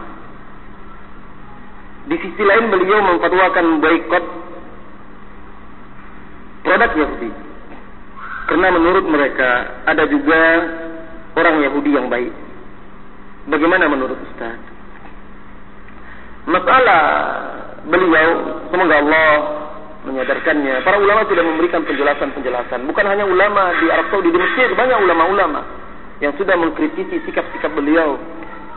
Di 2.09 2.17
sisi 2.19 2.43
lain 2.43 2.73
beliau 2.73 3.05
memfatwakan 3.05 3.85
boikot 3.85 4.25
produk 6.69 6.93
Yahudi. 6.93 7.31
Karena 8.49 8.69
menurut 8.77 9.05
mereka 9.09 9.81
ada 9.89 10.05
juga 10.05 10.41
orang 11.33 11.65
Yahudi 11.65 11.91
yang 11.97 12.13
baik. 12.13 12.33
Bagaimana 13.49 13.89
menurut 13.89 14.21
Ustaz? 14.21 14.61
Masalah 16.49 17.05
beliau, 17.89 18.29
semoga 18.69 18.95
Allah 19.01 19.29
menyadarkannya. 20.05 20.85
Para 20.85 20.97
ulama 21.01 21.25
sudah 21.29 21.45
memberikan 21.45 21.85
penjelasan-penjelasan. 21.89 22.85
Bukan 22.85 23.05
hanya 23.05 23.25
ulama 23.25 23.73
di 23.81 23.89
Arab 23.89 24.13
Saudi, 24.13 24.29
di 24.33 24.41
Mesir 24.41 24.73
banyak 24.77 24.99
ulama-ulama 25.01 25.61
yang 26.21 26.37
sudah 26.37 26.57
mengkritisi 26.57 27.25
sikap-sikap 27.25 27.73
beliau 27.73 28.21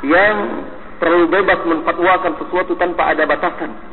yang 0.07 0.67
terlalu 0.99 1.27
bebas 1.31 1.59
menfatwakan 1.67 2.39
sesuatu 2.39 2.75
tanpa 2.79 3.11
ada 3.11 3.27
batasan. 3.27 3.90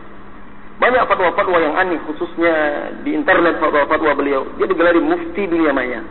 Banyak 0.78 1.10
fatwa-fatwa 1.10 1.58
yang 1.58 1.74
aneh 1.74 1.98
khususnya 2.06 2.54
di 3.02 3.10
internet 3.10 3.58
fatwa-fatwa 3.58 4.14
beliau. 4.14 4.46
Dia 4.62 4.70
digelari 4.70 5.02
mufti 5.02 5.42
dunia 5.50 5.74
maya 5.74 6.06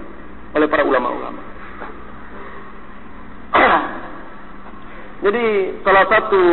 oleh 0.52 0.68
para 0.68 0.84
ulama-ulama. 0.84 1.42
Jadi 5.24 5.46
salah 5.88 6.06
satu 6.12 6.44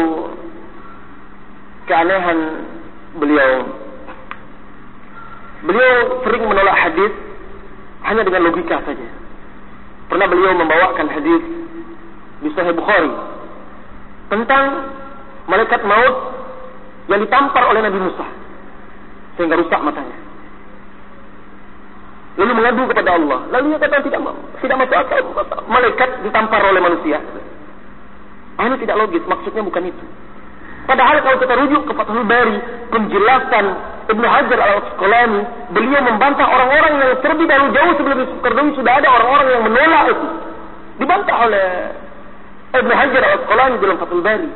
keanehan 1.91 2.39
beliau 3.19 3.51
beliau 5.65 5.95
sering 6.23 6.45
menolak 6.47 6.77
hadis 6.77 7.13
hanya 8.05 8.23
dengan 8.23 8.47
logika 8.47 8.79
saja. 8.85 9.09
Pernah 10.07 10.27
beliau 10.29 10.53
membawakan 10.55 11.09
hadis 11.09 11.43
di 12.45 12.49
Sahih 12.53 12.77
Bukhari 12.77 13.11
tentang 14.29 14.67
malaikat 15.49 15.81
maut 15.83 16.34
yang 17.09 17.21
ditampar 17.21 17.63
oleh 17.69 17.81
Nabi 17.85 17.99
Musa 18.01 18.27
sehingga 19.37 19.59
rusak 19.59 19.81
matanya. 19.83 20.17
Lalu 22.35 22.53
mengadu 22.59 22.83
kepada 22.91 23.15
Allah. 23.15 23.41
Lalu 23.51 23.75
dia 23.75 23.79
kata 23.79 24.03
tidak 24.03 24.21
tidak 24.59 24.77
masuk 24.83 24.97
akal 24.99 25.19
malaikat 25.71 26.09
ditampar 26.27 26.61
oleh 26.67 26.83
manusia. 26.83 27.23
Ah, 28.59 28.67
ini 28.71 28.79
tidak 28.83 28.99
logis. 28.99 29.23
Maksudnya 29.27 29.63
bukan 29.63 29.91
itu. 29.91 30.05
Padahal 30.85 31.17
kalau 31.25 31.37
kita 31.41 31.55
rujuk 31.57 31.83
ke 31.89 31.93
Fathul 31.97 32.29
Bari, 32.29 32.61
penjelasan 32.93 33.65
Ibnu 34.05 34.27
Hajar 34.29 34.59
al-Asqalani, 34.61 35.41
beliau 35.73 36.01
membantah 36.05 36.45
orang-orang 36.45 36.93
yang 37.01 37.11
terlebih 37.25 37.49
dahulu 37.49 37.73
jauh 37.73 37.93
sebelum 37.97 38.19
Qardawi 38.45 38.71
sudah 38.77 38.93
ada 39.01 39.09
orang-orang 39.09 39.47
yang 39.49 39.63
menolak 39.65 40.05
itu. 40.13 40.29
Dibantah 41.01 41.37
oleh 41.41 41.67
Ibnu 42.77 42.93
Hajar 42.93 43.23
al-Asqalani 43.25 43.75
dalam 43.81 43.97
Fathul 43.97 44.21
Bari. 44.21 44.51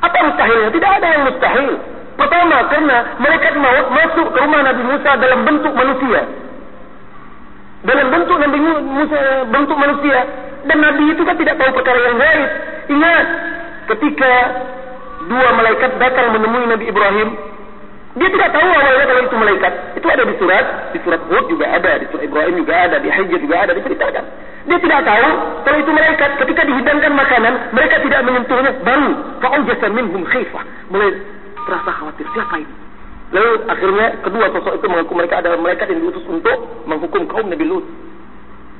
Apa 0.00 0.18
mustahilnya? 0.24 0.68
Tidak 0.72 0.90
ada 1.00 1.06
yang 1.12 1.22
mustahil. 1.28 1.68
Pertama, 2.16 2.56
karena 2.68 2.96
mereka 3.16 3.46
maut 3.56 3.86
masuk 3.96 4.26
ke 4.32 4.38
rumah 4.40 4.60
Nabi 4.64 4.82
Musa 4.84 5.10
dalam 5.16 5.40
bentuk 5.44 5.72
manusia. 5.72 6.20
Dalam 7.80 8.06
bentuk 8.12 8.36
Nabi 8.36 8.58
Musa 8.60 9.20
bentuk 9.48 9.76
manusia. 9.76 10.18
Dan 10.68 10.78
Nabi 10.84 11.04
itu 11.16 11.22
kan 11.24 11.36
tidak 11.40 11.56
tahu 11.56 11.70
perkara 11.72 11.98
yang 12.04 12.16
gaib. 12.20 12.48
Ingat, 12.92 13.24
ketika 13.88 14.32
dua 15.28 15.48
malaikat 15.52 15.90
datang 16.00 16.32
menemui 16.32 16.64
Nabi 16.68 16.84
Ibrahim. 16.88 17.28
Dia 18.10 18.26
tidak 18.26 18.50
tahu 18.50 18.66
awalnya 18.66 19.06
kalau 19.06 19.22
itu 19.22 19.36
malaikat. 19.38 19.72
Itu 19.94 20.06
ada 20.10 20.22
di 20.26 20.34
surat, 20.34 20.66
di 20.90 20.98
surat 21.06 21.20
Hud 21.30 21.44
juga 21.46 21.66
ada, 21.70 21.94
di 22.02 22.10
surat 22.10 22.26
Ibrahim 22.26 22.54
juga 22.58 22.74
ada, 22.74 22.96
di 22.98 23.06
Hijr 23.06 23.38
juga 23.38 23.56
ada 23.62 23.72
diceritakan. 23.78 24.24
Dia 24.68 24.78
tidak 24.80 25.00
tahu 25.08 25.28
kalau 25.64 25.78
itu 25.80 25.90
malaikat. 25.92 26.30
Ketika 26.36 26.62
dihidangkan 26.68 27.12
makanan, 27.16 27.54
mereka 27.72 27.96
tidak 28.04 28.20
menyentuhnya. 28.28 28.72
Baru 28.84 29.08
fa'ujasa 29.40 29.86
minhum 29.88 30.22
khifah. 30.28 30.64
Mulai 30.92 31.16
terasa 31.64 31.90
khawatir. 31.96 32.26
Siapa 32.36 32.54
ini? 32.60 32.74
Lalu 33.30 33.50
akhirnya 33.70 34.06
kedua 34.26 34.46
sosok 34.50 34.82
itu 34.82 34.86
mengaku 34.90 35.12
mereka 35.14 35.38
adalah 35.38 35.58
malaikat 35.62 35.86
yang 35.94 36.02
diutus 36.02 36.26
untuk 36.26 36.56
menghukum 36.84 37.30
kaum 37.30 37.46
Nabi 37.46 37.62
Lut. 37.62 37.86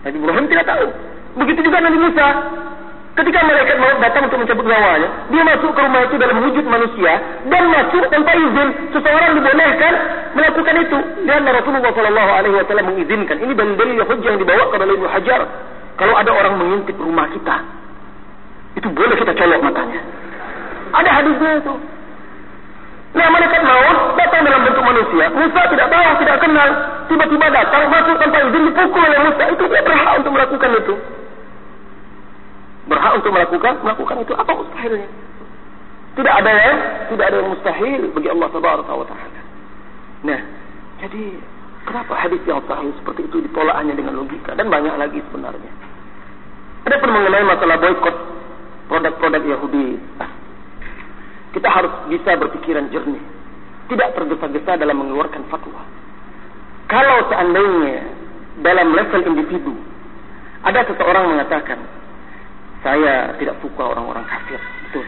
Nabi 0.03 0.17
Ibrahim 0.19 0.47
tidak 0.51 0.67
tahu. 0.67 0.87
Begitu 1.39 1.61
juga 1.71 1.79
Nabi 1.79 1.99
Musa. 2.03 2.29
Ketika 3.11 3.43
malaikat 3.43 3.77
maut 3.83 3.99
datang 3.99 4.23
untuk 4.31 4.39
mencabut 4.39 4.65
nyawanya, 4.71 5.09
dia 5.35 5.43
masuk 5.43 5.71
ke 5.75 5.81
rumah 5.83 6.01
itu 6.07 6.15
dalam 6.15 6.37
wujud 6.47 6.63
manusia 6.63 7.13
dan 7.51 7.63
masuk 7.67 8.05
tanpa 8.07 8.33
izin. 8.39 8.69
Seseorang 8.95 9.31
dibolehkan 9.35 9.93
melakukan 10.39 10.75
itu. 10.79 10.99
Dan 11.27 11.43
Rasulullah 11.43 11.91
Shallallahu 11.91 12.31
Alaihi 12.31 12.55
Wasallam 12.55 12.87
mengizinkan. 12.95 13.37
Ini 13.43 13.53
dalil-dalil 13.59 13.95
yang 13.99 14.09
hujah 14.09 14.31
yang 14.31 14.39
dibawa 14.39 14.63
ke 14.71 14.77
dalam 14.79 14.95
Hajar. 15.11 15.41
Kalau 15.99 16.15
ada 16.17 16.31
orang 16.31 16.55
mengintip 16.55 16.97
rumah 17.03 17.27
kita, 17.35 17.57
itu 18.79 18.89
boleh 18.89 19.17
kita 19.19 19.33
colok 19.35 19.59
matanya. 19.59 20.01
Ada 20.95 21.11
hadisnya 21.11 21.51
itu. 21.67 21.75
Nah, 23.11 23.27
malaikat 23.27 23.63
maut 23.67 23.99
datang 24.15 24.47
dalam 24.47 24.61
bentuk 24.71 24.85
manusia. 24.87 25.25
Musa 25.35 25.61
tidak 25.67 25.87
tahu, 25.91 26.09
tidak 26.23 26.37
kenal. 26.47 26.69
Tiba-tiba 27.11 27.47
datang, 27.53 27.83
masuk 27.91 28.17
tanpa 28.23 28.39
izin, 28.39 28.63
dipukul 28.71 29.03
oleh 29.03 29.21
Musa. 29.29 29.43
Itu 29.51 29.65
dia 29.67 29.83
berhak 29.83 30.15
untuk 30.23 30.31
melakukan 30.31 30.71
itu 30.79 30.95
berhak 32.91 33.13
untuk 33.23 33.31
melakukan 33.31 33.79
melakukan 33.87 34.17
itu 34.27 34.35
apa 34.35 34.51
mustahilnya? 34.51 35.09
Tidak 36.19 36.35
ada 36.35 36.51
yang 36.51 36.79
tidak 37.15 37.25
ada 37.31 37.37
yang 37.39 37.49
mustahil 37.55 38.01
bagi 38.11 38.29
Allah 38.35 38.49
Subhanahu 38.51 39.01
wa 39.01 39.07
taala. 39.07 39.41
Nah 40.27 40.41
jadi 41.01 41.23
kenapa 41.87 42.13
hadis 42.19 42.43
yang 42.45 42.61
sahih 42.67 42.91
seperti 42.99 43.31
itu 43.31 43.47
ditolak 43.47 43.79
hanya 43.79 43.95
dengan 43.95 44.19
logika? 44.19 44.59
Dan 44.59 44.69
banyak 44.69 44.95
lagi 44.99 45.23
sebenarnya. 45.31 45.73
Ada 46.85 46.97
pun 46.99 47.11
mengenai 47.15 47.45
masalah 47.47 47.77
boykot 47.79 48.17
produk-produk 48.91 49.43
Yahudi. 49.47 50.03
Kita 51.55 51.69
harus 51.71 51.93
bisa 52.11 52.35
berpikiran 52.37 52.91
jernih. 52.91 53.23
Tidak 53.91 54.09
tergesa-gesa 54.15 54.79
dalam 54.79 55.03
mengeluarkan 55.03 55.47
fatwa. 55.51 55.83
Kalau 56.91 57.27
seandainya 57.31 58.07
dalam 58.67 58.95
level 58.95 59.23
individu 59.31 59.75
ada 60.67 60.85
seseorang 60.85 61.33
mengatakan 61.33 61.79
saya 62.81 63.37
tidak 63.37 63.61
suka 63.61 63.93
orang-orang 63.93 64.25
kafir. 64.25 64.57
Betul. 64.89 65.05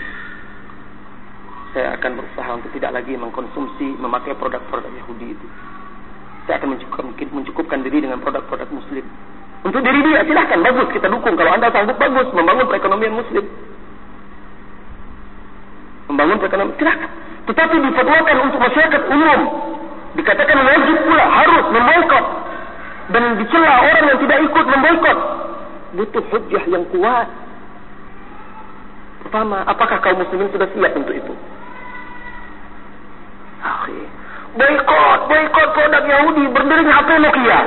Saya 1.73 1.97
akan 1.97 2.11
berusaha 2.21 2.51
untuk 2.53 2.71
tidak 2.77 2.93
lagi 3.01 3.17
mengkonsumsi, 3.17 3.97
memakai 3.97 4.37
produk-produk 4.37 4.93
Yahudi 4.93 5.33
itu. 5.33 5.47
Saya 6.45 6.61
akan 6.61 6.77
mencukupkan, 6.77 7.07
mencukupkan 7.33 7.79
diri 7.81 8.05
dengan 8.05 8.21
produk-produk 8.21 8.69
Muslim. 8.69 9.05
Untuk 9.65 9.81
diri 9.81 10.05
dia, 10.05 10.21
silahkan. 10.27 10.59
Bagus, 10.61 10.91
kita 10.93 11.09
dukung. 11.09 11.33
Kalau 11.39 11.55
anda 11.55 11.73
sanggup, 11.73 11.97
bagus. 11.97 12.29
Membangun 12.37 12.67
perekonomian 12.69 13.15
Muslim. 13.17 13.45
Membangun 16.13 16.37
perekonomian, 16.45 16.77
silahkan. 16.77 17.11
Tetapi 17.49 17.75
difatwakan 17.89 18.37
untuk 18.53 18.61
masyarakat 18.61 19.03
umum. 19.09 19.41
Dikatakan 20.13 20.59
wajib 20.61 20.97
pula, 21.09 21.25
harus 21.25 21.65
memboikot. 21.73 22.25
Dan 23.17 23.23
dicela 23.41 23.73
orang 23.81 24.05
yang 24.13 24.19
tidak 24.21 24.39
ikut 24.45 24.67
memboikot. 24.67 25.19
Butuh 25.93 26.25
hujah 26.37 26.65
yang 26.69 26.85
kuat 26.93 27.27
pertama, 29.33 29.65
apakah 29.65 29.97
kaum 30.05 30.21
muslimin 30.21 30.53
sudah 30.53 30.69
siap 30.77 30.93
untuk 30.93 31.17
itu? 31.17 31.33
Akhir. 33.65 34.05
Boykot, 34.53 35.21
boykot 35.25 35.69
produk 35.73 36.05
Yahudi 36.05 36.45
berdering 36.53 36.85
HP 36.93 37.09
Nokia. 37.17 37.61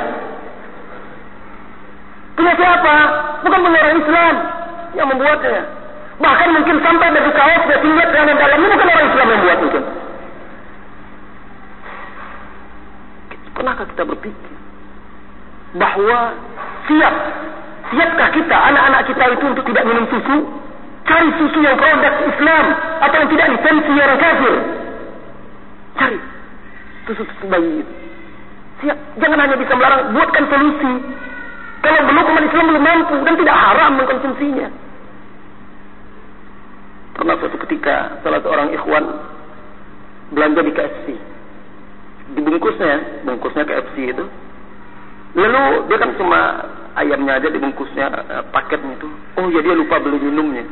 Punya 2.38 2.54
siapa? 2.54 2.96
Bukan 3.42 3.66
orang 3.66 3.98
Islam 3.98 4.36
yang 4.94 5.08
membuatnya. 5.10 5.66
Bahkan 6.22 6.50
mungkin 6.54 6.76
sampai 6.86 7.10
baju 7.10 7.32
kaos 7.34 7.64
dan 7.66 7.80
tinggal 7.82 8.10
yang 8.14 8.38
dalamnya 8.38 8.68
bukan 8.70 8.88
orang 8.94 9.08
Islam 9.10 9.26
yang 9.26 9.40
membuat 9.42 9.58
mungkin. 9.66 9.84
Pernahkah 13.58 13.86
kita 13.90 14.04
berpikir 14.06 14.54
bahawa 15.82 16.38
siap 16.86 17.16
siapkah 17.90 18.30
kita 18.38 18.54
anak-anak 18.54 19.02
kita 19.10 19.24
itu 19.34 19.46
untuk 19.50 19.66
tidak 19.66 19.84
minum 19.90 20.06
susu 20.14 20.65
Cari 21.06 21.30
susu 21.38 21.60
yang 21.62 21.78
produk 21.78 22.14
Islam 22.26 22.66
atau 23.06 23.16
yang 23.22 23.30
tidak 23.30 23.48
lisensi 23.54 23.92
orang 23.94 24.20
kafir. 24.20 24.56
Cari 25.96 26.18
susu-susu 27.06 27.46
bayi 27.46 27.86
itu. 27.86 27.94
Siap. 28.84 28.98
Jangan 29.22 29.40
hanya 29.40 29.56
bisa 29.56 29.74
melarang, 29.78 30.12
buatkan 30.12 30.44
solusi. 30.52 30.94
Kalau 31.86 32.02
belum 32.10 32.26
umat 32.26 32.44
Islam 32.50 32.66
belum 32.74 32.84
mampu 32.84 33.16
dan 33.22 33.34
tidak 33.38 33.56
haram 33.56 33.92
mengkonsumsinya. 34.02 34.68
Pernah 37.16 37.36
suatu 37.40 37.58
ketika 37.70 38.20
salah 38.26 38.42
seorang 38.42 38.74
ikhwan 38.76 39.06
belanja 40.34 40.62
di 40.66 40.72
KFC. 40.74 41.08
Dibungkusnya, 42.36 43.24
bungkusnya 43.24 43.64
KFC 43.64 43.96
itu. 44.10 44.26
Lalu 45.38 45.64
dia 45.88 45.98
kan 46.02 46.12
cuma 46.18 46.42
ayamnya 46.98 47.38
aja 47.38 47.48
dibungkusnya 47.54 48.08
eh, 48.10 48.44
paketnya 48.50 48.98
itu. 48.98 49.08
Oh 49.38 49.48
ya 49.54 49.62
dia 49.62 49.78
lupa 49.78 50.02
beli 50.02 50.20
minumnya. 50.20 50.66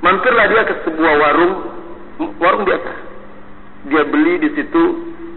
Mampirlah 0.00 0.46
dia 0.48 0.62
ke 0.64 0.74
sebuah 0.88 1.12
warung, 1.20 1.54
warung 2.40 2.64
biasa. 2.64 2.92
Dia 3.92 4.02
beli 4.08 4.40
di 4.40 4.48
situ 4.56 4.82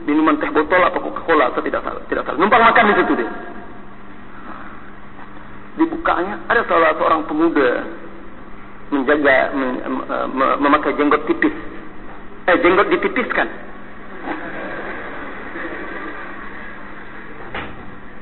minuman 0.08 0.40
teh 0.40 0.52
botol 0.52 0.84
atau 0.88 1.04
Coca-Cola, 1.04 1.52
atau 1.52 1.64
tidak 1.64 1.84
salah, 1.84 2.04
tidak 2.08 2.24
salah. 2.24 2.40
Numpang 2.40 2.64
makan 2.64 2.92
di 2.92 2.96
situ 3.00 3.12
dia. 3.20 3.32
Dibukanya 5.74 6.36
ada 6.48 6.62
salah 6.70 6.96
seorang 6.96 7.28
pemuda 7.28 7.70
menjaga 8.94 9.52
mem, 9.58 9.72
mem, 10.32 10.52
memakai 10.64 10.96
jenggot 10.96 11.28
tipis. 11.28 11.56
Eh 12.48 12.56
jenggot 12.64 12.88
ditipiskan. 12.88 13.48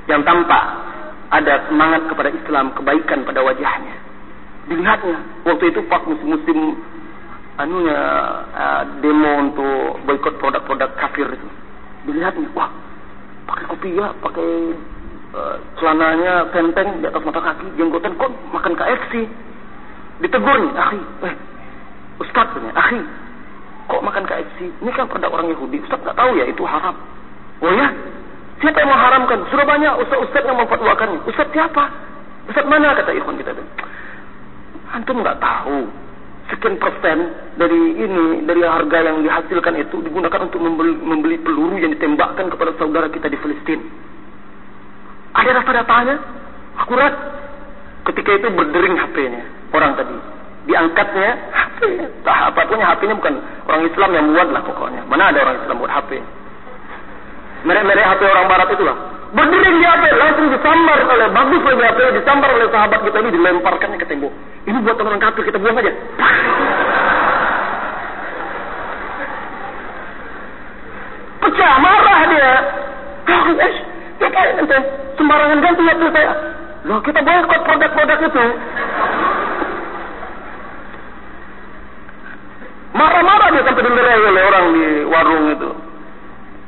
Yang 0.09 0.21
tampak 0.25 0.65
ada 1.31 1.53
semangat 1.69 2.01
kepada 2.09 2.29
Islam, 2.33 2.73
kebaikan 2.73 3.23
pada 3.29 3.45
wajahnya 3.45 4.10
dilihatnya 4.69 5.17
waktu 5.47 5.73
itu 5.73 5.81
pas 5.89 6.01
musim-musim 6.05 6.77
anunya 7.57 7.99
uh, 8.53 8.83
demo 9.01 9.31
untuk 9.49 10.01
boikot 10.05 10.37
produk-produk 10.37 10.89
kafir 10.97 11.27
itu. 11.33 11.47
Dilihatnya 12.09 12.49
wah 12.53 12.69
pakai 13.49 13.65
kopi 13.69 13.89
ya 13.97 14.13
pakai 14.21 14.49
uh, 15.33 15.55
celananya 15.81 16.49
tenteng 16.53 17.01
di 17.01 17.05
atas 17.09 17.21
mata 17.25 17.41
kaki 17.41 17.65
jenggotan 17.77 18.13
kok 18.15 18.31
makan 18.53 18.73
KFC 18.77 19.25
ditegurnya 20.21 20.71
akhi 20.77 21.01
eh 21.25 21.35
ustaz 22.21 22.53
punya 22.53 22.71
akhi 22.77 23.01
kok 23.89 24.01
makan 24.05 24.23
KFC 24.29 24.69
ini 24.69 24.91
kan 24.93 25.09
produk 25.09 25.33
orang 25.33 25.49
Yahudi 25.49 25.81
ustaz 25.81 25.99
nggak 26.05 26.17
tahu 26.17 26.31
ya 26.37 26.45
itu 26.45 26.63
haram. 26.63 26.95
Oh 27.61 27.73
ya 27.73 27.89
siapa 28.61 28.77
yang 28.77 28.93
mengharamkan? 28.93 29.39
Sudah 29.49 29.65
banyak 29.65 29.93
ustaz-ustaz 30.05 30.45
yang 30.45 30.57
memfatwakannya. 30.61 31.25
Ustaz 31.25 31.49
siapa? 31.49 31.89
Ustaz 32.45 32.65
mana? 32.69 32.93
Kata 32.93 33.09
ikhwan 33.09 33.35
kita 33.41 33.57
itu 33.57 33.63
Antum 34.91 35.23
nggak 35.23 35.39
tahu 35.39 35.87
sekian 36.51 36.75
persen 36.75 37.17
dari 37.55 37.81
ini 37.95 38.43
dari 38.43 38.59
harga 38.67 38.97
yang 38.99 39.23
dihasilkan 39.23 39.79
itu 39.79 40.03
digunakan 40.03 40.51
untuk 40.51 40.59
membeli, 40.59 40.99
membeli 40.99 41.37
peluru 41.39 41.79
yang 41.79 41.95
ditembakkan 41.95 42.51
kepada 42.51 42.75
saudara 42.75 43.07
kita 43.07 43.31
di 43.31 43.39
Palestina. 43.39 43.83
Ada 45.31 45.63
data-datanya? 45.63 46.15
Akurat. 46.75 47.13
Ketika 48.01 48.33
itu 48.35 48.47
berdering 48.51 48.97
HP-nya 48.99 49.43
orang 49.71 49.95
tadi. 49.95 50.17
Diangkatnya 50.67 51.29
HP. 51.55 51.79
Tak 52.27 52.51
apa 52.51 52.67
punya 52.67 52.85
HP-nya 52.91 53.15
bukan 53.15 53.33
orang 53.69 53.81
Islam 53.87 54.09
yang 54.11 54.25
buat 54.35 54.47
lah 54.51 54.61
pokoknya. 54.67 55.01
Mana 55.07 55.31
ada 55.31 55.39
orang 55.39 55.55
Islam 55.63 55.79
buat 55.79 55.91
HP? 55.93 56.19
Merek-merek 57.63 58.05
HP 58.11 58.21
orang 58.27 58.45
Barat 58.49 58.67
itulah. 58.73 58.97
Berdering 59.31 59.79
di 59.79 59.87
HP 59.87 60.03
langsung 60.19 60.51
disambar 60.51 60.99
oleh 61.07 61.31
bagus 61.31 61.63
lagi 61.63 61.83
HP 61.87 61.99
disambar 62.19 62.51
oleh 62.51 62.67
sahabat 62.67 62.99
kita 62.99 63.17
ini 63.23 63.31
dilemparkannya 63.31 63.95
ke 63.95 64.07
tembok. 64.11 64.33
Ini 64.67 64.77
buat 64.83 64.99
orang 64.99 65.23
kafir 65.23 65.47
kita 65.47 65.55
buang 65.55 65.79
aja. 65.79 65.93
Pecah 71.39 71.73
marah 71.79 72.19
dia. 72.27 72.51
Ah, 73.31 73.47
eh, 73.55 73.73
ngapain 74.19 74.59
ente? 74.67 74.79
Sembarangan 75.15 75.63
ganti 75.63 75.83
HP 75.87 76.01
saya. 76.11 76.31
Loh 76.91 76.99
kita 76.99 77.19
boykot 77.23 77.61
produk-produk 77.63 78.19
itu. 78.27 78.45
Marah-marah 82.91 83.47
dia 83.55 83.63
sampai 83.63 83.83
dilerai 83.87 84.27
oleh 84.27 84.43
orang 84.43 84.65
di 84.75 84.85
warung 85.07 85.45
itu. 85.55 85.71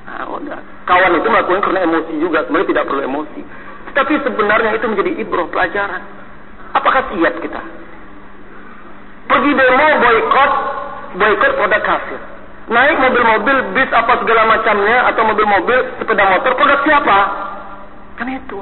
Nah, 0.07 0.23
udah. 0.31 0.62
Kawan 0.83 1.15
itu 1.15 1.27
melakukan 1.31 1.61
karena 1.63 1.79
emosi 1.87 2.13
juga. 2.19 2.43
Sebenarnya 2.43 2.69
tidak 2.75 2.85
perlu 2.91 3.01
emosi. 3.07 3.41
Tapi 3.93 4.13
sebenarnya 4.25 4.71
itu 4.75 4.85
menjadi 4.89 5.11
ibroh 5.21 5.47
pelajaran. 5.53 6.01
Apakah 6.73 7.13
siap 7.13 7.37
kita? 7.39 7.61
Pergi 9.29 9.51
demo 9.53 9.87
boykot, 10.01 10.51
boykot 11.21 11.51
produk 11.55 11.81
kafir. 11.85 12.21
Naik 12.63 12.95
mobil-mobil, 12.95 13.57
bis 13.75 13.91
apa 13.91 14.23
segala 14.23 14.47
macamnya, 14.47 15.11
atau 15.11 15.21
mobil-mobil, 15.27 15.79
sepeda 15.99 16.23
motor, 16.31 16.51
produk 16.55 16.79
siapa? 16.87 17.17
Kan 18.17 18.27
itu. 18.31 18.59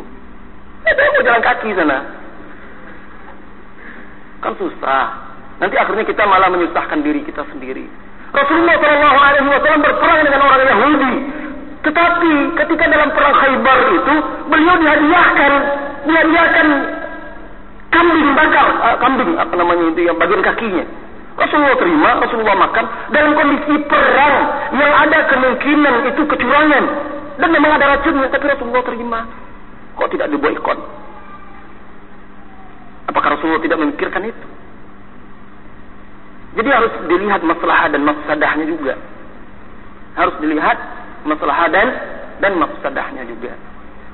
Itu 0.81 0.99
mau 0.99 1.21
jalan 1.21 1.41
kaki 1.45 1.69
sana. 1.77 1.99
Kan 4.41 4.53
susah. 4.57 5.05
Nanti 5.61 5.77
akhirnya 5.77 6.01
kita 6.01 6.25
malah 6.25 6.49
menyusahkan 6.49 7.05
diri 7.05 7.21
kita 7.21 7.45
sendiri. 7.53 7.85
Rasulullah 8.33 8.75
Shallallahu 8.81 9.17
Alaihi 9.21 9.49
Wasallam 9.53 9.81
berperang 9.85 10.19
dengan 10.25 10.41
orang 10.41 10.65
Yahudi. 10.65 11.15
Tetapi 11.81 12.33
ketika 12.61 12.85
dalam 12.93 13.09
perang 13.09 13.35
Khaybar 13.41 13.79
itu 13.89 14.15
beliau 14.53 14.75
dihadiahkan, 14.77 15.51
dihadiahkan 16.05 16.67
kambing 17.89 18.29
bakar, 18.37 18.67
uh, 18.85 18.97
kambing 19.01 19.31
apa 19.33 19.53
namanya 19.57 19.83
itu 19.89 20.01
yang 20.05 20.17
bagian 20.21 20.45
kakinya. 20.45 20.85
Rasulullah 21.41 21.77
terima, 21.79 22.09
Rasulullah 22.21 22.57
makan 22.69 22.85
dalam 23.09 23.31
kondisi 23.33 23.73
perang 23.89 24.35
yang 24.77 24.93
ada 24.93 25.19
kemungkinan 25.31 25.95
itu 26.13 26.21
kecurangan 26.27 26.85
dan 27.41 27.49
memang 27.49 27.71
ada 27.81 27.97
racunnya, 27.97 28.29
tapi 28.29 28.45
Rasulullah 28.45 28.85
terima. 28.85 29.19
Kok 29.97 30.09
tidak 30.13 30.27
diboikot? 30.29 30.77
Apakah 33.09 33.29
Rasulullah 33.35 33.63
tidak 33.63 33.79
memikirkan 33.81 34.23
itu? 34.29 34.45
Jadi 36.61 36.69
harus 36.69 36.93
dilihat 37.07 37.41
masalah 37.41 37.89
dan 37.89 38.05
mafsadahnya 38.05 38.65
juga. 38.67 38.99
Harus 40.19 40.35
dilihat 40.43 40.77
masalah 41.25 41.69
dan 41.69 41.87
dan 42.41 42.51
mafsadahnya 42.57 43.23
juga. 43.29 43.53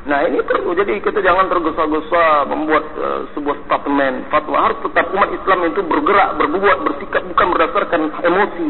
Nah 0.07 0.23
ini 0.23 0.39
perlu 0.39 0.71
jadi 0.71 1.03
kita 1.03 1.19
jangan 1.19 1.51
tergesa-gesa 1.51 2.47
membuat 2.47 2.85
uh, 2.95 3.21
sebuah 3.35 3.67
statement 3.67 4.31
fatwa 4.31 4.71
harus 4.71 4.79
tetap 4.79 5.11
umat 5.11 5.29
Islam 5.35 5.67
itu 5.67 5.83
bergerak 5.83 6.39
berbuat 6.39 6.77
bersikap 6.87 7.27
bukan 7.27 7.47
berdasarkan 7.51 8.01
emosi 8.23 8.69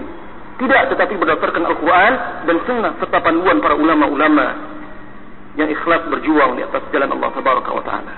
tidak 0.58 0.90
tetapi 0.90 1.14
berdasarkan 1.22 1.64
Al-Quran 1.70 2.14
dan 2.50 2.58
Sunnah 2.66 2.94
serta 2.98 3.22
panduan 3.22 3.62
para 3.62 3.78
ulama-ulama 3.78 4.48
yang 5.54 5.70
ikhlas 5.70 6.10
berjuang 6.10 6.58
di 6.58 6.66
atas 6.66 6.82
jalan 6.90 7.14
Allah 7.14 7.30
Taala. 7.38 8.14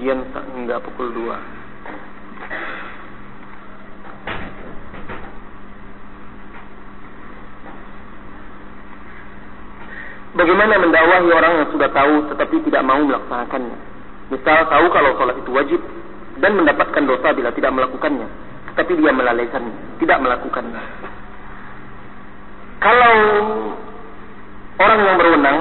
Kajian 0.00 0.24
hingga 0.56 0.80
pukul 0.80 1.12
2. 1.12 1.28
Bagaimana 10.40 10.80
mendakwahi 10.80 11.28
orang 11.28 11.52
yang 11.52 11.68
sudah 11.68 11.92
tahu 11.92 12.32
tetapi 12.32 12.64
tidak 12.64 12.80
mau 12.80 13.04
melaksanakannya? 13.04 13.76
Misal 14.32 14.72
tahu 14.72 14.88
kalau 14.88 15.12
sholat 15.20 15.36
itu 15.36 15.52
wajib 15.52 15.80
dan 16.40 16.56
mendapatkan 16.56 17.04
dosa 17.04 17.36
bila 17.36 17.52
tidak 17.52 17.76
melakukannya, 17.76 18.24
tetapi 18.72 18.96
dia 18.96 19.12
melalaikannya, 19.12 20.00
tidak 20.00 20.16
melakukannya. 20.24 20.80
Kalau 22.80 23.16
orang 24.80 24.98
yang 25.04 25.16
berwenang, 25.20 25.58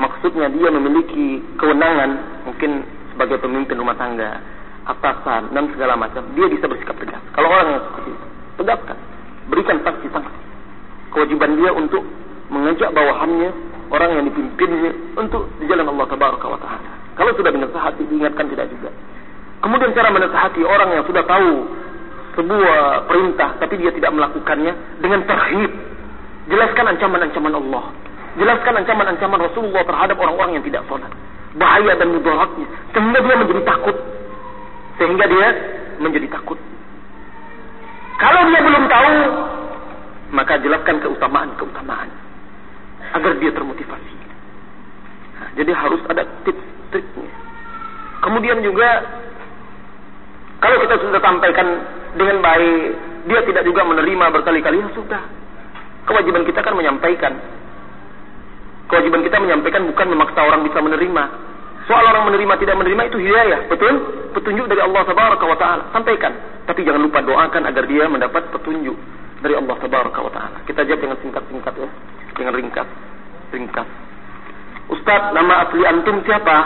maksudnya 0.00 0.48
dia 0.48 0.72
memiliki 0.72 1.44
kewenangan, 1.60 2.40
mungkin 2.48 2.95
sebagai 3.16 3.40
pemimpin 3.40 3.80
rumah 3.80 3.96
tangga, 3.96 4.44
atasan 4.84 5.56
dan 5.56 5.72
segala 5.72 5.96
macam, 5.96 6.20
dia 6.36 6.46
bisa 6.52 6.68
bersikap 6.68 7.00
tegas. 7.00 7.24
Kalau 7.32 7.48
orang 7.48 7.72
yang 7.72 7.82
seperti 7.88 8.10
itu, 8.12 8.26
tegakkan, 8.60 8.98
berikan 9.48 9.76
sanksi-sanksi. 9.80 10.36
Kewajiban 11.16 11.56
dia 11.56 11.72
untuk 11.72 12.04
mengajak 12.52 12.92
bawahannya, 12.92 13.50
orang 13.88 14.10
yang 14.20 14.24
dipimpinnya 14.28 14.92
untuk 15.16 15.48
di 15.56 15.64
jalan 15.64 15.88
Allah 15.96 16.06
Tabaraka 16.12 16.46
wa 16.46 16.60
Taala. 16.60 16.90
Kalau 17.16 17.32
sudah 17.32 17.50
menasihati, 17.56 18.04
diingatkan 18.04 18.52
tidak 18.52 18.68
juga. 18.68 18.92
Kemudian 19.64 19.96
cara 19.96 20.12
menasihati 20.12 20.60
orang 20.60 20.92
yang 20.92 21.04
sudah 21.08 21.24
tahu 21.24 21.50
sebuah 22.36 23.08
perintah 23.08 23.56
tapi 23.56 23.80
dia 23.80 23.88
tidak 23.96 24.12
melakukannya 24.12 25.00
dengan 25.00 25.24
terhib. 25.24 25.72
Jelaskan 26.52 26.84
ancaman-ancaman 26.92 27.54
Allah. 27.56 27.84
Jelaskan 28.36 28.84
ancaman-ancaman 28.84 29.40
Rasulullah 29.40 29.82
terhadap 29.88 30.20
orang-orang 30.20 30.60
yang 30.60 30.64
tidak 30.68 30.84
sholat 30.84 31.08
bahaya 31.56 31.92
dan 31.96 32.08
mudaratnya. 32.12 32.66
Sehingga 32.92 33.18
dia 33.20 33.34
menjadi 33.36 33.62
takut. 33.64 33.96
Sehingga 34.96 35.24
dia 35.28 35.48
menjadi 36.00 36.28
takut. 36.32 36.58
Kalau 38.16 38.40
dia 38.48 38.60
belum 38.64 38.84
tahu 38.88 39.14
maka 40.32 40.58
jelaskan 40.58 40.98
keutamaan-keutamaan 41.04 42.10
agar 43.14 43.32
dia 43.38 43.50
termotivasi. 43.54 44.14
Nah, 45.36 45.48
jadi 45.54 45.70
harus 45.70 46.02
ada 46.10 46.26
tips-triknya. 46.42 47.30
Kemudian 48.24 48.58
juga 48.64 49.04
kalau 50.58 50.76
kita 50.82 50.96
sudah 50.98 51.20
sampaikan 51.20 51.68
dengan 52.16 52.40
baik 52.42 52.80
dia 53.28 53.40
tidak 53.44 53.62
juga 53.68 53.84
menerima 53.84 54.26
berkali-kali 54.32 54.82
ya 54.82 54.88
sudah. 54.96 55.22
Kewajiban 56.06 56.46
kita 56.46 56.62
kan 56.62 56.74
menyampaikan 56.74 57.34
Kewajiban 58.86 59.26
kita 59.26 59.42
menyampaikan 59.42 59.82
bukan 59.86 60.06
memaksa 60.14 60.40
orang 60.46 60.62
bisa 60.62 60.78
menerima. 60.78 61.24
Soal 61.86 62.02
orang 62.02 62.30
menerima 62.30 62.54
tidak 62.58 62.76
menerima 62.82 63.02
itu 63.10 63.18
hidayah, 63.22 63.70
betul? 63.70 63.94
Petunjuk 64.34 64.66
dari 64.66 64.82
Allah 64.82 65.02
Tabaraka 65.06 65.44
wa 65.46 65.58
taala. 65.58 65.82
Sampaikan, 65.94 66.34
tapi 66.66 66.82
jangan 66.82 67.02
lupa 67.02 67.22
doakan 67.22 67.62
agar 67.66 67.86
dia 67.86 68.10
mendapat 68.10 68.50
petunjuk 68.50 68.98
dari 69.42 69.54
Allah 69.54 69.76
Tabaraka 69.78 70.18
wa 70.18 70.32
taala. 70.34 70.58
Kita 70.66 70.82
jawab 70.82 71.00
dengan 71.02 71.18
singkat-singkat 71.22 71.74
ya, 71.78 71.88
dengan 72.34 72.52
ringkas. 72.58 72.88
Ringkas. 73.54 73.88
Ustaz, 74.86 75.34
nama 75.34 75.66
asli 75.66 75.82
antum 75.82 76.22
siapa? 76.22 76.56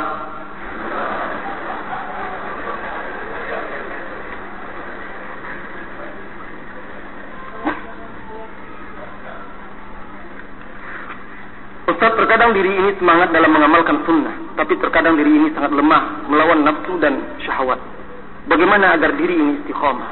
Ustaz 12.00 12.16
terkadang 12.16 12.56
diri 12.56 12.72
ini 12.72 12.96
semangat 12.96 13.28
dalam 13.28 13.52
mengamalkan 13.52 14.00
sunnah, 14.08 14.32
tapi 14.56 14.72
terkadang 14.80 15.20
diri 15.20 15.36
ini 15.36 15.52
sangat 15.52 15.68
lemah 15.68 16.32
melawan 16.32 16.64
nafsu 16.64 16.96
dan 16.96 17.36
syahwat. 17.44 17.76
Bagaimana 18.48 18.96
agar 18.96 19.20
diri 19.20 19.36
ini 19.36 19.60
istiqamah? 19.60 20.08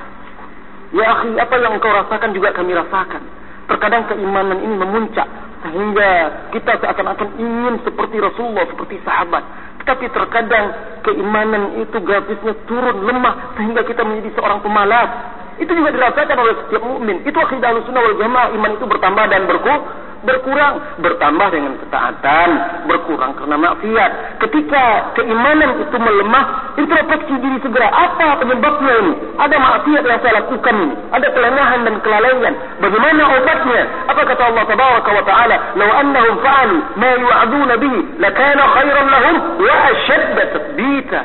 Ya 0.92 1.16
akhi, 1.16 1.32
apa 1.40 1.48
yang 1.56 1.80
engkau 1.80 1.88
rasakan 1.88 2.36
juga 2.36 2.52
kami 2.52 2.76
rasakan. 2.76 3.24
Terkadang 3.72 4.04
keimanan 4.04 4.60
ini 4.60 4.74
memuncak 4.76 5.24
sehingga 5.64 6.08
kita 6.52 6.76
seakan-akan 6.76 7.40
ingin 7.40 7.80
seperti 7.80 8.20
Rasulullah, 8.20 8.68
seperti 8.68 9.00
sahabat. 9.08 9.48
Tetapi 9.80 10.12
terkadang 10.12 10.64
keimanan 11.08 11.72
itu 11.80 12.04
grafisnya 12.04 12.52
turun 12.68 13.00
lemah 13.00 13.56
sehingga 13.56 13.80
kita 13.88 14.04
menjadi 14.04 14.36
seorang 14.36 14.60
pemalas. 14.60 15.08
Itu 15.56 15.72
juga 15.72 15.96
dirasakan 15.96 16.36
oleh 16.36 16.54
setiap 16.68 16.84
mukmin. 16.84 17.24
Itu 17.24 17.40
akidah 17.40 17.80
sunnah 17.80 18.02
wal 18.04 18.20
jamaah. 18.20 18.52
Iman 18.52 18.76
itu 18.76 18.84
bertambah 18.84 19.24
dan 19.32 19.48
berkurang 19.48 20.07
berkurang 20.28 21.00
bertambah 21.00 21.48
dengan 21.48 21.72
ketaatan 21.80 22.48
berkurang 22.84 23.32
karena 23.40 23.56
maksiat. 23.56 24.10
Ketika 24.44 25.16
keimanan 25.16 25.80
itu 25.80 25.96
melemah 25.96 26.76
introspeksi 26.76 27.34
diri 27.40 27.58
segera. 27.64 27.88
Apa 27.88 28.44
penyebabnya 28.44 28.94
ini? 29.00 29.12
Ada 29.40 29.56
maksiat 29.56 30.02
yang 30.04 30.20
saya 30.20 30.44
lakukan 30.44 30.74
ini. 30.76 30.94
Ada 31.16 31.26
kelemahan 31.32 31.80
dan 31.88 31.94
kelalaian. 32.04 32.54
Bagaimana 32.84 33.22
obatnya? 33.40 33.82
Apa 34.12 34.22
kata 34.28 34.42
Allah 34.52 34.64
tabaraka 34.68 35.10
wa 35.16 35.24
taala? 35.24 35.56
Law 35.80 35.90
annahum 35.96 36.34
fa'alu 36.44 36.76
ma 37.00 37.10
yu'aduna 37.16 37.74
bihi 37.80 38.00
lakana 38.20 38.62
khairan 38.76 39.06
lahum 39.08 39.36
wa 39.64 39.74
ashadda 39.88 40.42
tathbita 40.52 41.20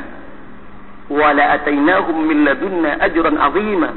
wa 1.12 1.30
la 1.36 1.46
atainahum 1.60 2.18
min 2.24 2.48
ladunna 2.48 2.98
ajran 3.04 3.36
'azima 3.36 3.90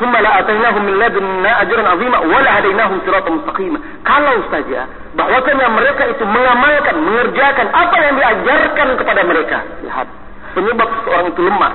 ثم 0.00 0.16
لا 0.16 0.38
أتيناهم 0.40 0.82
من 0.84 0.98
لدنا 0.98 1.62
أجرا 1.62 1.88
عظيما 1.88 2.18
ولا 2.18 2.58
هديناهم 2.58 3.00
صراطا 3.06 3.30
مستقيما 3.30 3.78
kalau 4.00 4.36
saja 4.48 4.88
bahwasanya 5.12 5.68
mereka 5.68 6.08
itu 6.08 6.24
mengamalkan 6.24 6.96
mengerjakan 7.04 7.68
apa 7.68 7.96
yang 8.00 8.14
diajarkan 8.16 8.88
kepada 8.96 9.20
mereka. 9.28 9.60
Lihat 9.84 10.08
penyebab 10.56 10.88
seorang 11.04 11.26
itu 11.36 11.40
lemah 11.44 11.72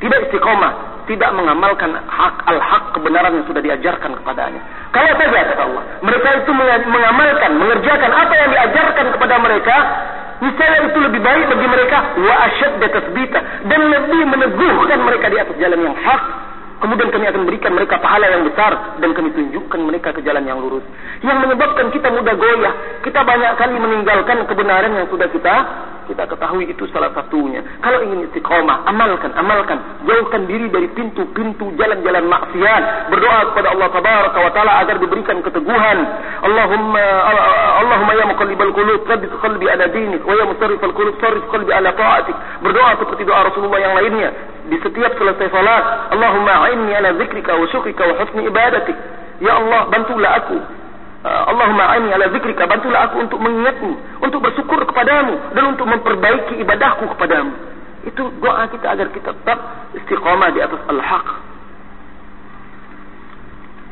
tidak 0.00 0.18
istiqomah 0.30 0.72
tidak 1.10 1.30
mengamalkan 1.34 1.90
hak 2.06 2.36
al-hak 2.46 2.94
kebenaran 2.94 3.34
yang 3.34 3.46
sudah 3.50 3.58
diajarkan 3.58 4.14
kepadanya. 4.22 4.62
Kalau 4.94 5.10
saja 5.18 5.42
kata 5.42 5.62
Allah, 5.66 5.84
mereka 6.06 6.28
itu 6.38 6.52
mengamalkan, 6.86 7.50
mengerjakan 7.58 8.10
apa 8.14 8.34
yang 8.38 8.48
diajarkan 8.54 9.06
kepada 9.18 9.34
mereka, 9.42 9.76
niscaya 10.38 10.86
itu 10.86 10.98
lebih 11.02 11.18
baik 11.18 11.44
bagi 11.50 11.66
mereka 11.66 11.98
wa 12.14 12.34
asyad 12.46 12.72
dan 13.66 13.80
lebih 13.90 14.22
meneguhkan 14.22 14.98
mereka 15.02 15.26
di 15.34 15.36
atas 15.42 15.56
jalan 15.58 15.80
yang 15.82 15.96
hak. 15.98 16.49
Kemudian 16.80 17.12
kami 17.12 17.28
akan 17.28 17.44
berikan 17.44 17.76
mereka 17.76 18.00
pahala 18.00 18.24
yang 18.32 18.48
besar 18.48 18.96
dan 19.04 19.12
kami 19.12 19.36
tunjukkan 19.36 19.80
mereka 19.84 20.16
ke 20.16 20.24
jalan 20.24 20.48
yang 20.48 20.64
lurus. 20.64 20.84
Yang 21.20 21.44
menyebabkan 21.44 21.92
kita 21.92 22.08
mudah 22.08 22.34
goyah. 22.40 22.74
Kita 23.04 23.20
banyak 23.20 23.52
kali 23.60 23.76
meninggalkan 23.76 24.48
kebenaran 24.48 24.96
yang 24.96 25.06
sudah 25.12 25.28
kita 25.28 25.54
kita 26.08 26.24
ketahui 26.24 26.68
itu 26.68 26.84
salah 26.94 27.12
satunya. 27.12 27.60
Kalau 27.84 28.00
ingin 28.06 28.30
istiqomah, 28.30 28.88
amalkan, 28.88 29.34
amalkan. 29.36 29.78
Jauhkan 30.08 30.48
diri 30.48 30.70
dari 30.72 30.88
pintu-pintu 30.96 31.74
jalan-jalan 31.76 32.24
maksiat. 32.30 33.12
Berdoa 33.12 33.52
kepada 33.52 33.68
Allah 33.74 33.88
Tabaraka 33.92 34.38
wa 34.40 34.52
Ta'ala 34.54 34.72
agar 34.84 34.96
diberikan 35.02 35.42
keteguhan. 35.44 35.98
Allahumma 36.46 37.04
Allahumma 37.84 38.12
ya 38.16 38.24
muqallibal 38.30 38.72
qulub, 38.72 39.04
tsabbit 39.04 39.32
qalbi 39.44 39.66
ala 39.68 39.84
dinik 39.92 40.22
wa 40.24 40.34
ya 40.36 40.44
musarrifal 40.48 40.94
qulub, 40.96 41.14
sarrif 41.20 41.44
qalbi 41.52 41.72
ala 41.74 41.92
ta'atik. 41.92 42.36
Berdoa 42.64 42.96
seperti 42.96 43.22
doa 43.28 43.40
Rasulullah 43.52 43.80
yang 43.80 43.94
lainnya 43.98 44.28
di 44.72 44.76
setiap 44.80 45.12
selesai 45.20 45.48
salat. 45.52 45.84
Allahumma 46.16 46.70
a'inni 46.70 46.92
ala 46.96 47.12
zikrika 47.20 47.52
wa 47.58 47.66
syukrika 47.68 48.08
wa 48.08 48.14
husni 48.24 48.48
ibadatik. 48.48 48.96
Ya 49.40 49.56
Allah, 49.56 49.88
bantulah 49.88 50.32
aku 50.44 50.79
Allahumma 51.20 51.84
aini 51.92 52.08
ala 52.16 52.32
zikrika 52.32 52.64
bantulah 52.64 53.12
aku 53.12 53.20
untuk 53.20 53.36
mengingatmu 53.44 54.24
untuk 54.24 54.40
bersyukur 54.40 54.80
kepadamu 54.88 55.52
dan 55.52 55.76
untuk 55.76 55.84
memperbaiki 55.84 56.56
ibadahku 56.64 57.12
kepadamu. 57.12 57.52
Itu 58.08 58.32
doa 58.40 58.64
kita 58.72 58.96
agar 58.96 59.12
kita 59.12 59.36
tetap 59.36 59.58
istiqamah 60.00 60.48
di 60.56 60.64
atas 60.64 60.80
al-haq. 60.88 61.26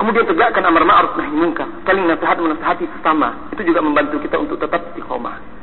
Kemudian 0.00 0.24
tegakkan 0.24 0.64
amar 0.64 0.88
ma'ruf 0.88 1.20
nahi 1.20 1.32
munkar 1.36 1.68
saling 1.84 2.08
nasihat 2.08 2.40
menasihati 2.40 2.88
sesama. 2.96 3.52
Itu 3.52 3.60
juga 3.60 3.84
membantu 3.84 4.24
kita 4.24 4.40
untuk 4.40 4.56
tetap 4.56 4.80
istiqamah 4.94 5.57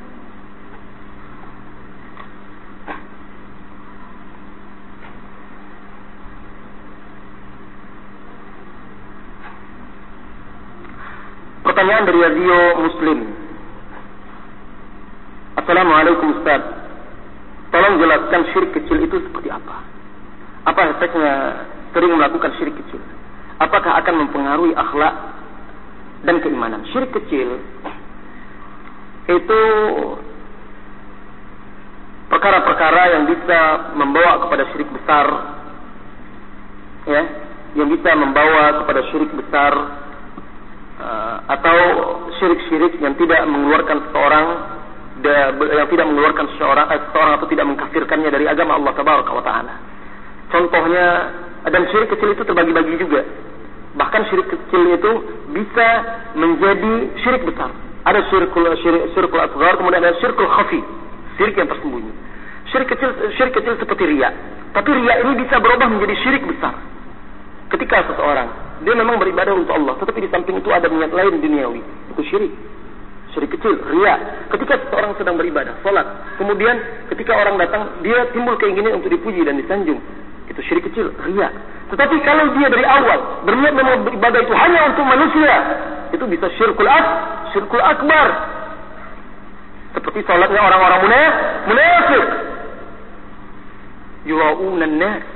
Pertanyaan 11.66 12.06
dari 12.06 12.20
radio 12.22 12.58
Muslim. 12.78 13.20
Assalamualaikum 15.58 16.38
Ustaz. 16.38 16.62
Tolong 17.74 17.98
jelaskan 17.98 18.42
syirik 18.54 18.72
kecil 18.78 19.02
itu 19.02 19.18
seperti 19.26 19.50
apa? 19.50 19.82
Apa 20.70 20.94
efeknya 20.94 21.34
sering 21.90 22.14
melakukan 22.14 22.54
syirik 22.62 22.78
kecil? 22.86 23.02
Apakah 23.58 23.98
akan 23.98 24.14
mempengaruhi 24.14 24.78
akhlak 24.78 25.16
dan 26.30 26.38
keimanan? 26.46 26.86
Syirik 26.94 27.10
kecil 27.18 27.58
itu 29.26 29.62
perkara-perkara 32.30 33.02
yang 33.10 33.24
bisa 33.26 33.60
membawa 33.98 34.46
kepada 34.46 34.70
syirik 34.70 34.90
besar 34.94 35.26
ya 37.10 37.22
yang 37.74 37.90
bisa 37.90 38.14
membawa 38.14 38.86
kepada 38.86 39.02
syirik 39.10 39.34
besar 39.34 40.05
uh, 41.00 41.38
atau 41.50 41.78
syirik-syirik 42.40 43.00
yang 43.04 43.16
tidak 43.20 43.42
mengeluarkan 43.48 43.98
seseorang 44.10 44.48
yang 45.24 45.88
tidak 45.88 46.06
mengeluarkan 46.12 46.46
seseorang, 46.54 46.86
eh, 46.92 47.00
seseorang 47.08 47.34
atau 47.40 47.48
tidak 47.48 47.66
mengkafirkannya 47.72 48.30
dari 48.36 48.46
agama 48.52 48.76
Allah 48.76 48.94
taala. 49.42 49.74
Contohnya 50.52 51.06
dan 51.66 51.88
syirik 51.90 52.12
kecil 52.14 52.36
itu 52.36 52.44
terbagi-bagi 52.44 53.00
juga. 53.00 53.24
Bahkan 53.96 54.22
syirik 54.28 54.48
kecil 54.52 54.82
itu 54.92 55.12
bisa 55.56 55.88
menjadi 56.36 57.16
syirik 57.24 57.48
besar. 57.48 57.72
Ada 58.06 58.28
syirik, 58.30 58.54
syirikul 59.18 59.42
asghar, 59.42 59.80
kemudian 59.82 60.04
ada 60.04 60.14
syirikul 60.20 60.52
khafi, 60.52 60.84
syirik 61.40 61.56
yang 61.58 61.72
tersembunyi. 61.72 62.12
Syirik 62.70 62.92
kecil 62.92 63.10
syirik 63.40 63.54
kecil 63.56 63.74
seperti 63.80 64.04
riya. 64.04 64.30
Tapi 64.76 64.90
riya 64.94 65.24
ini 65.24 65.42
bisa 65.42 65.58
berubah 65.64 65.88
menjadi 65.88 66.14
syirik 66.22 66.44
besar. 66.44 66.76
Ketika 67.72 68.04
seseorang 68.14 68.65
dia 68.84 68.94
memang 68.98 69.16
beribadah 69.16 69.56
untuk 69.56 69.72
Allah, 69.72 69.96
tetapi 70.04 70.20
di 70.26 70.30
samping 70.34 70.60
itu 70.60 70.68
ada 70.68 70.92
niat 70.92 71.14
lain 71.16 71.40
duniawi, 71.40 71.82
itu 72.12 72.22
syirik. 72.28 72.54
Syirik 73.32 73.52
kecil, 73.56 73.80
ria. 73.92 74.16
Ketika 74.52 74.80
seorang 74.92 75.16
sedang 75.16 75.36
beribadah, 75.40 75.76
salat, 75.84 76.08
kemudian 76.40 76.76
ketika 77.12 77.36
orang 77.36 77.56
datang, 77.60 78.00
dia 78.04 78.28
timbul 78.36 78.56
keinginan 78.60 79.00
untuk 79.00 79.12
dipuji 79.12 79.44
dan 79.44 79.56
disanjung. 79.60 80.00
Itu 80.52 80.60
syirik 80.68 80.92
kecil, 80.92 81.12
ria. 81.24 81.52
Tetapi 81.92 82.16
kalau 82.24 82.52
dia 82.56 82.68
dari 82.72 82.84
awal 82.88 83.44
berniat 83.48 83.74
memang 83.76 84.08
beribadah 84.08 84.40
itu 84.40 84.54
hanya 84.56 84.80
untuk 84.92 85.06
manusia, 85.08 85.56
itu 86.12 86.26
bisa 86.32 86.48
syirkul 86.56 86.88
ak, 86.88 87.06
syirkul 87.52 87.84
akbar. 87.84 88.28
Seperti 89.96 90.20
salatnya 90.28 90.60
orang-orang 90.60 91.00
munafik. 91.68 92.26
Yura'unan 94.26 94.96
nas 94.98 95.35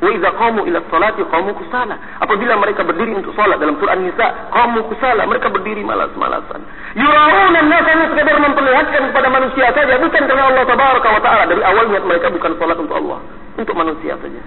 Wa 0.00 0.08
idza 0.08 0.32
qamu 0.32 0.64
ila 0.64 0.80
salati 0.88 1.20
qamu 1.28 1.52
kusala. 1.60 1.96
Apabila 2.24 2.56
mereka 2.56 2.80
berdiri 2.88 3.12
untuk 3.12 3.36
salat 3.36 3.60
dalam 3.60 3.76
surah 3.76 3.92
An-Nisa, 4.00 4.26
qamu 4.48 4.80
kusala, 4.88 5.28
mereka 5.28 5.52
berdiri 5.52 5.84
malas-malasan. 5.84 6.64
Yurauna 6.96 7.58
an-nas 7.60 7.84
hanya 7.84 8.06
sekadar 8.08 8.40
memperlihatkan 8.40 9.02
kepada 9.12 9.28
manusia 9.28 9.68
saja, 9.76 10.00
bukan 10.00 10.22
karena 10.24 10.44
Allah 10.48 10.64
tabaraka 10.64 11.08
wa 11.12 11.20
taala. 11.20 11.44
Dari 11.52 11.60
awal 11.60 11.84
niat 11.92 12.04
mereka 12.08 12.32
bukan 12.32 12.52
salat 12.56 12.80
untuk 12.80 12.96
Allah, 12.96 13.20
untuk 13.60 13.76
manusia 13.76 14.16
saja. 14.16 14.42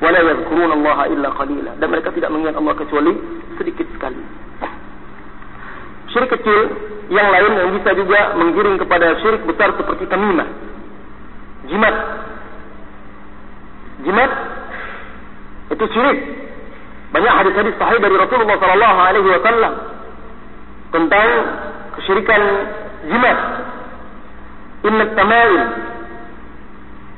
Wala 0.00 0.20
yadhkuruna 0.24 0.72
Allah 0.72 0.98
illa 1.12 1.28
qalila. 1.36 1.72
Dan 1.76 1.88
mereka 1.92 2.08
tidak 2.16 2.32
mengingat 2.32 2.56
Allah 2.56 2.74
kecuali 2.80 3.12
sedikit 3.60 3.86
sekali. 3.92 4.24
Syirik 6.16 6.30
kecil 6.40 6.60
yang 7.12 7.28
lain 7.28 7.52
yang 7.60 7.70
bisa 7.76 7.90
juga 7.92 8.38
menggiring 8.40 8.80
kepada 8.80 9.20
syirik 9.20 9.44
besar 9.44 9.76
seperti 9.76 10.08
tamimah. 10.08 10.48
Jimat 11.68 11.94
itu 15.72 15.84
syirik. 15.92 16.18
Banyak 17.14 17.32
hadis-hadis 17.40 17.74
sahih 17.78 17.98
dari 18.02 18.16
Rasulullah 18.18 18.58
sallallahu 18.58 18.98
alaihi 18.98 19.28
wasallam 19.30 19.72
tentang 20.90 21.28
kesyirikan 21.98 22.42
jimat. 23.06 23.38
Inna 24.84 25.04
tamail 25.16 25.54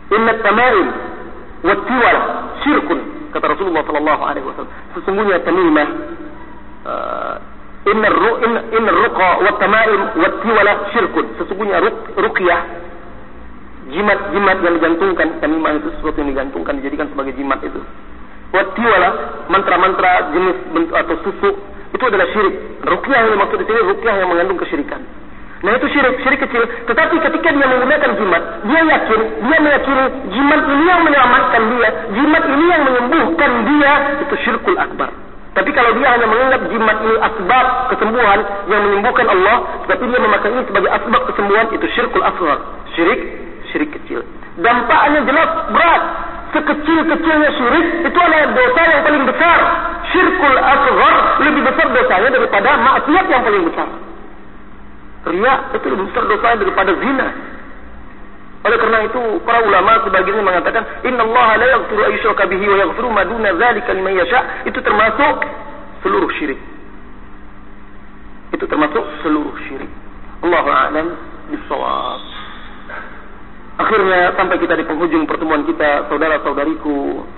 Inna 0.07 0.33
tamail 0.39 0.87
wa 1.67 1.75
tiwal 1.83 2.19
syirkun 2.63 2.99
kata 3.35 3.47
Rasulullah 3.57 3.83
sallallahu 3.83 4.23
alaihi 4.23 4.47
wasallam. 4.47 4.73
Sesungguhnya 4.95 5.43
tamimah 5.43 5.89
uh, 6.87 7.37
Inna 7.87 8.11
ru 8.11 8.31
inna, 8.43 8.61
inna 8.75 8.91
ruqa 8.91 9.31
wa 9.47 9.53
tamaim 9.63 10.01
wa 10.19 10.29
tiwala 10.43 10.73
syirkun. 10.91 11.27
Sesungguhnya 11.39 11.79
ruqyah 12.19 12.61
jimat-jimat 13.91 14.57
yang 14.63 14.75
digantungkan 14.79 15.29
tamimah 15.39 15.79
itu 15.79 15.89
sesuatu 15.99 16.17
yang 16.23 16.31
digantungkan 16.35 16.75
dijadikan 16.83 17.07
sebagai 17.11 17.33
jimat 17.39 17.59
itu. 17.63 17.81
Watiwala 18.51 19.11
mantra-mantra 19.51 20.33
jenis 20.35 20.59
atau 20.91 21.15
susu 21.23 21.51
itu 21.95 22.05
adalah 22.07 22.27
syirik. 22.35 22.55
Rukyah 22.83 23.21
yang 23.31 23.39
maksud 23.39 23.59
di 23.63 23.67
sini 23.67 23.81
rukyah 23.83 24.15
yang 24.23 24.29
mengandung 24.31 24.59
kesyirikan. 24.59 25.01
Nah 25.65 25.73
itu 25.73 25.87
syirik 25.91 26.21
syirik 26.23 26.41
kecil. 26.47 26.63
Tetapi 26.87 27.15
ketika 27.21 27.49
dia 27.55 27.67
menggunakan 27.67 28.11
jimat 28.19 28.43
dia 28.67 28.81
yakin 28.87 29.21
dia 29.45 29.59
meyakini 29.63 30.05
jimat 30.35 30.61
ini 30.67 30.85
yang 30.85 31.03
menyelamatkan 31.03 31.63
dia 31.75 31.89
jimat 32.13 32.45
ini 32.45 32.65
yang 32.69 32.83
menyembuhkan 32.85 33.51
dia 33.71 33.93
itu 34.27 34.35
syirkul 34.47 34.79
akbar. 34.79 35.11
Tapi 35.57 35.73
kalau 35.73 35.89
dia 35.97 36.13
hanya 36.13 36.29
menganggap 36.29 36.69
jimat 36.69 36.97
ini 37.01 37.17
asbab 37.17 37.67
kesembuhan 37.89 38.41
yang 38.69 38.81
menyembuhkan 38.85 39.25
Allah, 39.25 39.57
tetapi 39.89 40.05
dia 40.13 40.21
memakai 40.21 40.53
ini 40.53 40.63
sebagai 40.69 40.91
asbab 40.93 41.23
kesembuhan, 41.33 41.67
itu 41.73 41.87
syirkul 41.97 42.21
asghar. 42.21 42.61
Syirik 42.93 43.46
syirik 43.77 43.93
kecil. 43.93 44.25
Dampaknya 44.65 45.21
jelas 45.29 45.51
berat. 45.69 46.03
Sekecil-kecilnya 46.57 47.51
syirik 47.61 47.87
itu 48.09 48.17
adalah 48.17 48.49
dosa 48.57 48.81
yang 48.89 49.03
paling 49.05 49.25
besar. 49.29 49.59
Syirkul 50.09 50.57
asghar 50.57 51.17
lebih 51.45 51.63
besar 51.69 51.87
dosanya 51.93 52.29
daripada 52.33 52.71
maksiat 52.81 53.27
yang 53.29 53.43
paling 53.45 53.63
besar. 53.69 53.89
Ria 55.29 55.55
itu 55.77 55.87
lebih 55.93 56.05
besar 56.09 56.25
dosanya 56.25 56.57
daripada 56.65 56.93
zina. 56.97 57.29
Oleh 58.65 58.79
karena 58.81 58.99
itu 59.05 59.23
para 59.45 59.61
ulama 59.61 60.01
sebagiannya 60.09 60.43
mengatakan 60.43 60.83
Inna 61.05 61.23
Allah 61.23 61.49
la 61.61 61.67
yaghfiru 61.77 62.03
ayyushraka 62.09 62.49
bihi 62.49 62.65
wa 62.65 62.77
yaghfiru 62.89 63.09
ma 63.13 63.23
duna 63.29 63.53
dzalika 63.53 63.93
liman 63.93 64.17
yasha 64.17 64.41
itu 64.65 64.81
termasuk 64.81 65.45
seluruh 66.01 66.31
syirik. 66.41 66.59
Itu 68.57 68.65
termasuk 68.65 69.05
seluruh 69.21 69.55
syirik. 69.69 69.93
Allahu 70.41 70.71
a'lam 70.73 71.07
bissawab. 71.53 72.36
Akhirnya 73.77 74.33
sampai 74.33 74.57
kita 74.57 74.73
di 74.73 74.89
penghujung 74.89 75.29
pertemuan 75.29 75.69
kita, 75.69 76.09
saudara-saudariku 76.09 77.29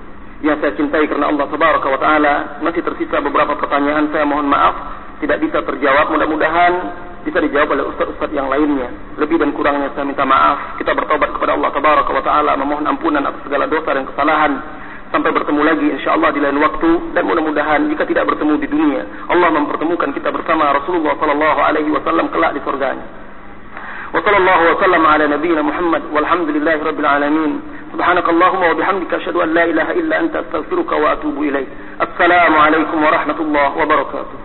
yang 0.47 0.55
saya 0.63 0.71
cintai 0.79 1.11
karena 1.11 1.35
Allah 1.35 1.51
Tabaraka 1.51 1.89
wa 1.91 1.99
taala, 1.99 2.35
masih 2.63 2.87
tersisa 2.87 3.19
beberapa 3.19 3.59
pertanyaan 3.59 4.07
saya 4.15 4.23
mohon 4.23 4.47
maaf 4.47 4.75
tidak 5.19 5.43
bisa 5.43 5.59
terjawab. 5.67 6.15
Mudah-mudahan 6.15 6.73
bisa 7.27 7.43
dijawab 7.43 7.75
oleh 7.75 7.85
ustaz-ustaz 7.91 8.31
yang 8.31 8.47
lainnya. 8.47 9.19
Lebih 9.19 9.43
dan 9.43 9.51
kurangnya 9.51 9.91
saya 9.99 10.07
minta 10.07 10.23
maaf. 10.23 10.79
Kita 10.79 10.95
bertobat 10.95 11.35
kepada 11.35 11.59
Allah 11.59 11.71
Tabaraka 11.75 12.11
wa 12.15 12.23
taala, 12.23 12.53
memohon 12.55 12.87
ampunan 12.87 13.27
atas 13.27 13.43
segala 13.43 13.67
dosa 13.67 13.91
dan 13.99 14.07
kesalahan. 14.07 14.53
Sampai 15.09 15.33
bertemu 15.33 15.61
lagi 15.65 15.89
insyaallah 15.89 16.31
di 16.37 16.41
lain 16.45 16.61
waktu 16.61 16.91
dan 17.17 17.25
mudah-mudahan 17.25 17.89
jika 17.89 18.05
tidak 18.05 18.29
bertemu 18.29 18.61
di 18.61 18.69
dunia, 18.69 19.03
Allah 19.33 19.49
mempertemukan 19.57 20.13
kita 20.13 20.29
bersama 20.29 20.69
Rasulullah 20.71 21.17
sallallahu 21.17 21.61
alaihi 21.65 21.91
wasallam 21.91 22.29
kelak 22.29 22.53
di 22.53 22.61
surganya. 22.61 23.28
وصلى 24.15 24.37
الله 24.37 24.61
وسلم 24.73 25.07
على 25.07 25.27
نبينا 25.27 25.63
محمد 25.63 26.03
والحمد 26.13 26.49
لله 26.49 26.85
رب 26.85 27.01
العالمين. 27.01 27.63
سبحانك 27.93 28.29
اللهم 28.29 28.63
وبحمدك 28.71 29.15
أشهد 29.15 29.37
أن 29.37 29.55
لا 29.55 29.65
إله 29.65 29.91
إلا 29.91 30.21
أنت 30.21 30.37
أستغفرك 30.37 30.93
وأتوب 30.93 31.43
إليك. 31.43 31.69
السلام 32.01 32.53
عليكم 32.57 32.99
ورحمة 33.05 33.39
الله 33.41 33.69
وبركاته. 33.79 34.39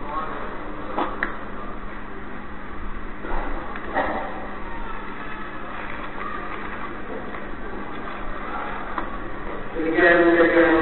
Gracias. 9.93 10.72